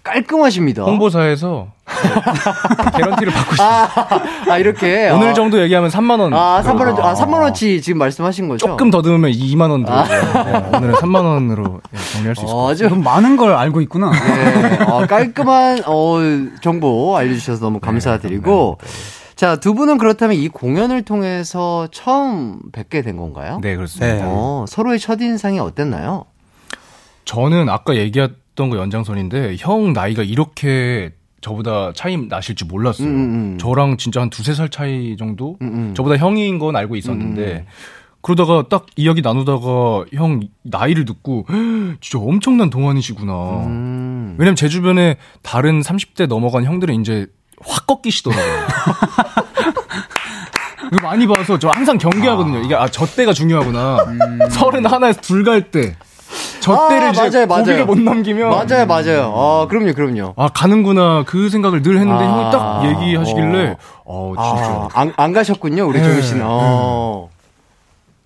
[0.08, 0.84] 깔끔하십니다.
[0.84, 1.68] 홍보사에서
[2.95, 3.68] 개런티를 받고 싶어요.
[3.70, 5.10] 아, 아, 이렇게.
[5.10, 6.34] 오늘 아, 정도 얘기하면 3만 원.
[6.34, 8.66] 아, 3만원, 아, 3만원치 지금 말씀하신 거죠?
[8.68, 10.03] 조금 더 넣으면 2만 원 들어요.
[10.03, 12.95] 네, 오늘은 3만 원으로 예, 정리할 수 있을 것 어, 같아요.
[12.95, 14.12] 많은 걸 알고 있구나.
[14.12, 16.18] 네, 어, 깔끔한, 어,
[16.62, 18.78] 정보 알려주셔서 너무 감사드리고.
[19.36, 23.60] 자, 두 분은 그렇다면 이 공연을 통해서 처음 뵙게 된 건가요?
[23.62, 24.16] 네, 그렇습니다.
[24.16, 24.22] 네.
[24.24, 26.26] 어, 서로의 첫인상이 어땠나요?
[27.26, 28.20] 저는 아까 얘기
[28.58, 33.08] 했던 거 연장선인데 형 나이가 이렇게 저보다 차이 나실 줄 몰랐어요.
[33.08, 33.14] 음,
[33.53, 33.58] 음.
[33.60, 35.58] 저랑 진짜 한 두세 살 차이 정도?
[35.62, 35.93] 음, 음.
[35.95, 37.66] 저보다 형인 건 알고 있었는데 음.
[38.22, 43.34] 그러다가 딱 이야기 나누다가 형 나이를 듣고 "헉, 진짜 엄청난 동안이시구나.
[43.68, 44.36] 음.
[44.39, 47.28] 왜냐면 제 주변에 다른 30대 넘어간 형들은 이제
[47.62, 48.43] 확 꺾이시더라고요.
[50.93, 52.64] 이거 많이 봐서 저 항상 경계하거든요.
[52.64, 53.97] 이게 아 저 때가 중요하구나.
[54.49, 55.95] 서른 하나에서 둘 갈 때.
[56.59, 57.63] 저 아, 때를 이제 맞아요, 맞아요.
[57.63, 59.31] 고비를 못 넘기면 맞아요, 맞아요.
[59.33, 60.33] 어, 그럼요, 그럼요.
[60.35, 65.33] 아 가는구나 그 생각을 늘 했는데 아, 형이 딱 얘기하시길래 어 진짜 아, 안, 안
[65.33, 66.41] 가셨군요, 우리 네, 정희 씨는.
[66.45, 67.29] 어.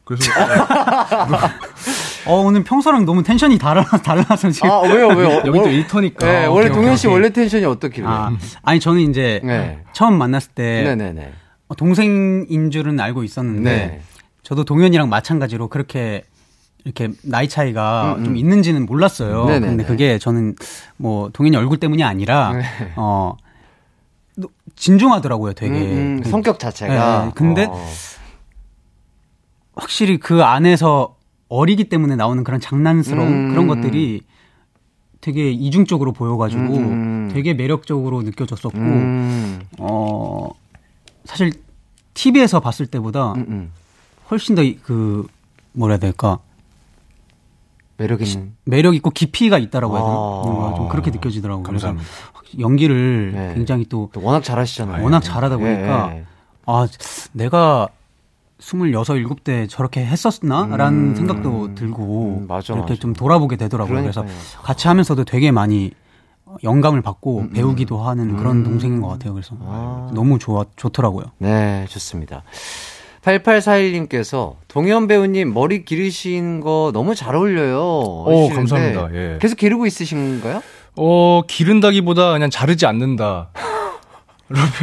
[0.03, 0.31] 그래서
[2.25, 4.69] 어, 오늘 평소랑 너무 텐션이 달라, 달라서 지금.
[4.69, 5.41] 아, 왜요, 왜요?
[5.45, 7.07] 여기 또 월- 일터니까 네, 원래 동현 씨.
[7.07, 8.07] 원래 텐션이 어떻길래?
[8.07, 8.31] 아,
[8.63, 9.79] 아니, 저는 이제 네.
[9.93, 11.31] 처음 만났을 때 네네네.
[11.69, 14.01] 어, 동생인 줄은 알고 있었는데 네.
[14.43, 16.23] 저도 동현이랑 마찬가지로 그렇게
[16.83, 18.23] 이렇게 나이 차이가 음, 음.
[18.25, 19.45] 좀 있는지는 몰랐어요.
[19.45, 19.67] 네네네.
[19.67, 20.55] 근데 그게 저는
[20.97, 22.63] 뭐 동현이 얼굴 때문이 아니라 네.
[22.95, 23.35] 어
[24.35, 25.73] 너- 진중하더라고요, 되게.
[25.73, 27.25] 음, 음, 그- 성격 자체가.
[27.25, 27.85] 네, 근데 어.
[29.75, 31.15] 확실히 그 안에서
[31.49, 34.21] 어리기 때문에 나오는 그런 장난스러운 음, 그런 음, 것들이
[35.19, 37.29] 되게 이중적으로 보여가지고 음, 음.
[37.31, 40.49] 되게 매력적으로 느껴졌었고 음, 어
[41.25, 41.51] 사실
[42.13, 43.71] TV에서 봤을 때보다 음, 음.
[44.31, 45.27] 훨씬 더 그
[45.73, 46.39] 뭐라 해야 될까
[48.01, 48.53] 매력 있는.
[48.65, 50.15] 매력 있고 깊이가 있다라고 해야 되나?
[50.15, 50.41] 아.
[50.45, 51.63] 뭔가 좀 그렇게 느껴지더라고요.
[51.63, 52.07] 감사합니다.
[52.33, 53.53] 그래서 연기를 네.
[53.53, 55.03] 굉장히 또 또 워낙 잘하시잖아요.
[55.03, 56.25] 워낙 잘하다 보니까 예.
[56.65, 56.87] 아
[57.33, 57.87] 내가
[58.59, 61.15] 26, 7때 저렇게 했었나라는 음.
[61.15, 63.01] 생각도 들고 음, 맞아, 이렇게 맞아.
[63.01, 64.01] 좀 돌아보게 되더라고요.
[64.01, 64.61] 그래서 그러니까요.
[64.63, 65.91] 같이 하면서도 되게 많이
[66.63, 69.33] 영감을 받고 음, 배우기도 하는 그런 동생인 것 같아요.
[69.33, 70.11] 그래서 아.
[70.13, 71.25] 너무 좋아 좋더라고요.
[71.39, 72.43] 네, 좋습니다.
[73.21, 77.79] 8841님께서 동현 배우님 머리 기르신 거 너무 잘 어울려요.
[77.79, 79.09] 오, 감사합니다.
[79.13, 79.37] 예.
[79.39, 80.61] 계속 기르고 있으신가요?
[80.97, 83.51] 어, 기른다기보다 그냥 자르지 않는다.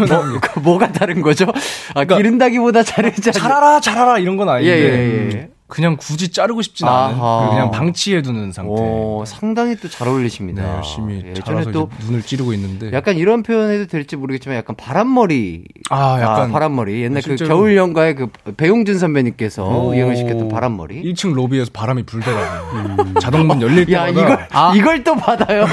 [0.09, 1.47] 뭐, 그 뭐가 다른 거죠?
[1.95, 4.71] 아, 기른다기보다 자르지 않 자라라, 자라라 이런 건 아닌데.
[4.71, 5.51] 예, 예, 예.
[5.69, 7.15] 그냥 굳이 자르고 싶진 않은.
[7.15, 7.39] 아하.
[7.41, 8.71] 그리고 그냥 방치해두는 상태.
[8.73, 10.63] 오, 상당히 또 잘 어울리십니다.
[10.63, 12.91] 네, 열심히 예전에 또 눈을 찌르고 있는데.
[12.93, 15.65] 약간 이런 표현해도 될지 모르겠지만 약간 바람머리.
[15.91, 16.53] 아, 약간.
[16.53, 17.03] 바람머리.
[17.03, 19.95] 옛날 그 실제로- 겨울 연가의 그 배용준 선배님께서 오.
[19.95, 21.03] 유행을 시켰던 바람머리.
[21.13, 23.15] 1층 로비에서 바람이 불더라고요.
[23.21, 25.67] 자동문 열릴 야, 때마다 이걸, 이걸 또 받아요?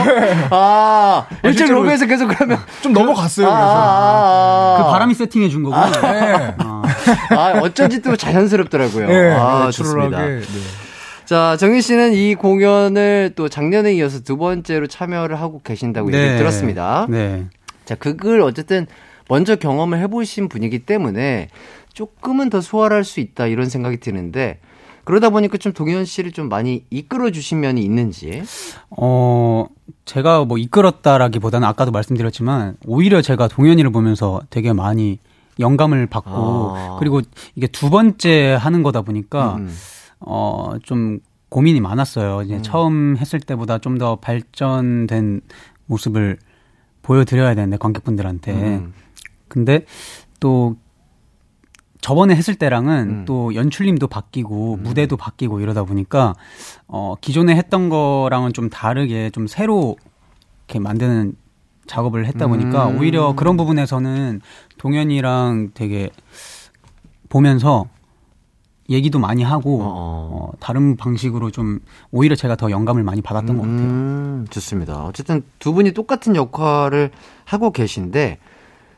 [0.52, 2.58] 아, 일찍 실제로 로비에서 계속 그러면.
[2.82, 3.48] 좀 넘어갔어요.
[3.48, 3.72] 아, 그래서.
[3.74, 5.90] 아, 아, 그 바람이 세팅해 준 거구나.
[6.02, 6.54] 네.
[7.30, 7.36] 아.
[7.36, 9.08] 아, 어쩐지 또 자연스럽더라고요.
[9.08, 9.72] 네, 아, 내추럴하게.
[9.72, 10.26] 좋습니다.
[10.26, 10.42] 네.
[11.26, 17.08] 자, 정희 씨는 이 공연을 또 작년에 이어서 두 번째로 참여를 하고 계신다고 얘기 들었습니다.
[17.10, 17.46] 네.
[17.86, 18.86] 자, 그걸 어쨌든
[19.28, 21.50] 먼저 경험을 해보신 분이기 때문에
[21.94, 24.60] 조금은 더 수월할 수 있다 이런 생각이 드는데
[25.04, 28.44] 그러다 보니까 좀 동현 씨를 좀 많이 이끌어 주신 면이 있는지.
[28.90, 29.68] 어,
[30.04, 35.20] 제가 뭐 이끌었다라기보다는 아까도 말씀드렸지만 오히려 제가 동현이를 보면서 되게 많이
[35.60, 36.96] 영감을 받고 아.
[37.00, 37.22] 그리고
[37.56, 39.70] 이게 두 번째 하는 거다 보니까 음.
[40.20, 42.42] 어, 좀 고민이 많았어요.
[42.42, 45.42] 이제 처음 했을 때보다 좀 더 발전된
[45.86, 46.38] 모습을
[47.02, 48.52] 보여드려야 되는데 관객분들한테.
[48.54, 48.94] 음.
[49.48, 49.86] 근데
[50.40, 50.76] 또
[52.02, 53.26] 저번에 했을 때랑은 음.
[53.26, 56.36] 또 연출님도 바뀌고 무대도 바뀌고 이러다 보니까
[56.88, 59.96] 어 기존에 했던 거랑은 좀 다르게 좀 새로
[60.68, 61.36] 이렇게 만드는
[61.88, 63.00] 작업을 했다 보니까 음.
[63.00, 64.42] 오히려 그런 부분에서는
[64.78, 66.10] 동현이랑 되게
[67.30, 67.88] 보면서
[68.90, 69.86] 얘기도 많이 하고 어.
[69.88, 71.80] 어, 다른 방식으로 좀
[72.12, 73.78] 오히려 제가 더 영감을 많이 받았던 것 같아요.
[73.80, 75.06] 음, 좋습니다.
[75.06, 77.12] 어쨌든 두 분이 똑같은 역할을
[77.46, 78.38] 하고 계신데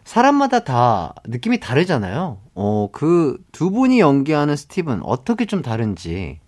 [0.03, 2.37] 사람마다 다 느낌이 다르잖아요.
[2.55, 6.39] 어, 그 두 분이 연기하는 스티븐 어떻게 좀 다른지.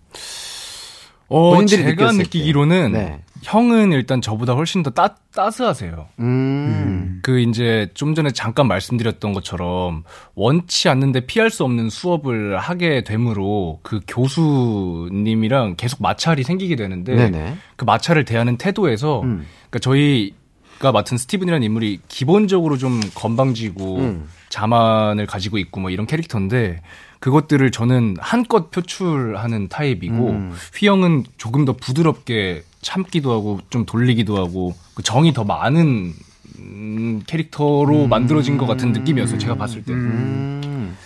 [1.28, 3.22] 어, 제가 느끼기로는 네.
[3.42, 6.08] 형은 일단 저보다 훨씬 더 따, 따스하세요.
[6.18, 7.20] 음.
[7.22, 13.80] 그 이제 좀 전에 잠깐 말씀드렸던 것처럼 원치 않는데 피할 수 없는 수업을 하게 되므로
[13.82, 17.56] 그 교수님이랑 계속 마찰이 생기게 되는데 네네.
[17.76, 19.46] 그 마찰을 대하는 태도에서 음.
[19.70, 24.28] 그러니까 저희가 맡은 스티븐이라는 인물이 기본적으로 좀 건방지고 음.
[24.48, 26.82] 자만을 가지고 있고 뭐 이런 캐릭터인데
[27.20, 30.52] 그것들을 저는 한껏 표출하는 타입이고 음.
[30.74, 36.12] 휘영은 조금 더 부드럽게 참기도 하고 좀 돌리기도 하고 그 정이 더 많은
[36.58, 39.38] 음, 캐릭터로 만들어진 것 같은 느낌이었어요.
[39.38, 39.92] 제가 봤을 때.
[39.92, 40.96] 음.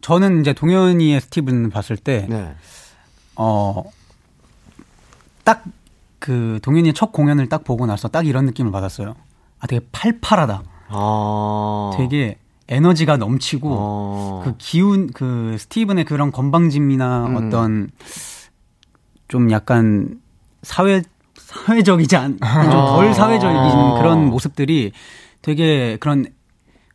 [0.00, 2.54] 저는 이제 동현이의 스티븐 봤을 때 네.
[3.36, 3.84] 어,
[5.44, 5.64] 딱
[6.24, 9.14] 그 동현이의 첫 공연을 딱 보고 나서 딱 이런 느낌을 받았어요.
[9.60, 10.62] 아, 되게 팔팔하다.
[10.88, 11.90] 아.
[11.98, 14.42] 되게 에너지가 넘치고 어.
[14.42, 17.36] 그 기운 그 스티븐의 그런 건방짐이나 음.
[17.36, 17.90] 어떤
[19.28, 20.18] 좀 약간
[20.64, 21.02] 사회
[21.36, 22.62] 사회적이지 않, 아.
[22.64, 24.92] 좀덜 사회적인 그런 모습들이
[25.42, 26.26] 되게 그런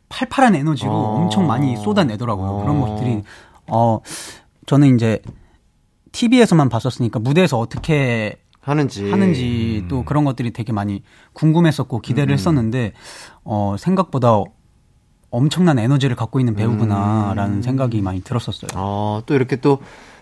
[0.08, 1.16] 팔팔한 에너지로 어.
[1.16, 2.58] 엄청 많이 쏟아내더라고요.
[2.58, 2.86] 그런 어.
[2.86, 3.22] 모습들이
[3.68, 4.00] 어
[4.66, 5.20] 저는 이제
[6.12, 9.10] TV에서만 봤었으니까 무대에서 어떻게 하는지.
[9.10, 11.02] 하는지 또 그런 것들이 되게 많이
[11.32, 12.02] 궁금했었고 음.
[12.02, 12.92] 기대를 했었는데
[13.44, 14.42] 어 생각보다
[15.30, 17.62] 엄청난 에너지를 갖고 있는 배우구나라는 음.
[17.62, 18.70] 생각이 많이 들었었어요.
[18.74, 19.78] 어, 또 이렇게 또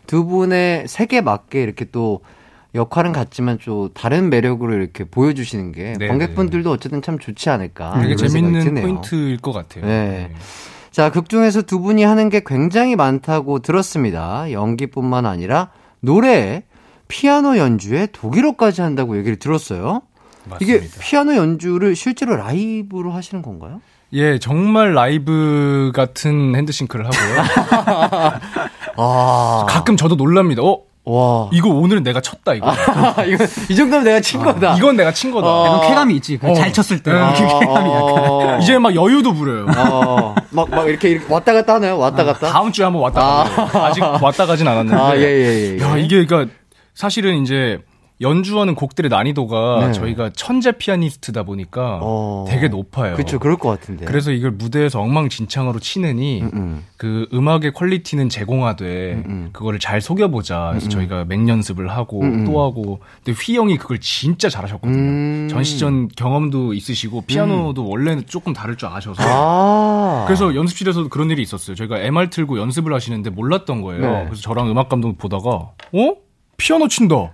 [0.09, 2.23] 두 분의 색에 맞게 이렇게 또
[2.79, 8.01] 역할은 같지만 좀 다른 매력으로 이렇게 보여주시는 게 네, 관객분들도 어쨌든 참 좋지 않을까.
[8.01, 8.75] 되게 재밌는.
[8.77, 9.85] 포인트일 것 같아요.
[9.85, 10.33] 네.
[10.93, 14.51] 자, 극 중에서 두 분이 하는 게 굉장히 많다고 들었습니다.
[14.53, 15.71] 연기뿐만 아니라
[16.01, 16.63] 노래,
[17.09, 20.03] 피아노 연주에 독일어까지 한다고 얘기를 들었어요.
[20.61, 21.01] 이게 맞습니다.
[21.01, 23.81] 피아노 연주를 실제로 라이브로 하시는 건가요?
[24.15, 28.41] 예, 정말 라이브 같은 핸드싱크를 하고요.
[28.97, 29.67] 아.
[29.69, 30.63] 가끔 저도 놀랍니다.
[30.63, 31.49] 어, 와.
[31.53, 32.71] 이거 오늘은 내가 쳤다 이거.
[33.27, 34.77] 이거 이 정도면 내가 친 거다.
[34.77, 35.47] 이건 내가 친 거다.
[35.49, 35.67] 어.
[35.67, 36.39] 약간 쾌감이 있지.
[36.39, 36.55] 그 어.
[36.55, 37.13] 잘 쳤을 때.
[37.13, 37.19] 네.
[37.19, 37.91] 그 쾌감이 약간.
[37.91, 38.59] 어.
[38.61, 39.67] 이제 막 여유도 부려요.
[39.77, 40.35] 어.
[40.51, 41.99] 막, 막 이렇게, 이렇게 왔다 갔다 하나요?
[41.99, 42.49] 왔다 갔다?
[42.53, 43.85] 다음 주에 한번 왔다 가요.
[43.85, 45.01] 아직 왔다 가진 않았는데.
[45.03, 45.83] 아, 예, 예, 예.
[45.83, 46.53] 야, 이게 그러니까
[46.95, 47.79] 사실은 이제
[48.21, 49.93] 연주하는 곡들의 난이도가 네.
[49.93, 52.45] 저희가 천재 피아니스트다 보니까 어.
[52.49, 53.15] 되게 높아요.
[53.15, 54.07] 그쵸, 그럴 것 같은데.
[54.07, 56.85] 그래서 이걸 무대에서 엉망진창으로 치느니 음, 음.
[56.97, 59.49] 그 음악의 퀄리티는 제공하되 음, 음.
[59.53, 60.71] 그거를 잘 속여보자.
[60.71, 62.45] 그래서 저희가 맹연습을 하고 음, 음.
[62.45, 62.99] 또 하고.
[63.25, 64.99] 근데 휘 형이 그걸 진짜 잘하셨거든요.
[64.99, 65.49] 음.
[65.49, 69.23] 전시전 경험도 있으시고 피아노도 원래는 조금 다를 줄 아셔서.
[69.25, 70.25] 아.
[70.27, 71.77] 그래서 연습실에서도 그런 일이 있었어요.
[71.77, 74.01] 저희가 MR 틀고 연습을 하시는데 몰랐던 거예요.
[74.01, 74.25] 네.
[74.25, 76.15] 그래서 저랑 음악 감독 보다가 어?
[76.57, 77.33] 피아노 친다.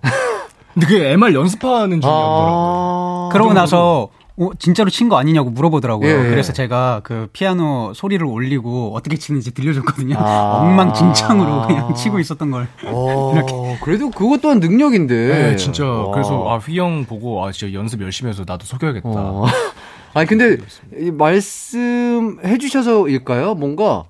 [0.75, 2.53] 근데 그게 MR 연습하는 중이었더라고요.
[2.53, 3.29] 아.
[3.31, 6.07] 그러고 나서 어, 진짜로 친 거 아니냐고 물어보더라고요.
[6.09, 6.29] 예, 예.
[6.29, 10.15] 그래서 제가 그 피아노 소리를 올리고 어떻게 치는지 들려줬거든요.
[10.19, 10.59] 아.
[10.67, 12.67] 엉망진창으로 그냥 치고 있었던 걸.
[12.85, 15.15] 어, 그래도 그것 또한 능력인데.
[15.15, 15.85] 네, 진짜.
[15.85, 16.11] 와.
[16.11, 19.07] 그래서 아, 휘형 보고 아, 진짜 연습 열심히 해서 나도 속여야겠다.
[19.09, 19.45] 어.
[20.13, 20.57] 아니 근데
[20.99, 23.55] 이 말씀해 주셔서일까요?
[23.55, 24.03] 뭔가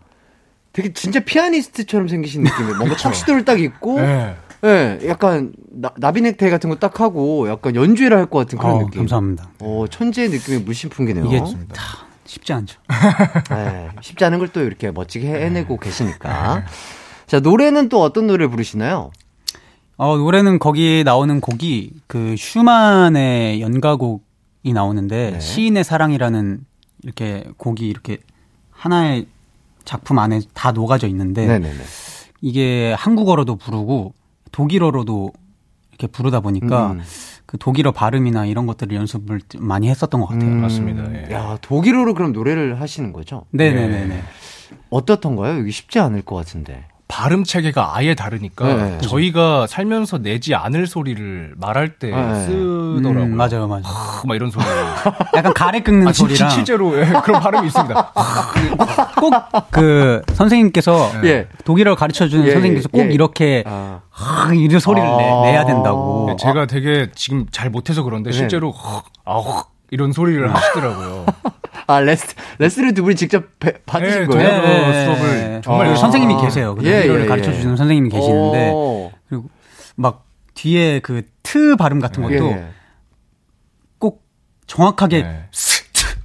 [0.73, 2.77] 되게 진짜 피아니스트처럼 생기신 느낌이에요.
[2.77, 4.35] 뭔가 턱시도를 딱 입고, 네.
[4.63, 8.79] 예, 약간 나, 나비넥타이 같은 거 딱 하고, 약간 연주회를 할 것 같은 그런 어,
[8.79, 9.01] 느낌.
[9.01, 9.49] 감사합니다.
[9.59, 11.25] 어, 천재의 느낌이 물씬 풍기네요.
[11.25, 11.39] 이게
[11.73, 12.79] 다 쉽지 않죠.
[13.51, 16.63] 예, 쉽지 않은 걸 또 이렇게 멋지게 해내고 계시니까.
[17.27, 19.11] 자, 노래는 또 어떤 노래 부르시나요?
[19.97, 25.39] 어, 노래는 거기 나오는 곡이 그 슈만의 연가곡이 나오는데 네.
[25.39, 26.65] 시인의 사랑이라는
[27.03, 28.17] 이렇게 곡이 이렇게
[28.71, 29.27] 하나의
[29.85, 31.79] 작품 안에 다 녹아져 있는데 네네네.
[32.41, 34.13] 이게 한국어로도 부르고
[34.55, 35.33] 독일어로도
[35.91, 37.01] 이렇게 부르다 보니까 음.
[37.45, 40.49] 그 독일어 발음이나 이런 것들을 연습을 많이 했었던 것 같아요.
[40.49, 41.13] 음, 맞습니다.
[41.13, 41.33] 예.
[41.33, 43.45] 야, 독일어로 그럼 노래를 하시는 거죠?
[43.51, 44.23] 네네네네.
[44.89, 45.59] 어떻던가요?
[45.59, 46.85] 여기 쉽지 않을 것 같은데.
[47.07, 48.97] 발음 체계가 아예 다르니까 네.
[49.01, 52.45] 저희가 살면서 내지 않을 소리를 말할 때 네.
[52.45, 53.23] 쓰더라고요.
[53.25, 53.83] 음, 맞아요, 맞아요.
[54.25, 54.63] 막 이런 소리.
[55.35, 58.11] 약간 가래 긁는 아, 진, 소리랑 실제로 예, 그런 발음이 있습니다.
[59.19, 59.33] 꼭
[59.75, 61.47] 그 선생님께서 예.
[61.65, 63.13] 독일어 가르쳐 주는 예, 선생님께서 예, 꼭 예.
[63.13, 64.01] 이렇게 아.
[64.09, 65.17] 하, 이런 소리를 아.
[65.17, 66.25] 내, 내야 된다고.
[66.29, 68.37] 네, 제가 되게 지금 잘 못해서 그런데 네.
[68.37, 71.25] 실제로 헉, 아, 헉, 이런 소리를 하시더라고요.
[71.87, 74.61] 아, 레스, 레슨을 두 분이 직접 배- 받으신 네, 거예요?
[74.61, 76.41] 독일어 수업을 정말 어, 선생님이 아.
[76.41, 76.75] 계세요.
[76.75, 77.59] 그 예, 독일어를 예, 가르쳐 예.
[77.61, 79.09] 주는 선생님이 계시는데 오.
[79.29, 79.49] 그리고
[79.95, 82.65] 막 뒤에 그 트 발음 같은 것도 예.
[83.99, 84.25] 꼭
[84.67, 85.45] 정확하게 네.
[85.51, 85.74] 스, 트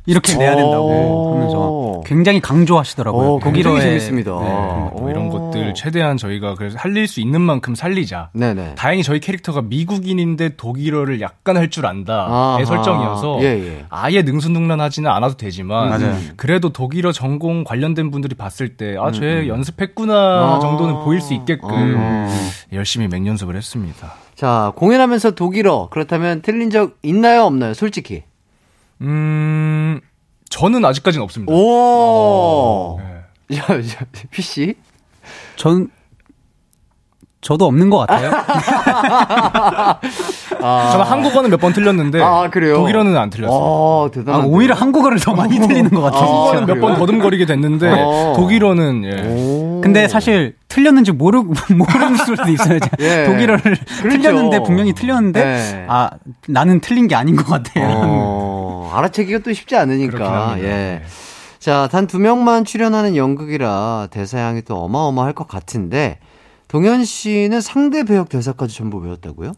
[0.06, 1.34] 이렇게 내야 된다고 오.
[1.34, 3.28] 하면서 굉장히 강조하시더라고요.
[3.34, 4.30] 오, 굉장히 독일어의 재밌습니다.
[4.32, 5.00] 네, 그런 것.
[5.00, 5.30] 뭐 이런 오.
[5.30, 8.30] 것들 최대한 저희가 그래서 살릴 수 있는 만큼 살리자.
[8.32, 8.74] 네네.
[8.76, 12.66] 다행히 저희 캐릭터가 미국인인데 독일어를 약간 할 줄 안다의.
[12.66, 13.84] 설정이어서 예, 예.
[13.90, 16.16] 아예 능수능란하지는 않아도 되지만 맞아요.
[16.36, 20.14] 그래도 독일어 전공 관련된 분들이 봤을 때 아, 쟤 연습했구나
[20.56, 20.58] 아.
[20.60, 22.50] 정도는 보일 수 있게끔 음.
[22.72, 24.14] 열심히 맹연습을 했습니다.
[24.34, 25.88] 자, 공연하면서 독일어.
[25.90, 27.42] 그렇다면 틀린 적 있나요?
[27.44, 27.74] 없나요?
[27.74, 28.22] 솔직히.
[29.02, 30.00] 음,
[30.50, 31.52] 저는 아직까지는 없습니다.
[31.52, 32.98] 오!
[33.48, 33.56] 네.
[33.56, 34.74] 야, 야, 휘 씨?
[35.56, 35.88] 전
[37.40, 38.30] 저도 없는 것 같아요.
[40.62, 42.74] 아, 저는 한국어는 몇 번 틀렸는데 아, 그래요?
[42.76, 43.58] 독일어는 안 틀렸어요.
[43.58, 44.44] 아, 아, 대단한.
[44.46, 46.20] 오히려 한국어를 더 많이 틀리는 것 같아요.
[46.20, 46.74] 한국어는 진짜.
[46.74, 48.34] 몇번 더듬거리게 됐는데 어.
[48.36, 49.80] 독일어는 예.
[49.82, 52.78] 근데 사실 틀렸는지 모르 모르는 수도 있어요.
[53.00, 53.24] 예.
[53.24, 53.84] 독일어를 그렇죠.
[54.22, 55.86] 틀렸는데 분명히 틀렸는데 네.
[55.88, 56.10] 아
[56.46, 57.88] 나는 틀린 게 아닌 것 같아요.
[58.90, 60.56] 어, 알아채기가 또 쉽지 않으니까.
[60.58, 60.62] 예.
[60.62, 61.02] 네.
[61.58, 66.18] 자, 단 두 명만 출연하는 연극이라 대사량이 또 어마어마할 것 같은데,
[66.68, 69.52] 동현 씨는 상대 배역 대사까지 전부 외웠다고요?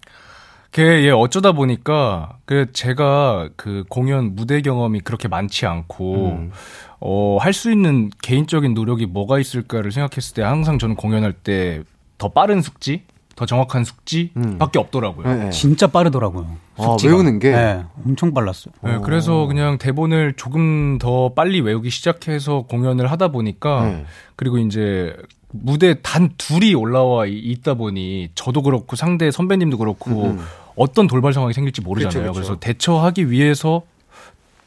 [0.70, 6.50] 그게 예, 어쩌다 보니까 그 제가 그 공연 무대 경험이 그렇게 많지 않고 음.
[6.98, 11.82] 어, 할 수 있는 개인적인 노력이 뭐가 있을까를 생각했을 때 항상 저는 공연할 때
[12.16, 13.02] 더 빠른 숙지,
[13.34, 15.26] 더 정확한 숙지밖에 없더라고요.
[15.26, 15.50] 네, 네.
[15.50, 16.46] 진짜 빠르더라고요.
[16.76, 16.96] 아.
[17.04, 17.50] 외우는 게?
[17.52, 18.72] 네, 엄청 빨랐어요.
[18.82, 24.04] 네, 그래서 그냥 대본을 조금 더 빨리 외우기 시작해서 공연을 하다 보니까 네.
[24.36, 25.14] 그리고 이제
[25.50, 30.44] 무대 단 둘이 올라와 이- 있다 보니 저도 그렇고 상대 선배님도 그렇고 음, 음.
[30.76, 32.32] 어떤 돌발 상황이 생길지 모르잖아요.
[32.32, 32.32] 그쵸, 그쵸.
[32.32, 33.82] 그래서 대처하기 위해서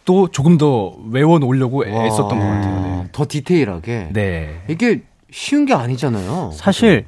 [0.06, 2.82] 또 조금 더 외워 놓으려고 애썼던 것 같아요.
[3.04, 3.10] 네.
[3.12, 4.10] 더 디테일하게.
[4.14, 4.62] 네.
[4.70, 5.02] 이게
[5.32, 6.52] 쉬운 게 아니잖아요.
[6.54, 7.08] 사실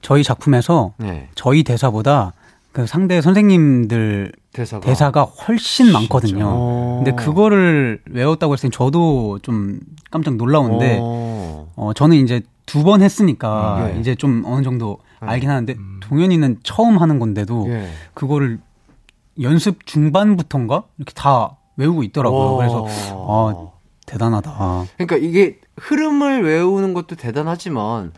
[0.00, 1.28] 저희 작품에서 네.
[1.34, 2.32] 저희 대사보다
[2.72, 4.80] 그 상대 선생님들 대사가.
[4.86, 6.44] 대사가 훨씬 많거든요.
[6.46, 7.02] 어.
[7.04, 11.70] 근데 그거를 외웠다고 했을 때 저도 좀 깜짝 놀라운데 어.
[11.76, 14.00] 어, 저는 이제 두 번 했으니까 네.
[14.00, 15.28] 이제 좀 어느 정도 네.
[15.28, 17.88] 알긴 하는데 동현이는 처음 하는 건데도 예.
[18.14, 18.60] 그거를
[19.42, 22.52] 연습 중반부터인가 이렇게 다 외우고 있더라고요.
[22.52, 22.56] 와.
[22.56, 23.70] 그래서 아
[24.06, 24.84] 대단하다.
[24.96, 28.12] 그러니까 이게 흐름을 외우는 것도 대단하지만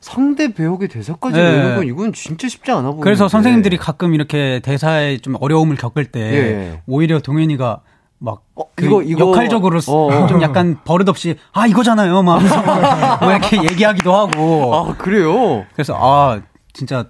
[0.00, 1.42] 상대 배역의 대사까지 네.
[1.42, 3.04] 외우는 건 이건 진짜 쉽지 않아 보이는데.
[3.04, 6.82] 그래서 선생님들이 가끔 이렇게 대사에 좀 어려움을 겪을 때 예.
[6.86, 7.80] 오히려 동현이가
[8.18, 10.26] 막 어, 그 이거- 이거- 역할적으로 어, 어.
[10.26, 15.64] 좀 약간 버릇없이 아 이거잖아요 막 막 이렇게 얘기하기도 하고 아 그래요?
[15.74, 16.40] 그래서 아
[16.72, 17.06] 진짜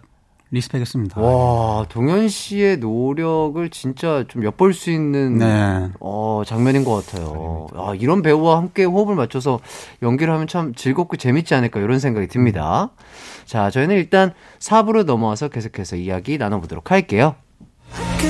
[0.50, 1.20] 리스펙했습니다.
[1.20, 5.88] 와, 동현 씨의 노력을 진짜 좀 엿볼 수 있는 네.
[6.00, 7.68] 어, 장면인 것 같아요.
[7.74, 9.60] 아, 이런 배우와 함께 호흡을 맞춰서
[10.02, 12.90] 연기를 하면 참 즐겁고 재밌지 않을까 이런 생각이 듭니다.
[13.44, 17.36] 자, 저희는 일단 4부로 넘어와서 계속해서 이야기 나눠보도록 할게요.
[17.92, 18.29] Got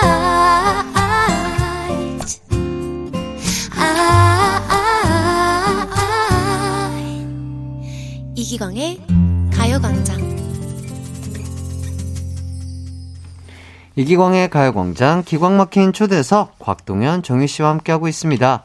[8.51, 8.99] 이기광의
[9.53, 10.19] 가요광장
[13.95, 18.63] 이기광의 가요광장 기광 막힌 초대석 곽동현 정휘 씨와 함께하고 있습니다.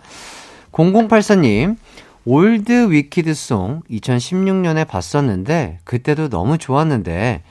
[0.72, 1.76] 0084님
[2.24, 7.44] 올드 위키드 송 2016년에 봤었는데 그때도 너무 좋았는데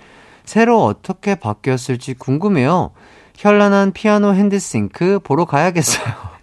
[0.43, 2.91] 새로 어떻게 바뀌었을지 궁금해요.
[3.37, 6.05] 현란한 피아노 hand sync 보러 가야겠어요.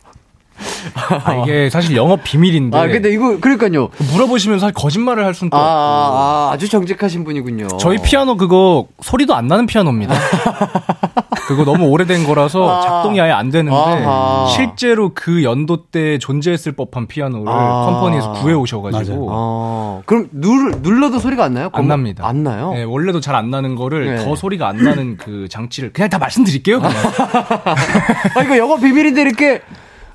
[1.24, 2.76] 아, 이게 사실 영업 비밀인데.
[2.78, 3.88] 아 근데 이거 그러니까요.
[4.12, 6.18] 물어보시면 사실 거짓말을 할 수는 또 아, 없고.
[6.18, 7.68] 아, 아, 주 정직하신 분이군요.
[7.78, 10.14] 저희 피아노 그거 소리도 안 나는 피아노입니다.
[11.48, 12.80] 그거 너무 오래된 거라서 아.
[12.82, 14.46] 작동이 아예 안 되는데 아하.
[14.54, 17.86] 실제로 그 연도 때 존재했을 법한 피아노를 아.
[17.90, 21.64] 컴퍼니에서 구해 오셔가지고 어, 그럼 눌, 눌러도 소리가 안 나요?
[21.66, 22.26] 안 검- 납니다.
[22.26, 22.72] 안 나요?
[22.74, 24.24] 네, 원래도 잘 안 나는 거를 네.
[24.24, 26.80] 더 소리가 안 나는 그 장치를 그냥 다 말씀드릴게요.
[26.80, 26.94] 그냥.
[28.36, 29.62] 아, 이거 영업 비밀인데 이렇게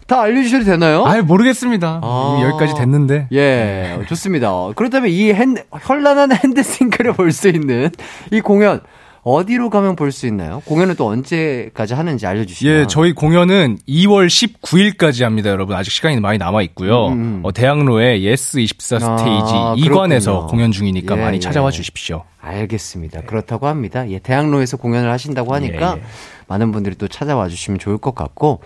[0.08, 1.06] 다 알려주셔도 되나요?
[1.06, 2.00] 아예 모르겠습니다.
[2.02, 2.40] 아.
[2.44, 3.28] 여기까지 됐는데.
[3.34, 4.52] 예, 좋습니다.
[4.76, 7.90] 그렇다면 이 핸, 현란한 hand sync를 볼 수 있는
[8.32, 8.80] 이 공연,
[9.24, 10.62] 어디로 가면 볼 수 있나요?
[10.66, 12.74] 공연은 또 언제까지 하는지 알려주시면.
[12.74, 15.76] 예, 저희 공연은 2월 19일까지 합니다, 여러분.
[15.76, 17.08] 아직 시간이 많이 남아 있고요.
[17.08, 17.40] 음, 음.
[17.44, 20.48] 어, 대학로의 예스 24 아, 스테이지 2관에서 그렇군요.
[20.48, 21.40] 공연 중이니까 예, 많이 예.
[21.42, 22.24] 찾아와 주십시오.
[22.40, 23.24] 알겠습니다.
[23.24, 24.10] 그렇다고 합니다.
[24.10, 26.04] 예, 대학로에서 공연을 하신다고 하니까 예, 예.
[26.48, 28.62] 많은 분들이 또 찾아와 주시면 좋을 것 같고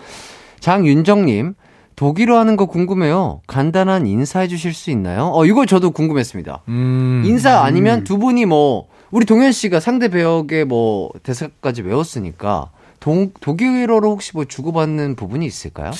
[0.62, 1.54] 장윤정님
[1.96, 3.42] 독일어 하는 거 궁금해요.
[3.48, 5.30] 간단한 인사해 주실 수 있나요?
[5.34, 6.62] 어 이거 저도 궁금했습니다.
[6.68, 7.22] 음.
[7.26, 14.08] 인사 아니면 두 분이 뭐 우리 동현 씨가 상대 배역의 뭐 대사까지 외웠으니까 동, 독일어로
[14.10, 15.90] 혹시 뭐 주고받는 부분이 있을까요?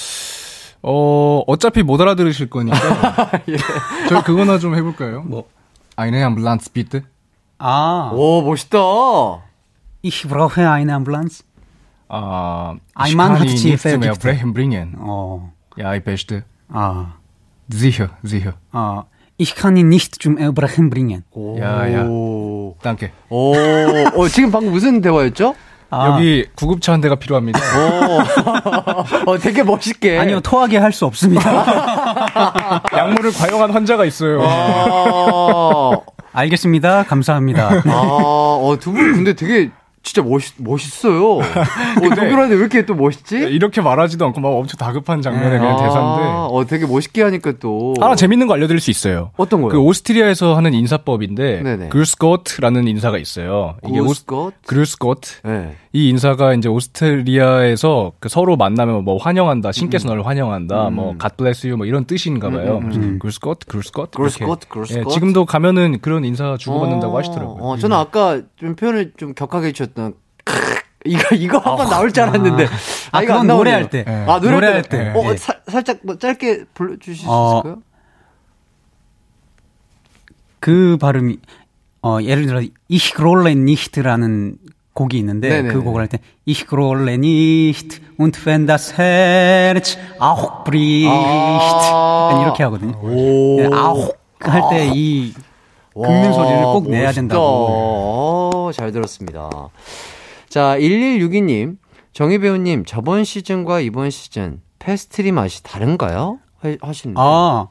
[0.82, 2.78] 어, 어차피 못 알아들으실 거니까.
[3.48, 3.56] 예.
[4.08, 5.22] 저희 그거나 좀 해볼까요?
[5.22, 5.44] 뭐?
[5.96, 7.02] 아이네 암블란스 비트?
[7.58, 8.78] 아, 오 멋있다.
[10.04, 11.44] ich brauche eine Ambulance.
[12.14, 14.20] 아, Ein Mann hat sie mehr vergiftet.
[14.22, 14.96] Brechen bringen.
[15.00, 16.44] 어, Ja, ich beste.
[16.70, 17.14] 아,
[17.70, 18.52] Sicher, sicher.
[18.72, 19.04] 아,
[19.38, 21.24] ich kann ihn nicht zum Erbrechen bringen.
[21.58, 22.04] 야, 야.
[22.06, 22.76] 오.
[22.82, 23.10] Danke.
[23.30, 23.54] 오,
[24.14, 25.54] 어, 지금 방금 무슨 대화였죠?
[25.88, 27.58] 아, 여기 구급차 한 대가 필요합니다.
[29.26, 30.18] 오, 어, 되게 멋있게.
[30.18, 31.42] 아니요, 토하게 할 수 없습니다.
[32.96, 34.40] 약물을 과용한 환자가 있어요.
[34.42, 36.02] 어,
[36.32, 37.04] 알겠습니다.
[37.04, 37.82] 감사합니다.
[37.86, 39.70] 아, 어, 두 분 근데 되게
[40.02, 41.38] 진짜 멋있, 멋있어요.
[41.38, 41.44] 어,
[42.00, 43.36] 독일어인데 왜 이렇게 또 멋있지?
[43.36, 46.22] 이렇게 말하지도 않고 막 엄청 다급한 장면의 그냥 아, 대사인데.
[46.50, 47.94] 어, 되게 멋있게 하니까 또.
[48.00, 49.30] 하나 재밌는 거 알려드릴 수 있어요.
[49.36, 49.70] 어떤 거요?
[49.70, 51.88] 그 오스트리아에서 하는 인사법인데.
[51.90, 53.76] 그루스코트라는 인사가 있어요.
[53.86, 54.24] 이게 오스?
[54.66, 55.40] 그루스코트.
[55.44, 55.76] 네.
[55.94, 61.66] 이 인사가 이제 오스트리아에서 그 서로 만나면 뭐 환영한다, 신께서 너를 환영한다, 뭐 God bless
[61.66, 62.80] you 뭐 이런 뜻인가 봐요.
[63.20, 64.16] 그루스코트, 그루스코트.
[64.16, 64.68] 그루스코트, 이렇게.
[64.70, 65.06] 그루스코트.
[65.10, 67.62] 예, 지금도 가면은 그런 인사 주고받는다고 어, 하시더라고요.
[67.62, 70.14] 어, 저는 아까 좀 표현을 좀 격하게 해주셨던,
[71.04, 72.66] 이거, 이거 한번 나올 줄 알았는데.
[73.12, 73.56] 아, 이거 안 그건 나오네요.
[73.58, 74.04] 노래할 때.
[74.08, 74.10] 예.
[74.12, 74.88] 아, 노래할, 노래할 때.
[74.88, 75.10] 때.
[75.14, 75.36] 어, 예.
[75.36, 77.82] 사- 살짝 뭐 짧게 불러 주실 수 어, 있을까요?
[80.58, 81.38] 그 발음이,
[82.02, 84.56] 어, 예를 들어, ich grolle nicht라는
[84.94, 85.72] 곡이 있는데, 네네네.
[85.74, 91.08] 그 곡을 할 때, ich grolle nicht, und wenn das Herz auch bricht.
[91.10, 92.40] 아.
[92.42, 92.92] 이렇게 하거든요.
[93.02, 93.56] 오.
[93.58, 95.32] 네, 아홉 할때 이
[95.94, 97.12] 긁는 소리를 꼭 내야 멋있다.
[97.20, 97.42] 된다고.
[97.42, 99.50] 어, 잘 들었습니다.
[100.48, 101.76] 자, 1162님,
[102.12, 106.38] 정휘 배우님, 저번 시즌과 이번 시즌 페스트리 맛이 다른가요?
[106.60, 107.20] 하- 하시는데.
[107.22, 107.68] 아,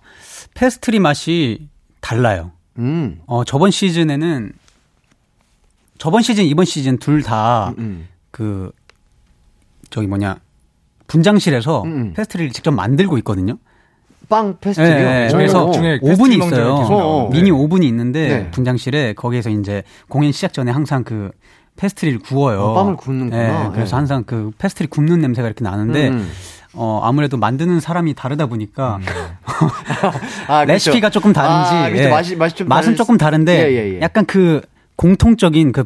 [0.55, 1.67] 페스트리 맛이
[1.99, 2.51] 달라요.
[2.79, 3.21] 음.
[3.27, 4.53] 어, 저번 시즌에는,
[6.01, 8.07] 저번 시즌, 이번 시즌 둘 다, 음.
[8.31, 8.71] 그,
[9.91, 10.37] 저기 뭐냐,
[11.05, 12.13] 분장실에서 음.
[12.15, 13.59] 페스트리를 직접 만들고 있거든요.
[14.27, 14.89] 빵 페스트리요?
[14.95, 17.29] 네, 저희가 그래서 중에 오븐이 페스트리 명제가 있어요.
[17.31, 18.49] 미니 오븐이 있는데 네.
[18.51, 21.29] 분장실에 거기에서 이제 공연 시작 전에 항상 그
[21.75, 22.61] 페스트리를 구워요.
[22.63, 23.63] 어, 빵을 굽는구나.
[23.65, 23.95] 네, 그래서 네.
[23.97, 26.31] 항상 그 페스트리 굽는 냄새가 이렇게 나는데 음.
[26.73, 28.99] 어 아무래도 만드는 사람이 다르다 보니까
[30.47, 30.65] 아, 그렇죠.
[30.65, 32.03] 레시피가 조금 다른지 아, 그렇죠.
[32.05, 32.09] 예.
[32.09, 34.01] 맛이 맛이 좀 맛은 다를 조금 수- 다른데 예, 예, 예.
[34.01, 34.61] 약간 그
[35.01, 35.83] 공통적인 그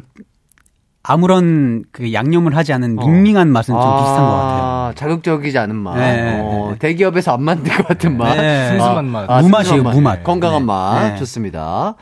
[1.02, 3.06] 아무런 그 양념을 하지 않은 어.
[3.06, 4.92] 밍밍한 맛은 좀 아, 비슷한 것 같아요.
[4.94, 5.96] 자극적이지 않은 맛.
[5.96, 6.78] 네, 어, 네.
[6.78, 8.34] 대기업에서 안 만든 것 같은 맛.
[8.34, 8.68] 네.
[8.68, 9.40] 슴슴한 맛.
[9.40, 10.22] 무맛이에요, 슴슴한 무맛.
[10.22, 10.66] 건강한 네.
[10.66, 11.08] 맛.
[11.12, 11.16] 네.
[11.16, 11.94] 좋습니다.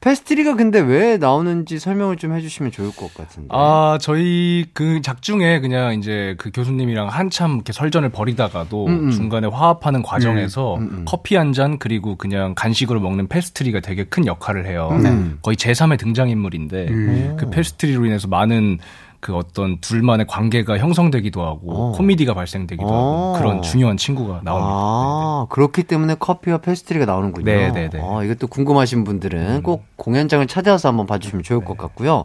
[0.00, 3.48] 페스트리가 근데 왜 나오는지 설명을 좀 해주시면 좋을 것 같은데.
[3.50, 9.10] 아, 저희 그 작중에 그냥 이제 그 교수님이랑 한참 이렇게 설전을 벌이다가도 음, 음.
[9.10, 11.04] 중간에 화합하는 과정에서 음, 음.
[11.06, 14.88] 커피 한 잔 그리고 그냥 간식으로 먹는 페스트리가 되게 큰 역할을 해요.
[14.92, 15.38] 음.
[15.42, 17.36] 거의 제3의 등장인물인데 음.
[17.38, 18.78] 그 페스트리로 인해서 많은
[19.20, 21.92] 그 어떤 둘만의 관계가 형성되기도 하고 어.
[21.92, 23.32] 코미디가 발생되기도 어.
[23.34, 24.70] 하고 그런 중요한 친구가 나옵니다.
[24.72, 27.44] 아, 그렇기 때문에 커피와 페스트리가 나오는군요.
[27.44, 28.00] 네, 네, 네.
[28.02, 32.24] 아, 이것도 궁금하신 분들은 꼭 공연장을 찾아서 한번 봐주시면 좋을 것 같고요.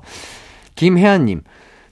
[0.75, 1.41] 김혜아님,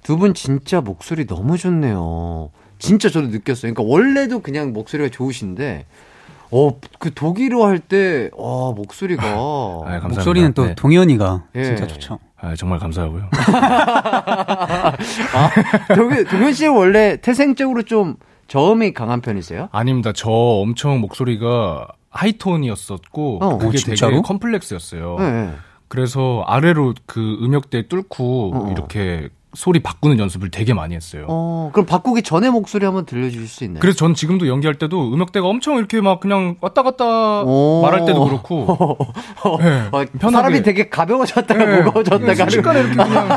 [0.04, 2.49] 두 분 진짜 목소리 너무 좋네요.
[2.80, 3.74] 진짜 저도 느꼈어요.
[3.74, 5.86] 그러니까 원래도 그냥 목소리가 좋으신데,
[6.56, 9.24] 어, 그 독일어 할 때, 와, 목소리가.
[9.26, 10.08] 아, 감사합니다.
[10.10, 10.76] 목소리는 또 네.
[10.76, 11.64] 동현이가 예.
[11.64, 12.20] 진짜 좋죠.
[12.39, 13.24] 아, 정말 감사하고요.
[15.34, 15.51] 아,
[15.95, 19.70] 동현, 동현 씨 원래 태생적으로 좀 저음이 강한 편이세요?
[19.72, 20.12] 아닙니다.
[20.14, 23.58] 저 엄청 목소리가 하이톤이었었고 어.
[23.58, 24.12] 그게 어, 진짜로?
[24.12, 25.16] 되게 컴플렉스였어요.
[25.20, 25.51] 네, 네.
[25.88, 28.72] 그래서 아래로 그 음역대 뚫고 어.
[28.72, 31.26] 이렇게 소리 바꾸는 연습을 되게 많이 했어요.
[31.30, 33.80] 어, 그럼 바꾸기 전에 목소리 한번 들려주실 수 있나요?
[33.80, 37.82] 그래서 전 지금도 연기할 때도 음역대가 엄청 이렇게 막 그냥 왔다 갔다 오.
[37.84, 38.97] 말할 때도 그렇고
[39.62, 40.32] 네, 어, 편하게.
[40.32, 43.30] 사람이 되게 가벼워졌다가 네, 무거워졌다가 순식간에 이렇게 그냥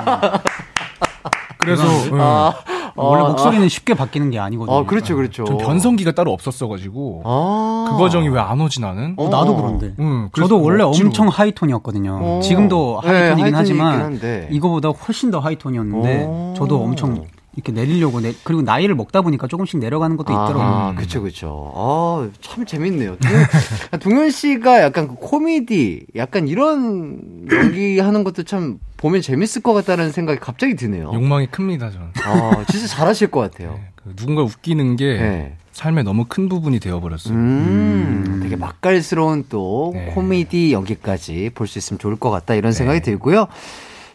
[1.59, 2.11] 그래서 네.
[2.21, 2.55] 아,
[2.97, 4.77] 원래 아, 목소리는 쉽게 바뀌는 게 아니거든요.
[4.77, 5.45] 아, 그렇죠, 그렇죠.
[5.45, 7.87] 전 변성기가 따로 없었어가지고 아.
[7.91, 9.15] 그 과정이 왜 안 오지 나는?
[9.17, 9.93] 어, 나도 그런데.
[9.99, 11.09] 응, 그래서 저도 원래 억지로.
[11.09, 12.19] 엄청 하이톤이었거든요.
[12.23, 12.41] 어.
[12.43, 14.49] 지금도 네, 하이톤이긴 하이톤이긴 하지만.
[14.51, 16.55] 이거보다 훨씬 더 하이톤이었는데 오.
[16.57, 17.25] 저도 엄청
[17.57, 20.63] 이렇게 내리려고 내, 그리고 나이를 먹다 보니까 조금씩 내려가는 것도 있더라고요.
[20.63, 21.73] 아, 그쵸, 그쵸.
[21.75, 23.17] 아, 참 재밌네요.
[23.17, 23.47] 동현,
[24.01, 27.19] 동현 씨가 약간 그 코미디, 약간 이런
[27.51, 31.11] 연기하는 것도 참 보면 재밌을 것 같다는 생각이 갑자기 드네요.
[31.15, 32.07] 욕망이 큽니다 저는.
[32.25, 33.73] 아, 진짜 잘하실 것 같아요.
[33.75, 35.57] 네, 그 누군가 웃기는 게 네.
[35.73, 37.35] 삶의 너무 큰 부분이 되어버렸어요.
[37.35, 40.07] 음, 되게 맛깔스러운 또 네.
[40.15, 43.47] 코미디 연기까지 볼 수 있으면 좋을 것 같다 이런 생각이 들고요.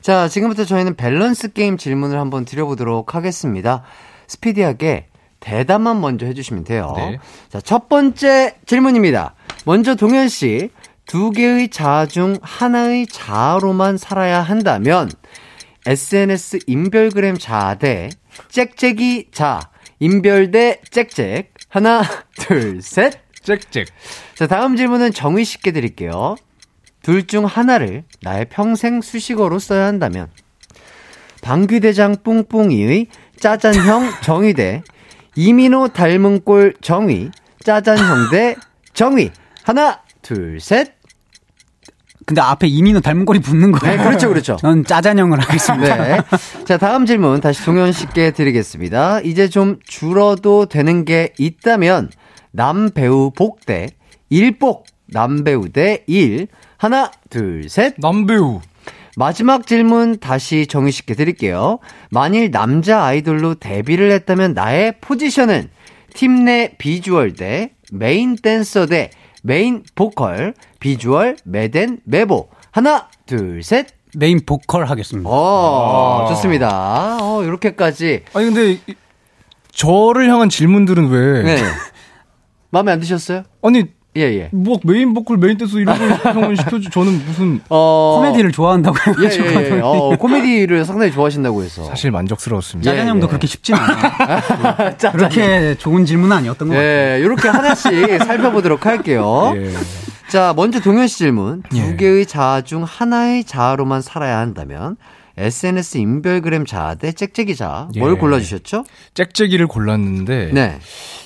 [0.01, 3.83] 자, 지금부터 저희는 밸런스 게임 질문을 한번 드려보도록 하겠습니다.
[4.27, 5.07] 스피디하게
[5.39, 6.93] 대답만 먼저 해주시면 돼요.
[6.97, 7.19] 네.
[7.49, 9.35] 자, 첫 번째 질문입니다.
[9.65, 10.69] 먼저 동현 씨,
[11.05, 15.11] 두 개의 자아 중 하나의 자아로만 살아야 한다면
[15.85, 18.09] SNS 인별그램 자아 대
[18.49, 19.59] 짹짹이 자,
[19.99, 21.43] 인별 대 짹짹.
[21.69, 22.01] 하나,
[22.37, 23.19] 둘, 셋.
[23.43, 23.85] 짹짹.
[24.35, 26.35] 자, 다음 질문은 정의 쉽게 드릴게요.
[27.01, 30.27] 둘 중 하나를 나의 평생 수식어로 써야 한다면
[31.41, 33.07] 방귀대장 뿡뿡이의
[33.39, 34.83] 짜잔형 정의 대
[35.35, 37.31] 이민호 닮은 꼴 정의
[37.63, 38.55] 짜잔형 대
[38.93, 39.31] 정의
[39.63, 40.93] 하나 둘 셋.
[42.25, 43.97] 근데 앞에 이민호 닮은 꼴이 붙는 거예요.
[43.97, 44.55] 네, 그렇죠, 그렇죠.
[44.57, 45.95] 전 짜잔형을 하겠습니다.
[45.97, 46.21] 네.
[46.65, 49.21] 자, 다음 질문 다시 동현 씨께 드리겠습니다.
[49.21, 52.11] 이제 좀 줄어도 되는 게 있다면
[52.51, 53.89] 남 배우 복대
[54.29, 56.47] 일복 남 배우 대 일.
[56.81, 57.93] 하나, 둘, 셋.
[57.99, 58.59] 남배우.
[59.15, 61.77] 마지막 질문 다시 정희 씨께 드릴게요.
[62.09, 65.69] 만일 남자 아이돌로 데뷔를 했다면 나의 포지션은
[66.15, 69.11] 팀 내 비주얼 대 메인 댄서 대
[69.43, 72.49] 메인 보컬, 비주얼, 메댄, 메보.
[72.71, 73.85] 하나, 둘, 셋.
[74.17, 75.29] 메인 보컬 하겠습니다.
[75.29, 77.19] 어, 좋습니다.
[77.21, 78.23] 어, 이렇게까지.
[78.33, 78.95] 아니 근데 이-
[79.71, 81.43] 저를 향한 질문들은 왜?
[81.43, 81.61] 네.
[82.71, 83.43] 마음에 안 드셨어요?
[83.61, 83.85] 아니
[84.17, 84.49] 예, 예.
[84.51, 88.19] 뭐 메인 보컬 메인 댄서 이런 걸 형은 시켜주 저는 무슨 어.
[88.21, 89.79] 코미디를 좋아한다고 예, 해가지고 예, 예.
[89.81, 91.85] 어, 코미디를 상당히 좋아하신다고 해서.
[91.85, 92.91] 사실 만족스러웠습니다.
[92.91, 93.29] 짜잔 형도 예, 예.
[93.29, 94.91] 그렇게 쉽진 않아요.
[94.97, 95.11] 짜잔.
[95.13, 96.89] 그렇게 좋은 질문은 아니었던 것 같아요.
[96.89, 99.53] 예, 이렇게 하나씩 살펴보도록 할게요.
[99.57, 99.71] 예.
[100.27, 101.63] 자, 먼저 동현 씨 질문.
[101.69, 101.95] 두 예.
[101.95, 104.97] 개의 자아 중 하나의 자아로만 살아야 한다면
[105.37, 107.89] SNS 인별그램 자아 대 짹짹이 자아.
[107.97, 108.17] 뭘 예.
[108.17, 108.83] 골라주셨죠?
[109.13, 110.79] 짹짹이를 골랐는데 네.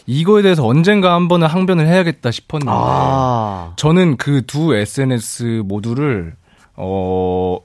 [0.05, 3.73] 이거에 대해서 언젠가 한 번은 항변을 해야겠다 싶었는데 아.
[3.77, 6.35] 저는 그 두 SNS 모두를
[6.75, 7.57] 어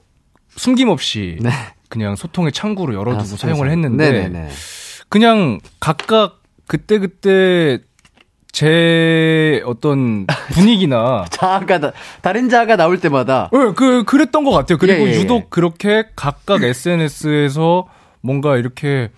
[0.57, 1.49] 숨김없이 네.
[1.89, 3.69] 그냥 소통의 창구로 열어두고 아, 사용을.
[3.69, 4.49] 했는데 네네네.
[5.09, 7.79] 그냥 각각 그때 그때
[8.51, 13.49] 제 어떤 분위기나 자아가, 나- 다른 자아가 나올 때마다.
[13.53, 14.77] 예, 그 그랬던 것 같아요.
[14.77, 15.19] 그리고 예, 예, 예.
[15.21, 17.87] 유독 그렇게 각각 SNS에서
[18.21, 19.09] 뭔가 이렇게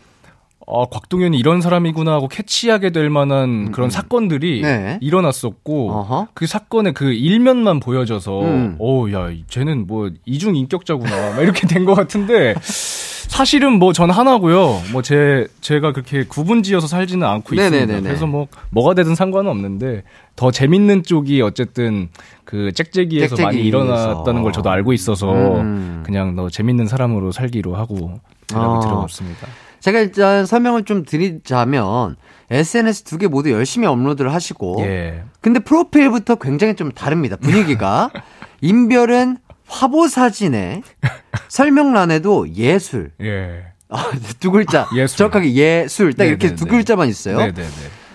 [0.65, 4.97] 어, 곽동현이 이런 사람이구나 하고 캐치하게 될 만한 그런 사건들이 네.
[5.01, 6.27] 일어났었고 어허.
[6.33, 8.75] 그 사건의 그 일면만 보여져서 음.
[8.79, 14.81] 오, 야, 쟤는 뭐 이중 인격자구나 막 이렇게 된 것 같은데 사실은 뭐 전 하나고요.
[14.93, 17.77] 뭐 제 제가 그렇게 구분지어서 살지는 않고 있습니다.
[17.85, 18.07] 네네네네.
[18.07, 20.03] 그래서 뭐 뭐가 되든 상관은 없는데
[20.35, 22.09] 더 재밌는 쪽이 어쨌든
[22.45, 23.61] 그 짹짹이에서 많이.
[23.61, 26.03] 일어났다는 걸 저도 알고 있어서 음.
[26.05, 28.13] 그냥 더 재밌는 사람으로 살기로 하고
[28.47, 28.79] 대답을 아.
[28.79, 29.47] 드려봤습니다.
[29.83, 32.15] 제가 일단 설명을 좀 드리자면
[32.49, 35.23] SNS 두 개 모두 열심히 업로드를 하시고 예.
[35.41, 37.35] 근데 프로필부터 굉장히 좀 다릅니다.
[37.35, 38.09] 분위기가.
[38.61, 39.37] 인별은
[39.67, 40.83] 화보 사진에
[41.49, 43.11] 설명란에도 예술.
[43.21, 43.65] 예.
[43.89, 44.87] 아, 두 글자.
[44.95, 45.17] 예술.
[45.17, 46.13] 정확하게 예술.
[46.13, 46.55] 딱 이렇게 네네네.
[46.55, 47.37] 두 글자만 있어요.
[47.37, 47.67] 네네네.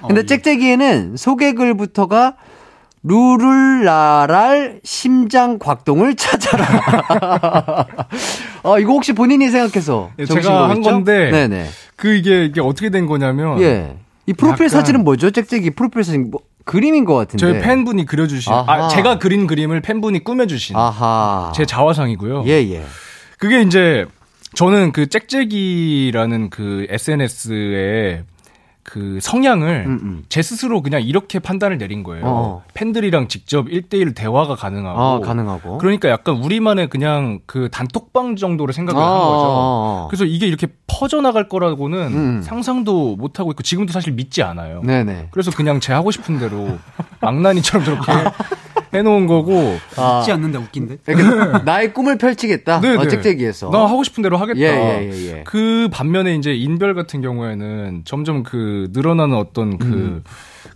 [0.06, 2.36] 근데 짹짹이에는 소개글부터가
[3.02, 7.86] 루룰라랄 심장 곽동을 찾아라.
[8.62, 10.82] 아, 이거 혹시 본인이 생각해서 예, 제가 한?
[10.82, 11.68] 건데 네네.
[11.96, 13.96] 그 이게 이게 어떻게 된 거냐면 예.
[14.26, 15.30] 이 프로필 사진은 뭐죠?
[15.30, 17.38] 짹짹이 프로필 사진 뭐 그림인 것 같은데.
[17.38, 18.86] 저희 팬분이 그려주신 아하.
[18.86, 21.50] 아 제가 그린 그림을 팬분이 꾸며주신 아하.
[21.54, 22.44] 제 자화상이고요.
[22.46, 22.84] 예, 예.
[23.38, 24.04] 그게 이제
[24.54, 28.22] 저는 그 짹짹이라는 그 SNS에
[28.88, 30.24] 그 성향을 음, 음.
[30.30, 32.24] 제 스스로 그냥 이렇게 판단을 내린 거예요.
[32.24, 32.64] 어.
[32.72, 34.98] 팬들이랑 직접 1대1 대화가 가능하고.
[34.98, 35.76] 아, 가능하고.
[35.76, 39.44] 그러니까 약간 우리만의 그냥 그 단톡방 정도로 생각을 아, 한 거죠.
[39.44, 40.06] 아, 아.
[40.08, 42.42] 그래서 이게 이렇게 퍼져나갈 거라고는 음.
[42.42, 44.80] 상상도 못 하고 있고 지금도 사실 믿지 않아요.
[44.82, 45.28] 네네.
[45.32, 46.78] 그래서 그냥 제 하고 싶은 대로
[47.20, 48.12] 망나니처럼 저렇게
[48.92, 49.76] 해놓은 거고.
[49.96, 50.98] 아, 웃지 않는데 웃긴데.
[51.04, 52.80] 그러니까 나의 꿈을 펼치겠다.
[52.80, 52.96] 네네.
[52.96, 53.70] 어, 짹짹이에서.
[53.70, 54.58] 나 하고 싶은 대로 하겠다.
[54.60, 55.42] 예, 예, 예, 예.
[55.44, 60.22] 그 반면에 이제 인별 같은 경우에는 점점 그 늘어나는 어떤 그,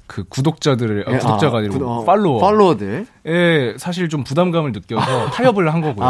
[0.06, 1.14] 그 구독자들의, 아, 음.
[1.14, 2.40] 예, 구독자가 아, 아니고 구- 어, 팔로워.
[2.40, 3.06] 팔로워들.
[3.26, 6.06] 에 사실 좀 부담감을 느껴서 타협을 한 거고요.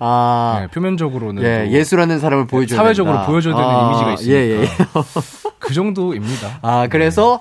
[0.00, 0.58] 아.
[0.60, 1.42] 네, 표면적으로는.
[1.42, 3.26] 예, 또 예술하는 사람을 보여줘야 사회적으로 된다.
[3.26, 4.34] 보여줘야 되는 아, 이미지가 있으니까.
[4.36, 4.68] 예, 예.
[5.58, 6.58] 그 정도입니다.
[6.62, 7.40] 아, 그래서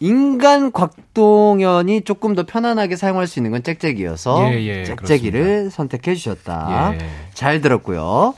[0.00, 6.92] 인간 곽동현이 조금 더 편안하게 사용할 수 있는 건 짹짹이어서 예, 예, 짹짹이를 선택해 주셨다.
[6.94, 6.98] 예.
[7.34, 8.34] 잘 들었고요.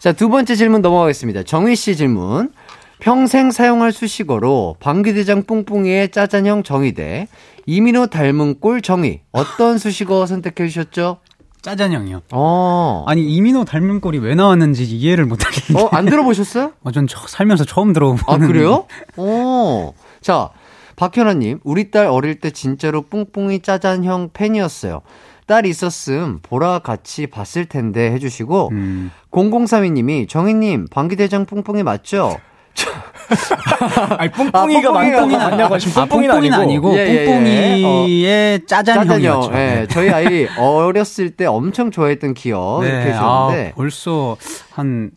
[0.00, 1.44] 자, 두 번째 질문 넘어가겠습니다.
[1.44, 2.52] 정희 씨 질문.
[2.98, 7.28] 평생 사용할 수식어로 방귀대장 뿡뿡이의 짜잔형 정의대
[7.66, 11.18] 이민호 닮은 꼴 정의 어떤 수식어 선택해 주셨죠?
[11.60, 12.22] 짜잔형이요.
[12.32, 13.04] 어.
[13.06, 15.82] 아니 이민호 닮은 꼴이 왜 나왔는지 이해를 못하겠는데.
[15.82, 16.72] 어, 안 들어보셨어요?
[16.82, 18.24] 어, 전 저- 살면서 처음 들어보는.
[18.26, 18.86] 아, 그래요?
[19.18, 19.92] 어.
[20.22, 20.48] 자,
[20.96, 25.02] 박현아님, 우리 딸 어릴 때 진짜로 뿡뿡이 짜잔형 팬이었어요.
[25.46, 29.10] 딸 있었음, 보라 같이 봤을 텐데 해주시고, 음.
[29.30, 32.38] 0032님이, 정희님, 방귀대장 뿡뿡이 맞죠?
[34.18, 36.94] 아니, 뿡뿡이가 아, 뿡뿡이가 많다고 맞냐고 하시면 아, 뿡뿡이는 아니고.
[36.94, 37.24] 예, 예, 예.
[37.26, 39.50] 뿡뿡이의 짜잔형이었죠.
[39.54, 44.36] 예, 저희 아이 어렸을 때 엄청 좋아했던 기억, 이렇게 네, 해주셨는데, 아, 벌써
[44.72, 45.12] 한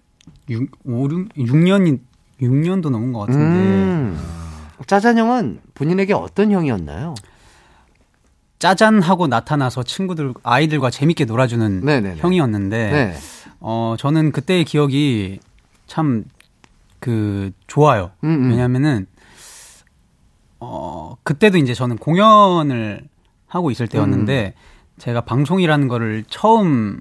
[0.49, 1.99] 6, 5, 6, 6년이
[2.41, 3.43] 6년도 넘은 것 같은데.
[3.43, 4.19] 음.
[4.89, 7.13] 짜잔형은 본인에게 어떤 형이었나요?
[8.57, 12.17] 짜잔하고 나타나서 친구들 아이들과 재밌게 놀아주는 네네네.
[12.19, 13.15] 형이었는데 네.
[13.59, 15.39] 어 저는 그때의 기억이
[15.87, 16.25] 참
[16.99, 18.11] 그 좋아요.
[18.23, 18.49] 음, 음.
[18.51, 19.07] 왜냐면은
[20.59, 23.07] 어 그때도 이제 저는 공연을
[23.47, 24.99] 하고 있을 때였는데 음.
[24.99, 26.99] 제가 방송이라는 거를 처음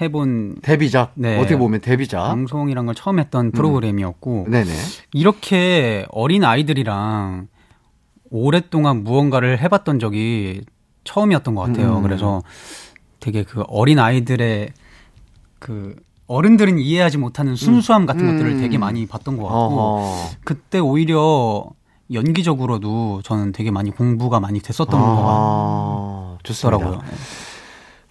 [0.00, 1.12] 해본 데뷔작.
[1.14, 1.38] 네.
[1.38, 2.26] 어떻게 보면 데뷔작.
[2.26, 4.50] 방송이란 걸 처음 했던 프로그램이었고 음.
[4.50, 4.70] 네네.
[5.12, 7.48] 이렇게 어린 아이들이랑
[8.30, 10.62] 오랫동안 무언가를 해봤던 적이
[11.04, 11.98] 처음이었던 것 같아요.
[11.98, 12.02] 음.
[12.02, 12.42] 그래서
[13.20, 14.70] 되게 그 어린 아이들의
[15.58, 15.94] 그
[16.26, 18.32] 어른들은 이해하지 못하는 순수함 같은 음.
[18.32, 20.28] 것들을 되게 많이 봤던 것 같고 어허.
[20.44, 21.66] 그때 오히려
[22.12, 26.78] 연기적으로도 저는 되게 많이 공부가 많이 됐었던 것 아, 좋습니다.
[26.78, 27.08] 같더라고요.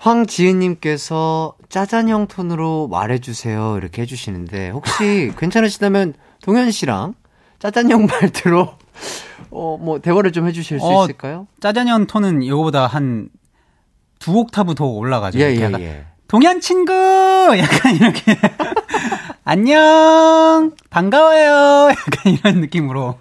[0.03, 6.13] 황지은님께서 짜잔형 톤으로 말해주세요 이렇게 해주시는데 혹시 괜찮으시다면
[6.43, 7.13] 동현 씨랑
[7.59, 8.73] 짜잔형 말투로
[9.51, 11.47] 어 뭐 대화를 좀 해주실 수 어, 있을까요?
[11.61, 13.29] 짜잔형 톤은 이거보다 한
[14.19, 15.37] 두 옥타브 더 올라가죠.
[15.37, 15.61] 예 예 예.
[15.63, 16.05] 약간 예.
[16.29, 16.93] 동현 친구
[17.59, 18.37] 약간 이렇게
[19.43, 23.17] 안녕 반가워요 약간 이런 느낌으로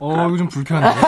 [0.00, 0.98] 어, 이거 좀 불쾌한데.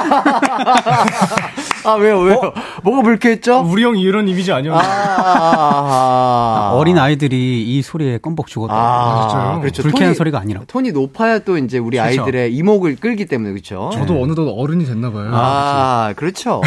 [1.89, 2.41] 아 왜요 왜요?
[2.83, 3.61] 뭐가 불쾌했죠?
[3.69, 4.83] 우리 형이 이런 이미지 아, 아니었나?
[4.83, 8.75] 아, 아, 어린 아이들이 이 소리에 껌뻑 죽었다.
[8.75, 9.61] 아, 진짜요?
[9.61, 9.83] 그렇죠.
[9.83, 10.61] 불쾌한 톤이- 소리가 아니라.
[10.67, 12.23] 톤이 높아야 또 이제 우리 그렇죠.
[12.23, 13.91] 아이들의 이목을 끌기 때문에 그렇죠.
[13.93, 15.31] 저도 어느덧 어른이 됐나 봐요.
[15.33, 16.61] 아, 그렇죠.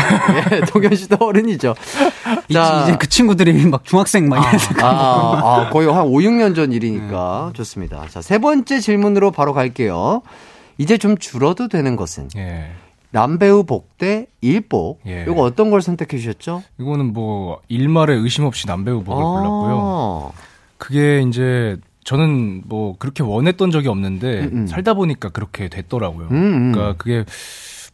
[0.51, 1.75] 예, 동현 씨도 어른이죠.
[2.49, 2.53] 이-
[2.83, 7.51] 이제 그 친구들이 막 중학생 막 이래서 아, 아, 거의 한 5, 6년 전 일이니까
[7.53, 8.05] 좋습니다.
[8.09, 10.21] 자, 세 번째 질문으로 바로 갈게요.
[10.77, 12.71] 이제 좀 줄어도 되는 것은 예.
[13.11, 15.01] 남배우 복대 일복.
[15.05, 15.23] 예.
[15.27, 16.63] 이거 어떤 걸 선택해 주셨죠?
[16.79, 19.79] 이거는 뭐 일말에 의심 없이 남배우 복을 골랐고요.
[19.81, 20.31] 아,
[20.77, 24.67] 그게 이제 저는 뭐 그렇게 원했던 적이 없는데 음, 음.
[24.67, 26.27] 살다 보니까 그렇게 됐더라고요.
[26.31, 26.71] 음, 음.
[26.71, 27.25] 그러니까 그게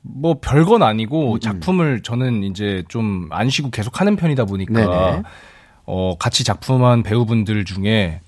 [0.02, 5.24] 뭐 별건 아니고 작품을 저는 이제 좀 안 쉬고 계속 하는 편이다 보니까 네네.
[5.86, 8.22] 어 같이 작품한 배우분들 중에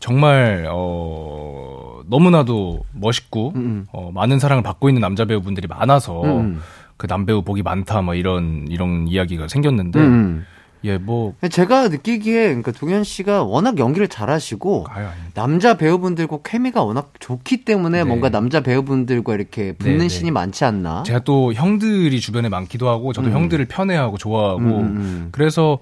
[0.00, 3.86] 정말 어 너무나도 멋있고 음.
[3.92, 6.60] 어 많은 사랑을 받고 있는 남자 배우분들이 많아서 음.
[6.96, 10.44] 그 남배우 복이 많다 뭐 이런 이런 이야기가 생겼는데 음.
[10.84, 17.12] 예 뭐 제가 느끼기에 그러니까 동현 씨가 워낙 연기를 잘하시고 아유 남자 배우분들과 케미가 워낙
[17.20, 18.04] 좋기 때문에 네.
[18.04, 20.08] 뭔가 남자 배우분들과 이렇게 붙는 네, 네.
[20.08, 21.04] 신이 많지 않나?
[21.04, 23.32] 제가 또 형들이 주변에 많기도 하고 저도 음.
[23.32, 25.28] 형들을 편애하고 좋아하고 음, 음.
[25.30, 25.78] 그래서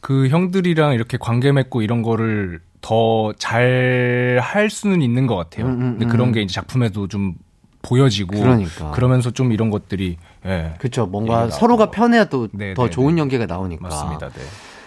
[0.00, 5.66] 그 형들이랑 이렇게 관계 맺고 이런 거를 더 잘 할 수는 있는 것 같아요.
[5.66, 6.08] 음, 음, 근데 음.
[6.08, 7.34] 그런 게 이제 작품에도 좀
[7.82, 8.94] 보여지고 그러니까.
[8.96, 10.16] 러면서 좀 이런 것들이
[10.46, 10.74] 예.
[10.78, 11.06] 그렇죠.
[11.06, 11.90] 뭔가 서로가.
[11.90, 13.20] 편해야 또더 네, 네, 좋은 네.
[13.20, 13.88] 연기가 나오니까.
[13.88, 14.28] 맞습니다.
[14.30, 14.42] 네.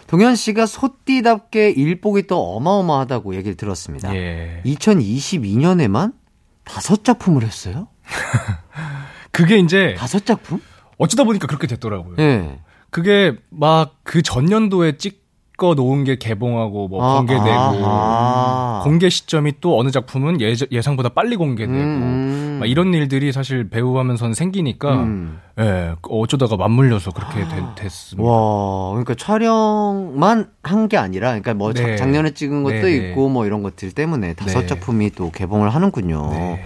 [0.08, 4.14] 동현 씨가 소띠답게 일복이 또 어마어마하다고 얘기를 들었습니다.
[4.16, 4.62] 예.
[4.66, 6.14] 2022년에만
[6.64, 7.88] 다섯 작품을 했어요?
[9.32, 10.62] 그게 이제 다섯 작품?
[10.98, 12.16] 어쩌다 보니까 그렇게 됐더라고요.
[12.20, 12.60] 예.
[12.92, 18.82] 그게 막 그 전년도에 찍어 놓은 게 개봉하고 뭐 아, 공개되고 아.
[18.84, 22.58] 공개 시점이 또 어느 작품은 예, 예상보다 빨리 공개되고 음.
[22.60, 25.40] 막 이런 일들이 사실 배우 하면서는 생기니까 음.
[25.60, 28.30] 예 어쩌다가 맞물려서 그렇게 되- 됐습니다.
[28.30, 31.96] 와, 그러니까 촬영만 한 게 아니라, 그러니까 뭐 작- 네.
[31.96, 33.10] 작년에 찍은 것도 네, 네.
[33.12, 34.66] 있고 뭐 이런 것들 때문에 다섯 네.
[34.68, 36.30] 작품이 또 개봉을 하는군요.
[36.32, 36.66] 네.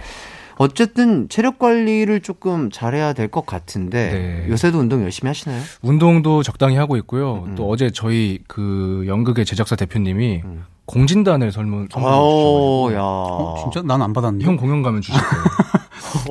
[0.58, 4.10] 어쨌든 체력 관리를 조금 잘해야 될 것 같은데
[4.46, 4.50] 네.
[4.50, 5.60] 요새도 운동 열심히 하시나요?
[5.82, 7.44] 운동도 적당히 하고 있고요.
[7.46, 7.54] 음.
[7.56, 10.64] 또 어제 저희 그 연극의 제작사 대표님이 음.
[10.86, 13.00] 공진단을 설문 주셔가지고 야.
[13.02, 13.82] 어, 진짜?
[13.86, 14.44] 난 안 받았는데.
[14.46, 15.44] 형 공연 가면 주실 거예요.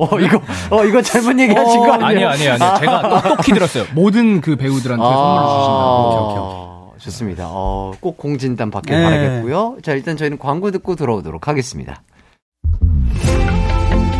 [0.00, 0.40] 어, 이거,
[0.70, 2.28] 어, 이거 잘못 얘기하신 거 아니에요?
[2.28, 2.78] 아니요, 아니요, 아니요.
[2.80, 3.84] 제가 똑똑히 들었어요.
[3.94, 6.08] 모든 그 배우들한테 선물을 주신다고.
[6.08, 6.98] 오케이, 오케이, 오케이.
[7.04, 7.46] 좋습니다.
[7.50, 9.04] 어, 꼭 공진단 받길 네.
[9.04, 9.76] 바라겠고요.
[9.82, 12.02] 자, 일단 저희는 광고 듣고 들어오도록 하겠습니다.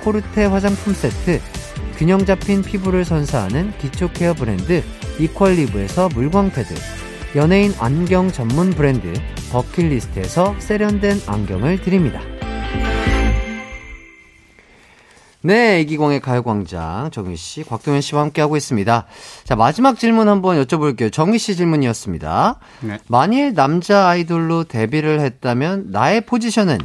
[0.00, 1.40] 코르테 화장품 세트,
[1.96, 4.82] 균형 잡힌 피부를 선사하는 기초 케어 브랜드
[5.18, 6.74] 이퀄리브에서 물광 패드,
[7.36, 9.12] 연예인 안경 전문 브랜드
[9.52, 12.20] 버킷리스트에서 세련된 안경을 드립니다.
[15.42, 19.06] 네, 이기광의 가요광장 정희 씨, 곽동현 씨와 함께하고 있습니다.
[19.44, 21.10] 자, 마지막 질문 한번 여쭤볼게요.
[21.10, 22.58] 정희 씨 질문이었습니다.
[22.80, 22.98] 네.
[23.08, 26.78] 만일 남자 아이돌로 데뷔를 했다면 나의 포지션은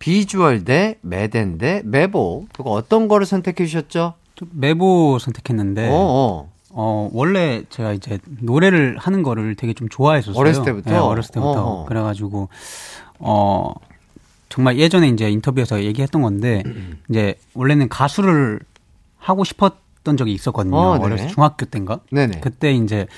[0.00, 2.46] 비주얼 대 매댄 대 매보.
[2.52, 4.14] 그거 어떤 거를 선택해 주셨죠?
[4.34, 6.50] 좀 메보 선택했는데 어, 어.
[6.70, 10.38] 어, 원래 제가 이제 노래를 하는 거를 되게 좀 좋아했었어요.
[10.38, 10.90] 어렸을 때부터?
[10.90, 11.64] 네, 어렸을 때부터.
[11.64, 11.84] 어허.
[11.86, 12.48] 그래가지고,
[13.18, 13.74] 어,
[14.48, 16.62] 정말 예전에 이제 인터뷰에서 얘기했던 건데,
[17.08, 18.60] 이제 원래는 가수를
[19.18, 20.76] 하고 싶었던 적이 있었거든요.
[20.76, 21.04] 어, 네.
[21.04, 21.98] 어렸을 때 중학교 때인가?
[22.12, 22.38] 네네.
[22.40, 23.08] 그때 이제,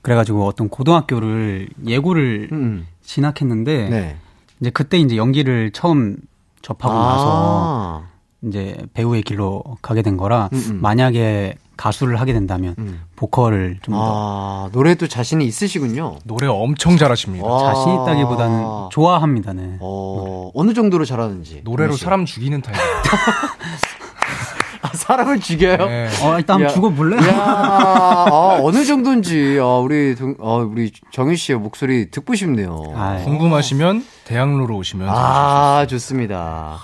[0.00, 4.16] 그래가지고 어떤 고등학교를 예고를 음, 진학했는데, 네.
[4.60, 6.16] 이제 그때 이제 연기를 처음
[6.62, 8.08] 접하고 나서, 아,
[8.42, 10.78] 이제 배우의 길로 가게 된 거라, 음, 음.
[10.82, 13.02] 만약에 가수를 하게 된다면, 음.
[13.16, 16.18] 보컬을 좀더 아, 노래도 자신이 있으시군요.
[16.24, 17.46] 노래 엄청 잘하십니다.
[17.46, 17.72] 와.
[17.74, 19.76] 자신 있다기보다는 좋아합니다, 네.
[19.80, 21.62] 어, 어느 정도로 잘하는지.
[21.64, 21.96] 노래로.
[21.96, 22.76] 사람 죽이는 타입.
[24.82, 25.76] 아, 사람을 죽여요?
[25.76, 26.08] 네.
[26.22, 26.66] 어, 일단 야.
[26.66, 27.16] 한번 죽어볼래?
[27.16, 32.82] 야, 아, 어느 정도인지, 아, 우리, 동- 어, 우리 정희 씨의 목소리 듣고 싶네요.
[32.94, 36.78] 아, 궁금하시면 대학로로 오시면 아, 좋습니다.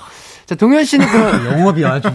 [0.46, 2.10] 자, 동현 씨는 그럼 영업이 아주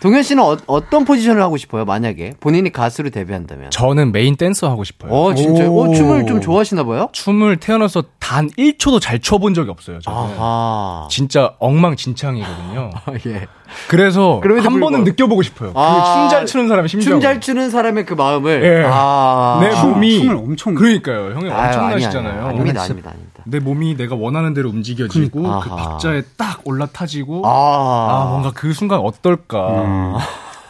[0.00, 1.84] 동현 씨는 어, 떤 포지션을 하고 싶어요?
[1.84, 3.70] 만약에 본인이 가수로 데뷔한다면.
[3.70, 5.12] 저는 메인 댄서 하고 싶어요.
[5.12, 5.68] 어, 진짜요?
[5.70, 5.94] 어, 오.
[5.94, 7.08] 춤을 좀 좋아하시나 봐요?
[7.12, 10.00] 춤을 태어나서 단 1초도 잘 춰본 적이 없어요.
[10.00, 10.18] 저는.
[10.18, 11.06] 아하.
[11.10, 12.90] 진짜 엉망진창이거든요.
[13.26, 13.46] 예.
[13.88, 15.04] 그래서 한 번은 불구하고.
[15.04, 15.72] 느껴보고 싶어요.
[15.74, 17.12] 아, 춤잘 추는 사람의 심정.
[17.12, 18.62] 춤잘 추는 사람의 그 마음을.
[18.64, 18.84] 예.
[18.90, 19.58] 아.
[19.60, 21.32] 내 몸이 춤을 엄청 그러니까요.
[21.34, 22.46] 형이 엄청나시잖아요.
[22.46, 23.27] 아닙니다, 아닙니다, 아닙니다.
[23.50, 25.60] 내 몸이 내가 원하는 대로 움직여지고 그러니까.
[25.60, 25.68] 그.
[25.70, 27.50] 박자에 딱 올라타지고 아.
[27.50, 30.18] 아, 뭔가 그 순간 어떨까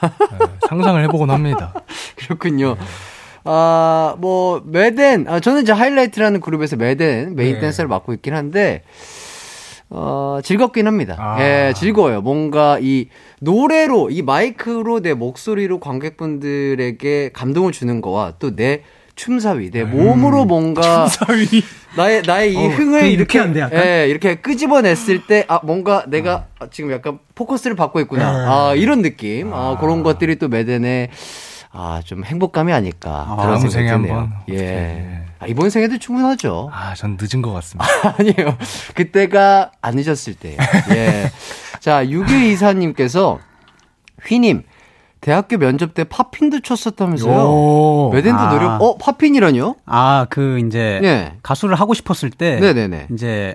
[0.00, 1.74] 네, 상상을 해보곤 합니다.
[2.16, 2.76] 그렇군요.
[3.44, 7.60] 아, 뭐, 메댄, 아, 저는 이제 하이라이트라는 그룹에서 메댄, 메인 네.
[7.60, 8.82] 댄서를 맡고 있긴 한데,
[9.90, 11.16] 어, 즐겁긴 합니다.
[11.18, 11.40] 아.
[11.40, 12.20] 예, 즐거워요.
[12.20, 13.08] 뭔가 이
[13.40, 18.82] 노래로, 이 마이크로 내 목소리로 관객분들에게 감동을 주는 거와 또 내
[19.18, 21.08] 춤사위, 내 몸으로 뭔가 음.
[21.08, 21.62] 춤사위.
[21.96, 23.72] 나의 나의 이 어, 흥을 되게 이렇게 약간?
[23.84, 28.68] 예, 이렇게 끄집어냈을 때 아 뭔가 내가 지금 약간 포커스를 받고 있구나.
[28.70, 29.52] 아 이런 느낌.
[29.52, 31.08] 아, 그런 것들이 또 메댄의
[31.72, 33.26] 아 좀 행복감이 아닐까.
[33.28, 34.16] 아, 그런 다음 생각이 드네요.
[34.18, 35.20] 한번 예.
[35.40, 36.70] 아, 이번 생에도 충분하죠.
[36.72, 37.86] 아, 전 늦은 것 같습니다.
[38.18, 38.56] 아니에요.
[38.94, 40.58] 그때가 안 늦었을 때예요.
[40.92, 41.30] 예.
[41.80, 43.38] 자, 6124님께서
[44.26, 44.62] 휘님
[45.20, 47.34] 대학교 면접 때 팝핀도 쳤었다면서요?
[47.34, 48.10] 오.
[48.12, 48.50] 메덴도 아.
[48.50, 48.82] 노력.
[48.82, 49.74] 어, 팝핀이라뇨?
[49.86, 51.34] 아 그 이제 예.
[51.42, 53.08] 가수를 하고 싶었을 때 네네네.
[53.12, 53.54] 이제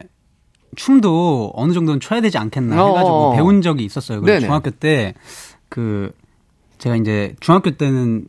[0.76, 3.36] 춤도 어느 정도는 춰야 되지 않겠나 해가지고 어어.
[3.36, 4.22] 배운 적이 있었어요.
[4.22, 4.46] 그래서 네네.
[4.48, 5.14] 중학교 때
[5.70, 6.12] 그
[6.78, 8.26] 제가 이제 중학교 때는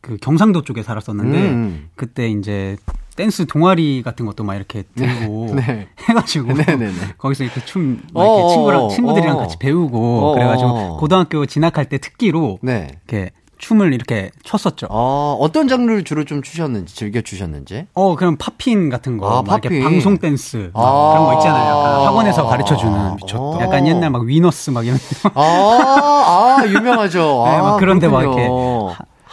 [0.00, 1.90] 그 경상도 쪽에 살았었는데 음.
[1.94, 2.76] 그때 이제
[3.20, 5.88] 댄스 동아리 같은 것도 막 이렇게 들고 네.
[6.08, 6.92] 해가지고 네네네.
[7.18, 9.42] 거기서 이렇게 춤 막 어어, 이렇게 친구랑 친구들이랑 어어.
[9.42, 10.32] 같이 배우고.
[10.32, 12.88] 그래가지고 고등학교 진학할 때 특기로 네.
[13.06, 14.86] 이렇게 춤을 이렇게 췄었죠.
[14.88, 17.84] 어, 어떤 장르를 주로 좀 추셨는지, 즐겨 추셨는지?
[17.92, 19.28] 어, 그럼 팝핀 같은 거.
[19.28, 19.82] 아, 막 이렇게 팝핀.
[19.82, 20.70] 방송 댄스.
[20.72, 21.10] 막 아.
[21.12, 21.66] 그런 거 있잖아요.
[21.70, 23.16] 약간 학원에서 가르쳐 주는.
[23.16, 23.60] 미쳤다.
[23.60, 24.96] 약간 옛날 막 위너스 막 이런.
[25.34, 27.18] 아, 아, 유명하죠.
[27.46, 28.22] 네, 아, 막 그런데 막.
[28.22, 28.79] 이렇게 하-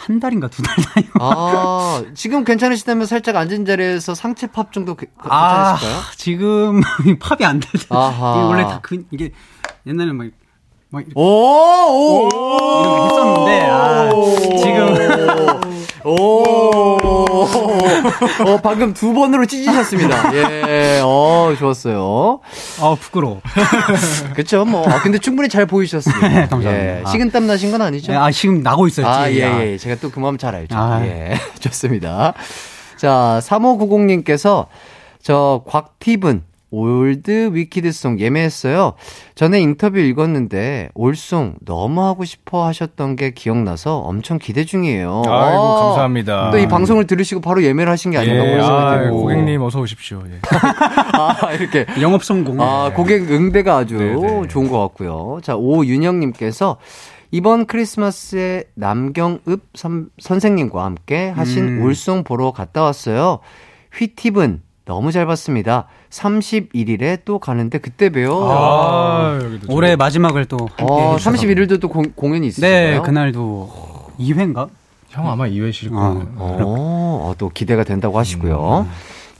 [0.08, 1.18] 한 달인가 두달 다니고.
[1.20, 6.02] 아, 지금 괜찮으시다면 살짝 앉은 자리에서 상체 팝 정도 그- 그- 아, 괜찮으실까요?
[6.16, 6.80] 지금
[7.20, 7.86] 팝이 안 되죠.
[7.94, 9.32] 원래 다 그, 이게
[9.86, 10.26] 옛날에 막,
[10.88, 12.28] 막 이렇게 오, 오,
[12.80, 14.10] 이런 거 했었는데, 아,
[14.58, 15.68] 지금.
[16.08, 17.26] 오,
[18.46, 20.34] 어, 방금 두 번으로 찢으셨습니다.
[20.34, 22.40] 예, 어, 좋았어요.
[22.80, 23.40] 아, 부끄러워.
[24.34, 24.88] 그쵸, 뭐.
[24.88, 26.28] 아, 근데 충분히 잘 보이셨습니다.
[26.48, 26.72] 감사합니다.
[26.72, 27.10] 예, 아.
[27.10, 28.12] 식은땀 나신 건 아니죠?
[28.18, 29.06] 아, 지금 나고 있어요.
[29.06, 29.30] 아.
[29.30, 29.76] 예, 예.
[29.78, 30.74] 제가 또 그 마음 잘 알죠.
[30.76, 31.00] 아.
[31.04, 31.34] 예.
[31.60, 32.32] 좋습니다.
[32.96, 34.66] 자, 3590님께서
[35.22, 38.92] 저 곽티븐 올드 위키드송 예매했어요.
[39.34, 45.22] 전에 인터뷰 읽었는데 올송 너무 하고 싶어 하셨던 게 기억나서 엄청 기대 중이에요.
[45.26, 46.50] 아이고, 아, 감사합니다.
[46.50, 49.10] 또 이 방송을 들으시고 바로 예매를 하신 게 아닌가 예, 아.
[49.10, 50.22] 고객님 어서 오십시오.
[50.28, 50.40] 예.
[50.50, 51.86] 아, 이렇게.
[52.00, 52.60] 영업 성공.
[52.60, 54.48] 아, 고객 응대가 아주 네네.
[54.48, 55.38] 좋은 것 같고요.
[55.42, 56.76] 자, 오윤영 님께서
[57.30, 61.84] 이번 크리스마스에 남경읍 선, 선생님과 함께 하신 음.
[61.84, 63.38] 울송 보러 갔다 왔어요.
[63.96, 65.86] 휘팁은 너무 잘 봤습니다.
[66.08, 68.42] 31일에 또 가는데 그때 봬요.
[68.48, 70.66] 아, 여기도 올해 마지막을 또.
[70.80, 71.30] 어, 해주셔서.
[71.30, 72.90] 31일도 또 공, 공연이 있으신가요?
[72.94, 73.70] 네, 그날도
[74.18, 74.70] 2회인가?
[75.10, 76.14] 형 아마 2회실 아.
[76.14, 76.28] 거예요.
[76.38, 78.88] 어, 어, 또 기대가 된다고 하시고요.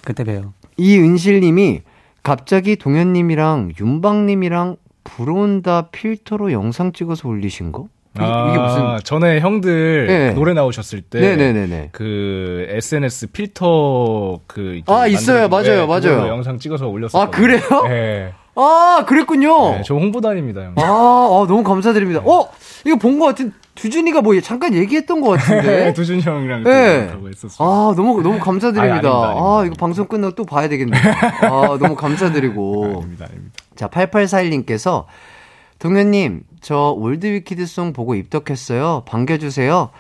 [0.05, 0.53] 그때 봬요.
[0.77, 1.81] 이은실님이
[2.23, 7.89] 갑자기 동현님이랑 윤방님이랑 불온다 필터로 영상 찍어서 올리신 거?
[8.17, 8.99] 이, 아, 게 무슨?
[9.05, 10.31] 전에 형들 네.
[10.33, 11.91] 노래 나오셨을 때 네네네네.
[11.93, 15.49] 그 SNS 필터 그 이렇게 아, 있어요.
[15.49, 16.27] 맞아요, 맞아요.
[16.29, 17.23] 영상 찍어서 올렸어요.
[17.23, 17.61] 아, 그래요?
[17.89, 18.33] 네.
[18.57, 19.71] 아, 그랬군요.
[19.73, 20.75] 네, 저 홍보단입니다, 형.
[20.79, 22.23] 아, 아, 너무 감사드립니다.
[22.25, 22.49] 어,
[22.85, 25.93] 이거 본 것 같은 두준이가 뭐 잠깐 얘기했던 것 같은데.
[25.95, 27.09] 두준 형이랑 네.
[27.61, 28.83] 아, 너무 너무 감사드립니다.
[28.83, 29.41] 아니, 아닙니다, 아닙니다.
[29.45, 31.01] 아, 이거 방송 끝나고 또 봐야 되겠네요.
[31.43, 32.85] 아, 너무 감사드리고.
[32.99, 33.55] 아닙니다, 아닙니다.
[33.77, 35.05] 자, 8841님께서
[35.79, 39.05] 동현님, 저 올드위키드송 보고 입덕했어요.
[39.07, 39.91] 반겨주세요.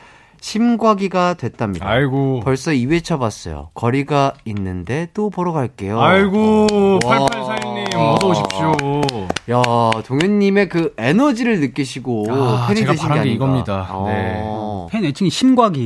[0.40, 1.88] 심과기가 됐답니다.
[1.88, 2.40] 아이고.
[2.44, 3.70] 벌써 2회차 봤어요.
[3.74, 6.00] 거리가 있는데 또 보러 갈게요.
[6.00, 7.18] 아이고, 와.
[7.28, 8.72] 8841님, 어서 오십시오.
[9.50, 9.62] 야,
[10.04, 13.34] 동현님의 그 에너지를 느끼시고 아, 팬이 제가 되신 게 바란 게 아닌가.
[13.34, 13.88] 이겁니다.
[13.90, 14.86] 어.
[14.90, 15.76] 팬 애칭이 심곽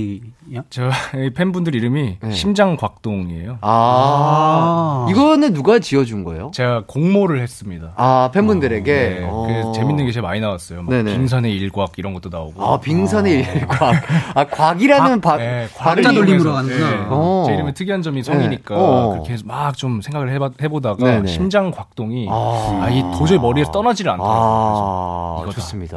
[0.52, 0.62] 이야?
[0.68, 0.90] 저
[1.34, 2.30] 팬분들 이름이 네.
[2.30, 3.56] 심장곽동이에요.
[3.62, 5.06] 아, 아.
[5.10, 6.50] 이거는 누가 지어준 거예요?
[6.52, 7.94] 제가 공모를 했습니다.
[7.96, 8.92] 아, 팬분들에게.
[8.92, 9.46] 네, 어.
[9.46, 10.82] 그래서 재밌는 게 제일 많이 나왔어요.
[10.82, 11.16] 막 네네.
[11.16, 12.62] 빙산의 일곽 이런 것도 나오고.
[12.62, 13.94] 아, 빙산의 일곽.
[14.34, 16.90] 아, 곽이라는 바, 네, 발음이 곽자 돌림으로 가는구나.
[16.90, 17.44] 네, 어.
[17.46, 18.80] 제 이름의 특이한 점이 성이니까 네.
[18.80, 19.10] 어.
[19.12, 21.24] 그렇게 해서 막 좀 생각을 해봐, 해보다가.
[21.26, 22.80] 심장곽동이 아.
[22.82, 25.46] 아, 이 도저히 머리에서 떠나지를 않더라고요.
[25.48, 25.50] 아.
[25.50, 25.96] 좋습니다.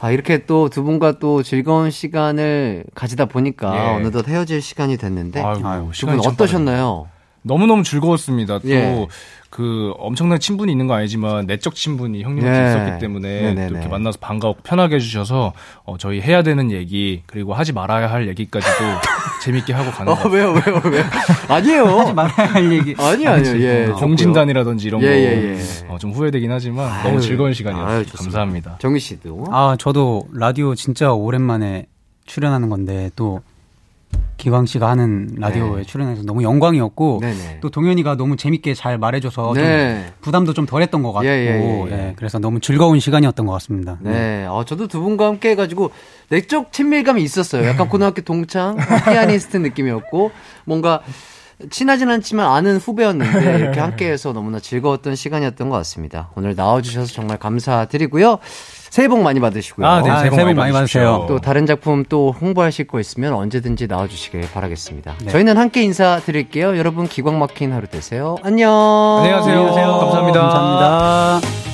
[0.00, 3.96] 아, 이렇게 또 두 분과 또 즐거운 시간을 가지다 보니까 예.
[3.96, 7.08] 어느덧 헤어질 시간이 됐는데 아이고, 두분 시간이 참 어떠셨나요?
[7.42, 8.58] 너무너무 즐거웠습니다.
[8.60, 9.06] 또 예.
[9.54, 12.68] 그 엄청난 친분이 있는 건 아니지만 내적 친분이 형님한테 네.
[12.70, 13.68] 있었기 때문에 네네네.
[13.68, 15.52] 또 이렇게 만나서 반가워 편하게 해주셔서
[15.84, 18.74] 어, 저희 해야 되는 얘기 그리고 하지 말아야 할 얘기까지도
[19.44, 20.32] 재밌게 하고 가는 것 어, 같아요.
[20.32, 21.04] 왜요, 왜요, 왜요?
[21.46, 21.84] 아니에요.
[22.00, 22.96] 하지 말아야 할 얘기.
[22.98, 23.86] 아니요, 아니요, 예.
[23.96, 25.58] 공진단이라든지 이런 예, 거 예, 예.
[25.86, 27.96] 어, 좀 후회되긴 하지만 아유, 너무 즐거운 시간이었어요.
[27.98, 28.04] 아유.
[28.12, 28.78] 감사합니다.
[28.80, 29.44] 정희 씨도.
[29.52, 31.86] 아, 저도 라디오 진짜 오랜만에
[32.26, 33.40] 출연하는 건데 또
[34.36, 35.82] 기광 씨가 하는 라디오에 네.
[35.84, 37.60] 출연해서 너무 영광이었고 네네.
[37.60, 40.04] 또 동현이가 너무 재밌게 잘 말해줘서 네.
[40.04, 41.92] 좀 부담도 좀 덜했던 것 같고 예, 예, 예, 예.
[41.92, 43.98] 예, 그래서 너무 즐거운 시간이었던 것 같습니다.
[44.02, 45.92] 네, 어, 저도 두 분과 함께 해가지고
[46.28, 47.66] 내적 친밀감이 있었어요.
[47.66, 50.30] 약간 고등학교 동창, 피아니스트 느낌이었고,
[50.64, 51.00] 뭔가
[51.70, 56.30] 친하진 않지만 아는 후배였는데 이렇게 함께해서 너무나 즐거웠던 시간이었던 것 같습니다.
[56.36, 58.38] 오늘 나와주셔서 정말 감사드리고요.
[58.94, 59.84] 새해 복 많이 받으시고요.
[59.84, 60.72] 아, 네, 아, 새해 복 새해 복 많이.
[60.72, 61.24] 받으세요.
[61.26, 65.14] 또 다른 작품 또 홍보하실 거 있으면 언제든지 나와주시길 바라겠습니다.
[65.24, 65.32] 네.
[65.32, 66.78] 저희는 함께 인사드릴게요.
[66.78, 68.36] 여러분 기광 막힌 하루 되세요.
[68.44, 68.70] 안녕.
[69.18, 69.66] 안녕히 가세요.
[69.98, 70.40] 감사합니다.
[70.40, 71.73] 감사합니다.